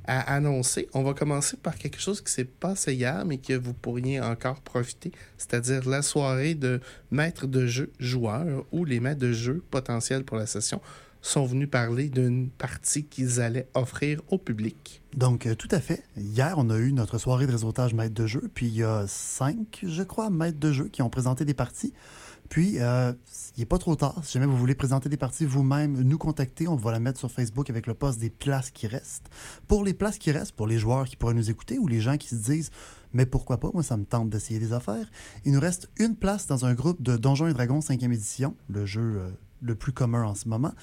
à 0.05 0.33
annoncer. 0.33 0.87
On 0.93 1.03
va 1.03 1.13
commencer 1.13 1.57
par 1.57 1.75
quelque 1.75 1.99
chose 1.99 2.21
qui 2.21 2.31
s'est 2.31 2.45
passé 2.45 2.93
hier, 2.93 3.25
mais 3.25 3.37
que 3.37 3.53
vous 3.53 3.73
pourriez 3.73 4.21
encore 4.21 4.61
profiter, 4.61 5.11
c'est-à-dire 5.37 5.87
la 5.87 6.01
soirée 6.01 6.55
de 6.55 6.79
maîtres 7.11 7.47
de 7.47 7.67
jeu 7.67 7.91
joueurs 7.99 8.65
où 8.71 8.85
les 8.85 9.01
maîtres 9.01 9.19
de 9.19 9.33
jeu 9.33 9.61
potentiels 9.69 10.23
pour 10.23 10.37
la 10.37 10.45
session 10.45 10.81
sont 11.21 11.45
venus 11.45 11.69
parler 11.69 12.09
d'une 12.09 12.49
partie 12.49 13.05
qu'ils 13.05 13.41
allaient 13.41 13.69
offrir 13.73 14.21
au 14.29 14.37
public. 14.37 15.01
Donc, 15.15 15.45
euh, 15.45 15.55
tout 15.55 15.67
à 15.71 15.79
fait. 15.79 16.03
Hier, 16.15 16.53
on 16.57 16.69
a 16.69 16.77
eu 16.77 16.93
notre 16.93 17.17
soirée 17.17 17.47
de 17.47 17.51
réseautage 17.51 17.93
maîtres 17.93 18.13
de 18.13 18.27
jeu, 18.27 18.49
puis 18.53 18.67
il 18.67 18.75
y 18.75 18.83
a 18.83 19.05
cinq, 19.07 19.83
je 19.83 20.03
crois, 20.03 20.29
maîtres 20.29 20.59
de 20.59 20.71
jeu 20.71 20.87
qui 20.87 21.01
ont 21.01 21.09
présenté 21.09 21.45
des 21.45 21.53
parties. 21.53 21.93
Puis, 22.49 22.79
euh, 22.79 23.11
il 23.57 23.61
n'est 23.61 23.65
pas 23.65 23.77
trop 23.77 23.95
tard. 23.95 24.21
Si 24.23 24.33
jamais 24.33 24.45
vous 24.45 24.57
voulez 24.57 24.75
présenter 24.75 25.09
des 25.09 25.17
parties 25.17 25.45
vous-même, 25.45 26.01
nous 26.01 26.17
contacter. 26.17 26.67
On 26.67 26.75
va 26.75 26.91
la 26.91 26.99
mettre 26.99 27.19
sur 27.19 27.29
Facebook 27.29 27.69
avec 27.69 27.87
le 27.87 27.93
poste 27.93 28.19
des 28.19 28.29
places 28.29 28.71
qui 28.71 28.87
restent. 28.87 29.29
Pour 29.67 29.83
les 29.83 29.93
places 29.93 30.17
qui 30.17 30.31
restent, 30.31 30.53
pour 30.53 30.67
les 30.67 30.77
joueurs 30.77 31.05
qui 31.05 31.17
pourraient 31.17 31.33
nous 31.33 31.49
écouter 31.49 31.77
ou 31.77 31.87
les 31.87 31.99
gens 31.99 32.17
qui 32.17 32.29
se 32.29 32.35
disent 32.35 32.71
mais 33.13 33.25
pourquoi 33.25 33.57
pas, 33.57 33.69
moi 33.73 33.83
ça 33.83 33.97
me 33.97 34.05
tente 34.05 34.29
d'essayer 34.29 34.59
des 34.59 34.73
affaires. 34.73 35.09
Il 35.45 35.53
nous 35.53 35.59
reste 35.59 35.89
une 35.97 36.15
place 36.15 36.47
dans 36.47 36.65
un 36.65 36.73
groupe 36.73 37.01
de 37.01 37.17
Donjons 37.17 37.47
et 37.47 37.53
Dragons 37.53 37.79
5e 37.79 38.11
édition, 38.13 38.55
le 38.69 38.85
jeu 38.85 39.01
euh, 39.01 39.31
le 39.61 39.75
plus 39.75 39.91
commun 39.91 40.23
en 40.23 40.35
ce 40.35 40.47
moment, 40.47 40.73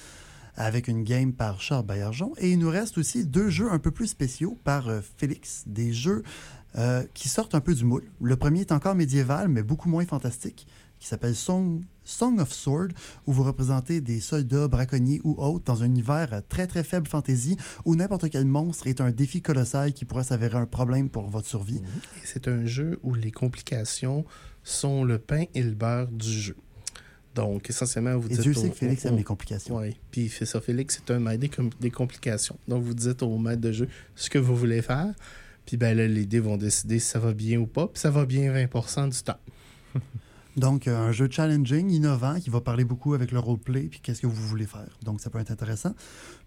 avec 0.55 0.87
une 0.87 1.03
game 1.03 1.33
par 1.33 1.61
Charles 1.61 1.85
Baillargeon. 1.85 2.33
Et 2.37 2.51
il 2.51 2.59
nous 2.59 2.69
reste 2.69 2.97
aussi 2.97 3.25
deux 3.25 3.49
jeux 3.49 3.71
un 3.71 3.79
peu 3.79 3.91
plus 3.91 4.07
spéciaux 4.07 4.57
par 4.63 4.87
euh, 4.87 5.01
Félix, 5.17 5.63
des 5.67 5.93
jeux 5.93 6.23
qui 7.13 7.29
sortent 7.29 7.55
un 7.55 7.61
peu 7.61 7.73
du 7.73 7.85
moule. 7.85 8.03
Le 8.19 8.35
premier 8.35 8.59
est 8.59 8.73
encore 8.73 8.95
médiéval, 8.95 9.47
mais 9.47 9.63
beaucoup 9.63 9.87
moins 9.87 10.05
fantastique 10.05 10.67
qui 10.99 11.07
s'appelle 11.07 11.35
Song, 11.35 11.83
of 12.39 12.51
Sword, 12.51 12.89
où 13.27 13.33
vous 13.33 13.43
représentez 13.43 14.01
des 14.01 14.19
soldats, 14.19 14.67
braconniers 14.67 15.21
ou 15.23 15.35
autres 15.37 15.65
dans 15.65 15.83
un 15.83 15.85
univers 15.85 16.41
très 16.49 16.67
très 16.67 16.83
faible 16.83 17.07
fantasy 17.07 17.57
où 17.85 17.95
n'importe 17.95 18.29
quel 18.29 18.45
monstre 18.45 18.87
est 18.87 19.01
un 19.01 19.11
défi 19.11 19.41
colossal 19.41 19.93
qui 19.93 20.05
pourrait 20.05 20.23
s'avérer 20.23 20.57
un 20.57 20.65
problème 20.65 21.09
pour 21.09 21.29
votre 21.29 21.47
survie. 21.47 21.81
C'est 22.23 22.47
un 22.47 22.65
jeu 22.65 22.99
où 23.03 23.13
les 23.13 23.31
complications 23.31 24.25
sont 24.63 25.03
le 25.03 25.19
pain 25.19 25.43
et 25.53 25.61
le 25.61 25.73
beurre 25.73 26.07
du 26.07 26.31
jeu. 26.31 26.55
Donc, 27.35 27.69
essentiellement, 27.69 28.17
vous 28.17 28.27
et 28.27 28.35
dites. 28.35 28.41
Dieu 28.41 28.53
sait 28.53 28.69
que 28.69 28.75
Félix 28.75 29.03
aime 29.05 29.17
les 29.17 29.23
complications. 29.23 29.77
Oui, 29.77 29.95
puis 30.09 30.29
fait 30.29 30.45
ça. 30.45 30.61
Félix, 30.61 31.01
c'est 31.05 31.13
un 31.13 31.19
maître 31.19 31.45
des, 31.81 31.91
complications. 31.91 32.57
Donc, 32.67 32.83
vous 32.83 32.93
dites 32.93 33.21
au 33.21 33.37
maître 33.37 33.61
de 33.61 33.73
jeu 33.73 33.89
ce 34.15 34.29
que 34.29 34.39
vous 34.39 34.55
voulez 34.55 34.81
faire. 34.81 35.13
Puis, 35.65 35.75
ben 35.75 35.97
là, 35.97 36.07
les 36.07 36.25
dés 36.25 36.39
vont 36.39 36.55
décider 36.55 36.97
si 36.99 37.07
ça 37.07 37.19
va 37.19 37.33
bien 37.33 37.59
ou 37.59 37.67
pas. 37.67 37.87
Puis, 37.87 37.99
ça 37.99 38.09
va 38.09 38.25
bien 38.25 38.53
20% 38.53 39.09
du 39.09 39.21
temps. 39.21 39.39
Donc, 40.55 40.87
euh, 40.87 40.95
un 40.95 41.11
jeu 41.11 41.27
challenging, 41.29 41.89
innovant, 41.89 42.39
qui 42.39 42.49
va 42.49 42.61
parler 42.61 42.85
beaucoup 42.85 43.13
avec 43.13 43.33
le 43.33 43.39
roleplay, 43.39 43.83
puis 43.83 43.99
qu'est-ce 44.01 44.21
que 44.21 44.27
vous 44.27 44.47
voulez 44.47 44.65
faire. 44.65 44.97
Donc, 45.03 45.19
ça 45.19 45.29
peut 45.29 45.39
être 45.39 45.51
intéressant. 45.51 45.93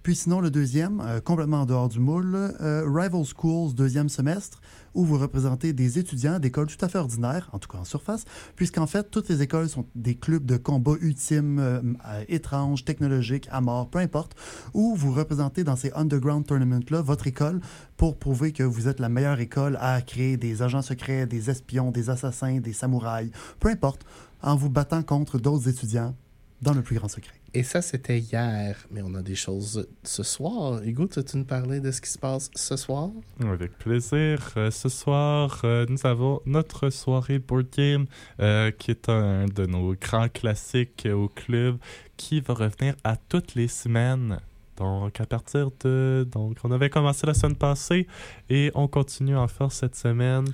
Puis 0.03 0.14
sinon, 0.14 0.40
le 0.40 0.51
deuxième, 0.51 1.01
euh, 1.01 1.20
complètement 1.20 1.62
en 1.62 1.66
dehors 1.66 1.88
du 1.88 2.01
moule, 2.01 2.34
euh, 2.34 2.84
Rival 2.86 3.24
Schools, 3.24 3.74
deuxième 3.74 4.09
semestre, 4.09 4.61
où 4.94 5.05
vous 5.05 5.18
représentez 5.18 5.72
des 5.72 5.99
étudiants 5.99 6.38
d'écoles 6.38 6.68
tout 6.68 6.82
à 6.84 6.88
fait 6.88 6.99
ordinaires, 6.99 7.51
en 7.53 7.59
tout 7.59 7.68
cas 7.68 7.78
en 7.78 7.84
surface, 7.84 8.24
puisqu'en 8.57 8.86
fait, 8.86 9.11
toutes 9.11 9.28
les 9.28 9.42
écoles 9.42 9.68
sont 9.68 9.86
des 9.94 10.14
clubs 10.14 10.46
de 10.46 10.57
combat 10.57 10.94
ultimes, 11.01 11.96
étranges, 12.28 12.84
technologiques, 12.84 13.49
à 13.51 13.61
mort, 13.61 13.90
peu 13.90 13.99
importe, 13.99 14.34
où 14.72 14.96
vous 14.96 15.12
représentez 15.12 15.62
dans 15.62 15.76
ces 15.76 15.92
underground 15.92 16.46
tournaments-là 16.46 17.03
votre 17.03 17.26
école 17.26 17.61
pour 17.96 18.16
prouver 18.16 18.53
que 18.53 18.62
vous 18.62 18.88
êtes 18.88 19.01
la 19.01 19.09
meilleure 19.09 19.40
école 19.40 19.76
à 19.80 20.01
créer 20.01 20.36
des 20.36 20.62
agents 20.62 20.82
secrets, 20.82 21.26
des 21.26 21.51
espions, 21.51 21.90
des 21.90 22.09
assassins, 22.09 22.61
des 22.61 22.72
samouraïs, 22.72 23.30
peu 23.61 23.68
importe, 23.68 24.07
en 24.42 24.57
vous 24.57 24.70
battant 24.70 25.03
contre 25.03 25.38
d'autres 25.38 25.68
étudiants 25.68 26.14
dans 26.62 26.74
le 26.74 26.82
plus 26.82 26.96
grand 26.96 27.09
secret. 27.09 27.34
Et 27.54 27.62
ça, 27.62 27.80
c'était 27.80 28.18
hier, 28.18 28.76
mais 28.90 29.00
on 29.02 29.14
a 29.14 29.22
des 29.22 29.34
choses 29.34 29.88
ce 30.02 30.22
soir. 30.22 30.82
Hugo, 30.82 31.06
tu 31.06 31.20
nous 31.36 31.44
parler 31.44 31.80
de 31.80 31.90
ce 31.90 32.00
qui 32.00 32.11
se 32.11 32.18
passe 32.18 32.50
ce 32.54 32.76
soir? 32.76 33.11
Avec 33.40 33.78
plaisir. 33.78 34.52
Euh, 34.56 34.70
ce 34.70 34.88
soir, 34.88 35.62
euh, 35.64 35.86
nous 35.88 36.06
avons 36.06 36.40
notre 36.44 36.90
soirée 36.90 37.38
board 37.38 37.68
game, 37.74 38.06
euh, 38.40 38.70
qui 38.70 38.90
est 38.90 39.09
un 39.09 39.46
de 39.46 39.66
nos 39.66 39.94
grands 39.94 40.28
classiques 40.28 41.09
au 41.11 41.28
club, 41.28 41.78
qui 42.16 42.40
va 42.40 42.54
revenir 42.54 42.96
à 43.02 43.16
toutes 43.16 43.54
les 43.54 43.68
semaines. 43.68 44.38
Donc, 44.76 45.20
à 45.20 45.26
partir 45.26 45.70
de. 45.82 46.28
Donc, 46.30 46.59
on 46.64 46.70
avait 46.70 46.90
commencé 46.90 47.26
la 47.26 47.34
semaine 47.34 47.56
passée 47.56 48.06
et 48.50 48.70
on 48.74 48.88
continue 48.88 49.36
en 49.36 49.48
faire 49.48 49.72
cette 49.72 49.96
semaine. 49.96 50.46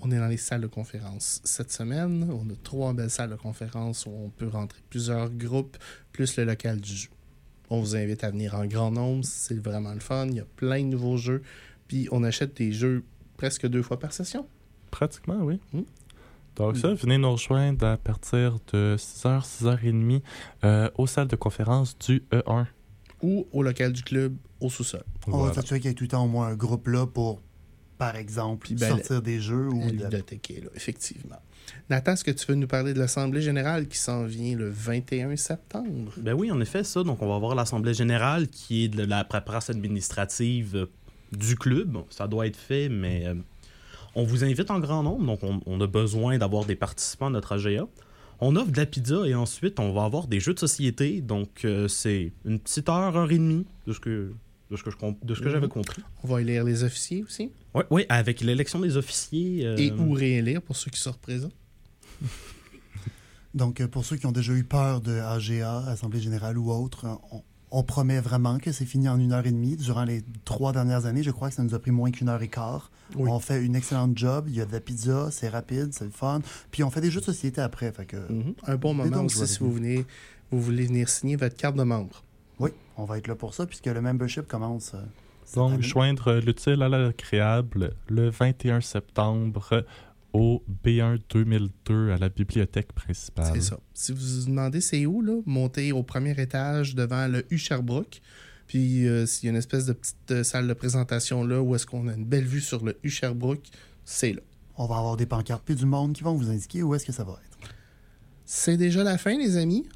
On 0.00 0.10
est 0.10 0.18
dans 0.18 0.28
les 0.28 0.36
salles 0.36 0.60
de 0.60 0.66
conférence 0.66 1.40
cette 1.44 1.72
semaine. 1.72 2.28
On 2.30 2.48
a 2.50 2.56
trois 2.62 2.92
belles 2.92 3.10
salles 3.10 3.30
de 3.30 3.36
conférence 3.36 4.06
où 4.06 4.10
on 4.10 4.30
peut 4.30 4.48
rentrer 4.48 4.80
plusieurs 4.90 5.30
groupes, 5.30 5.76
plus 6.12 6.36
le 6.36 6.44
local 6.44 6.80
du 6.80 6.94
jeu. 6.94 7.08
On 7.70 7.80
vous 7.80 7.96
invite 7.96 8.22
à 8.22 8.30
venir 8.30 8.54
en 8.54 8.66
grand 8.66 8.90
nombre, 8.90 9.24
c'est 9.24 9.60
vraiment 9.60 9.92
le 9.92 10.00
fun. 10.00 10.26
Il 10.28 10.36
y 10.36 10.40
a 10.40 10.44
plein 10.56 10.80
de 10.80 10.88
nouveaux 10.88 11.16
jeux. 11.16 11.42
Puis 11.88 12.08
on 12.12 12.22
achète 12.24 12.56
des 12.56 12.72
jeux 12.72 13.04
presque 13.36 13.66
deux 13.66 13.82
fois 13.82 13.98
par 13.98 14.12
session. 14.12 14.46
Pratiquement, 14.90 15.38
oui. 15.40 15.60
Hmm. 15.72 15.82
Donc 16.56 16.78
ça, 16.78 16.94
venez 16.94 17.18
nous 17.18 17.32
rejoindre 17.32 17.86
à 17.86 17.96
partir 17.98 18.58
de 18.72 18.96
6h, 18.98 19.62
6h30 19.62 20.22
euh, 20.64 20.90
aux 20.96 21.06
salles 21.06 21.28
de 21.28 21.36
conférence 21.36 21.98
du 21.98 22.22
E1. 22.32 22.66
ou 23.22 23.46
au 23.52 23.62
local 23.62 23.92
du 23.92 24.02
club 24.02 24.36
au 24.60 24.70
sous-sol. 24.70 25.02
On 25.26 25.44
va 25.44 25.52
s'assurer 25.52 25.80
qu'il 25.80 25.90
y 25.90 25.92
ait 25.92 25.94
tout 25.94 26.04
le 26.04 26.08
temps 26.08 26.24
au 26.24 26.28
moins 26.28 26.46
un 26.48 26.54
groupe 26.54 26.88
là 26.88 27.06
pour, 27.06 27.42
par 27.98 28.16
exemple, 28.16 28.66
Puis 28.66 28.74
ben, 28.74 28.88
sortir 28.90 29.22
des 29.22 29.40
jeux 29.40 29.68
ou 29.68 29.90
de- 29.90 30.02
là, 30.02 30.08
effectivement. 30.74 31.36
Nathan, 31.90 32.12
est-ce 32.12 32.24
que 32.24 32.30
tu 32.30 32.46
veux 32.46 32.54
nous 32.54 32.66
parler 32.66 32.94
de 32.94 32.98
l'Assemblée 32.98 33.40
générale 33.42 33.88
qui 33.88 33.98
s'en 33.98 34.24
vient 34.24 34.56
le 34.56 34.68
21 34.70 35.34
septembre? 35.36 36.12
Ben 36.16 36.32
oui, 36.34 36.50
en 36.50 36.60
effet, 36.60 36.84
ça. 36.84 37.02
Donc, 37.02 37.22
on 37.22 37.28
va 37.28 37.34
avoir 37.36 37.54
l'Assemblée 37.54 37.94
générale 37.94 38.48
qui 38.48 38.84
est 38.84 38.88
de 38.88 39.02
la 39.04 39.24
paperasse 39.24 39.70
administrative 39.70 40.76
euh, 40.76 40.86
du 41.32 41.56
club. 41.56 41.98
Ça 42.10 42.28
doit 42.28 42.46
être 42.46 42.56
fait, 42.56 42.88
mais 42.88 43.26
euh, 43.26 43.34
on 44.14 44.24
vous 44.24 44.44
invite 44.44 44.70
en 44.70 44.78
grand 44.78 45.02
nombre. 45.02 45.24
Donc, 45.26 45.42
on, 45.42 45.60
on 45.66 45.80
a 45.80 45.86
besoin 45.86 46.38
d'avoir 46.38 46.64
des 46.64 46.76
participants 46.76 47.26
à 47.26 47.30
notre 47.30 47.52
AGA. 47.52 47.86
On 48.40 48.54
offre 48.56 48.70
de 48.70 48.76
la 48.76 48.86
pizza 48.86 49.26
et 49.26 49.34
ensuite, 49.34 49.80
on 49.80 49.92
va 49.92 50.04
avoir 50.04 50.26
des 50.28 50.40
jeux 50.40 50.54
de 50.54 50.58
société. 50.60 51.20
Donc, 51.20 51.64
euh, 51.64 51.88
c'est 51.88 52.32
une 52.44 52.60
petite 52.60 52.88
heure, 52.88 53.16
heure 53.16 53.30
et 53.30 53.38
demie 53.38 53.66
de 53.86 53.92
ce 53.92 53.98
que, 54.00 54.32
de 54.70 54.76
ce 54.76 54.82
que, 54.82 54.90
je 54.90 54.96
comp- 54.96 55.24
de 55.24 55.34
ce 55.34 55.40
que 55.40 55.48
j'avais 55.50 55.68
compris. 55.68 56.02
On 56.24 56.28
va 56.28 56.40
élire 56.40 56.64
les 56.64 56.82
officiers 56.84 57.22
aussi. 57.22 57.50
Oui, 57.74 57.82
ouais, 57.90 58.06
avec 58.08 58.40
l'élection 58.40 58.80
des 58.80 58.96
officiers. 58.96 59.64
euh, 59.66 59.76
Et 59.76 59.92
ou 59.92 60.12
réélire 60.12 60.60
pour 60.62 60.76
ceux 60.76 60.90
qui 60.90 61.00
sont 61.00 61.12
représents. 61.12 61.52
Donc, 63.54 63.80
euh, 63.80 63.88
pour 63.88 64.04
ceux 64.04 64.16
qui 64.16 64.26
ont 64.26 64.32
déjà 64.32 64.52
eu 64.52 64.64
peur 64.64 65.00
de 65.00 65.12
AGA, 65.18 65.78
Assemblée 65.88 66.20
générale 66.20 66.58
ou 66.58 66.70
autre, 66.70 67.06
on, 67.32 67.42
on 67.70 67.82
promet 67.82 68.20
vraiment 68.20 68.58
que 68.58 68.70
c'est 68.70 68.84
fini 68.84 69.08
en 69.08 69.18
une 69.18 69.32
heure 69.32 69.46
et 69.46 69.50
demie. 69.52 69.76
Durant 69.76 70.04
les 70.04 70.22
trois 70.44 70.72
dernières 70.72 71.06
années, 71.06 71.22
je 71.22 71.30
crois 71.30 71.48
que 71.48 71.54
ça 71.54 71.62
nous 71.62 71.74
a 71.74 71.78
pris 71.78 71.90
moins 71.90 72.10
qu'une 72.10 72.28
heure 72.28 72.42
et 72.42 72.48
quart. 72.48 72.90
Oui. 73.14 73.30
On 73.30 73.38
fait 73.40 73.64
une 73.64 73.74
excellente 73.76 74.16
job. 74.18 74.46
Il 74.48 74.54
y 74.56 74.60
a 74.60 74.66
de 74.66 74.72
la 74.72 74.80
pizza, 74.80 75.30
c'est 75.30 75.48
rapide, 75.48 75.88
c'est 75.92 76.04
le 76.04 76.10
fun. 76.10 76.42
Puis 76.70 76.82
on 76.82 76.90
fait 76.90 77.00
des 77.00 77.10
jeux 77.10 77.20
de 77.20 77.24
société 77.24 77.60
après. 77.60 77.90
Fait 77.92 78.04
que, 78.04 78.16
Mhm. 78.30 78.54
Un 78.66 78.76
bon 78.76 78.92
moment 78.94 79.10
donc, 79.10 79.26
aussi 79.26 79.46
si 79.46 79.58
vous. 79.60 79.72
venez, 79.72 80.04
vous 80.50 80.60
voulez 80.60 80.86
venir 80.86 81.08
signer 81.08 81.36
votre 81.36 81.56
carte 81.56 81.76
de 81.76 81.82
membre. 81.82 82.24
Oui, 82.58 82.70
on 82.96 83.04
va 83.04 83.18
être 83.18 83.26
là 83.28 83.34
pour 83.34 83.54
ça 83.54 83.66
puisque 83.66 83.86
le 83.86 84.00
membership 84.00 84.46
commence. 84.46 84.92
euh, 84.94 84.98
Donc, 85.54 85.72
année. 85.74 85.82
joindre 85.82 86.34
l'utile 86.34 86.82
à 86.82 86.88
l'agréable 86.88 87.92
le 88.08 88.30
21 88.30 88.80
septembre 88.80 89.84
au 90.32 90.62
B1 90.84 91.18
2002 91.30 92.10
à 92.12 92.18
la 92.18 92.28
bibliothèque 92.28 92.92
principale. 92.92 93.52
C'est 93.54 93.60
ça. 93.62 93.78
Si 93.94 94.12
vous 94.12 94.18
vous 94.42 94.46
demandez 94.46 94.80
c'est 94.80 95.06
où, 95.06 95.22
là, 95.22 95.40
montez 95.46 95.92
au 95.92 96.02
premier 96.02 96.38
étage 96.40 96.94
devant 96.94 97.26
le 97.28 97.44
U 97.50 97.58
Sherbrooke. 97.58 98.20
Puis 98.66 99.06
euh, 99.06 99.26
s'il 99.26 99.46
y 99.46 99.48
a 99.48 99.50
une 99.52 99.56
espèce 99.58 99.86
de 99.86 99.92
petite 99.92 100.30
euh, 100.32 100.42
salle 100.42 100.66
de 100.66 100.72
présentation 100.74 101.44
là 101.44 101.62
où 101.62 101.74
est-ce 101.76 101.86
qu'on 101.86 102.08
a 102.08 102.14
une 102.14 102.24
belle 102.24 102.44
vue 102.44 102.60
sur 102.60 102.84
le 102.84 102.98
U 103.04 103.08
Sherbrooke, 103.10 103.64
c'est 104.04 104.32
là. 104.32 104.40
On 104.76 104.86
va 104.86 104.96
avoir 104.98 105.16
des 105.16 105.24
pancartes 105.26 105.62
puis 105.64 105.74
du 105.76 105.86
monde 105.86 106.12
qui 106.14 106.22
vont 106.24 106.34
vous 106.34 106.50
indiquer 106.50 106.82
où 106.82 106.94
est-ce 106.94 107.06
que 107.06 107.12
ça 107.12 107.22
va 107.24 107.34
être. 107.34 107.70
C'est 108.44 108.76
déjà 108.76 109.02
la 109.04 109.18
fin, 109.18 109.38
les 109.38 109.56
amis. 109.56 109.86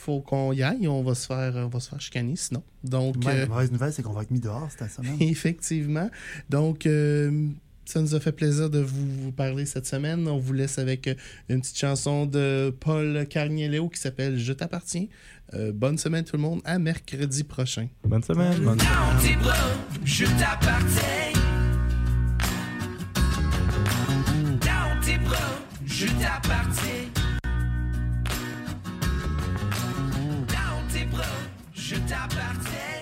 Faut 0.00 0.20
qu'on 0.20 0.52
y 0.52 0.62
aille, 0.62 0.88
on 0.88 1.02
va 1.02 1.14
se 1.14 1.26
faire, 1.26 1.52
on 1.56 1.68
va 1.68 1.78
se 1.80 1.90
faire 1.90 2.00
chicaner 2.00 2.34
sinon. 2.36 2.62
Donc, 2.82 3.16
Ouais, 3.24 3.32
euh, 3.34 3.40
La 3.42 3.46
mauvaise 3.46 3.70
nouvelle, 3.70 3.92
c'est 3.92 4.02
qu'on 4.02 4.12
va 4.14 4.22
être 4.22 4.30
mis 4.30 4.40
dehors 4.40 4.68
cette 4.76 4.90
semaine. 4.90 5.16
Effectivement. 5.20 6.08
Donc, 6.48 6.86
euh, 6.86 7.48
ça 7.84 8.00
nous 8.00 8.14
a 8.14 8.20
fait 8.20 8.32
plaisir 8.32 8.70
de 8.70 8.78
vous, 8.78 9.06
vous 9.24 9.32
parler 9.32 9.66
cette 9.66 9.86
semaine. 9.86 10.26
On 10.26 10.38
vous 10.38 10.52
laisse 10.54 10.78
avec 10.78 11.06
euh, 11.08 11.14
une 11.50 11.60
petite 11.60 11.78
chanson 11.78 12.24
de 12.24 12.74
Paul 12.80 13.26
Carniello 13.28 13.88
qui 13.90 14.00
s'appelle 14.00 14.38
Je 14.38 14.52
t'appartiens. 14.54 15.06
Euh, 15.54 15.72
bonne 15.72 15.98
semaine 15.98 16.24
tout 16.24 16.36
le 16.36 16.42
monde. 16.42 16.60
À 16.64 16.78
mercredi 16.78 17.44
prochain. 17.44 17.88
Bonne 18.04 18.22
semaine. 18.22 18.58
bonne- 18.60 18.78
Dans 18.78 19.20
tes 19.20 19.34
bras, 19.36 19.54
je 20.04 20.24
t'appartiens. 20.24 21.32
Dans 24.60 25.04
tes 25.04 25.18
bras, 25.18 25.38
je 25.84 26.06
t'appartiens. 26.06 27.19
je 31.74 31.96
t'appartiens. 31.96 32.99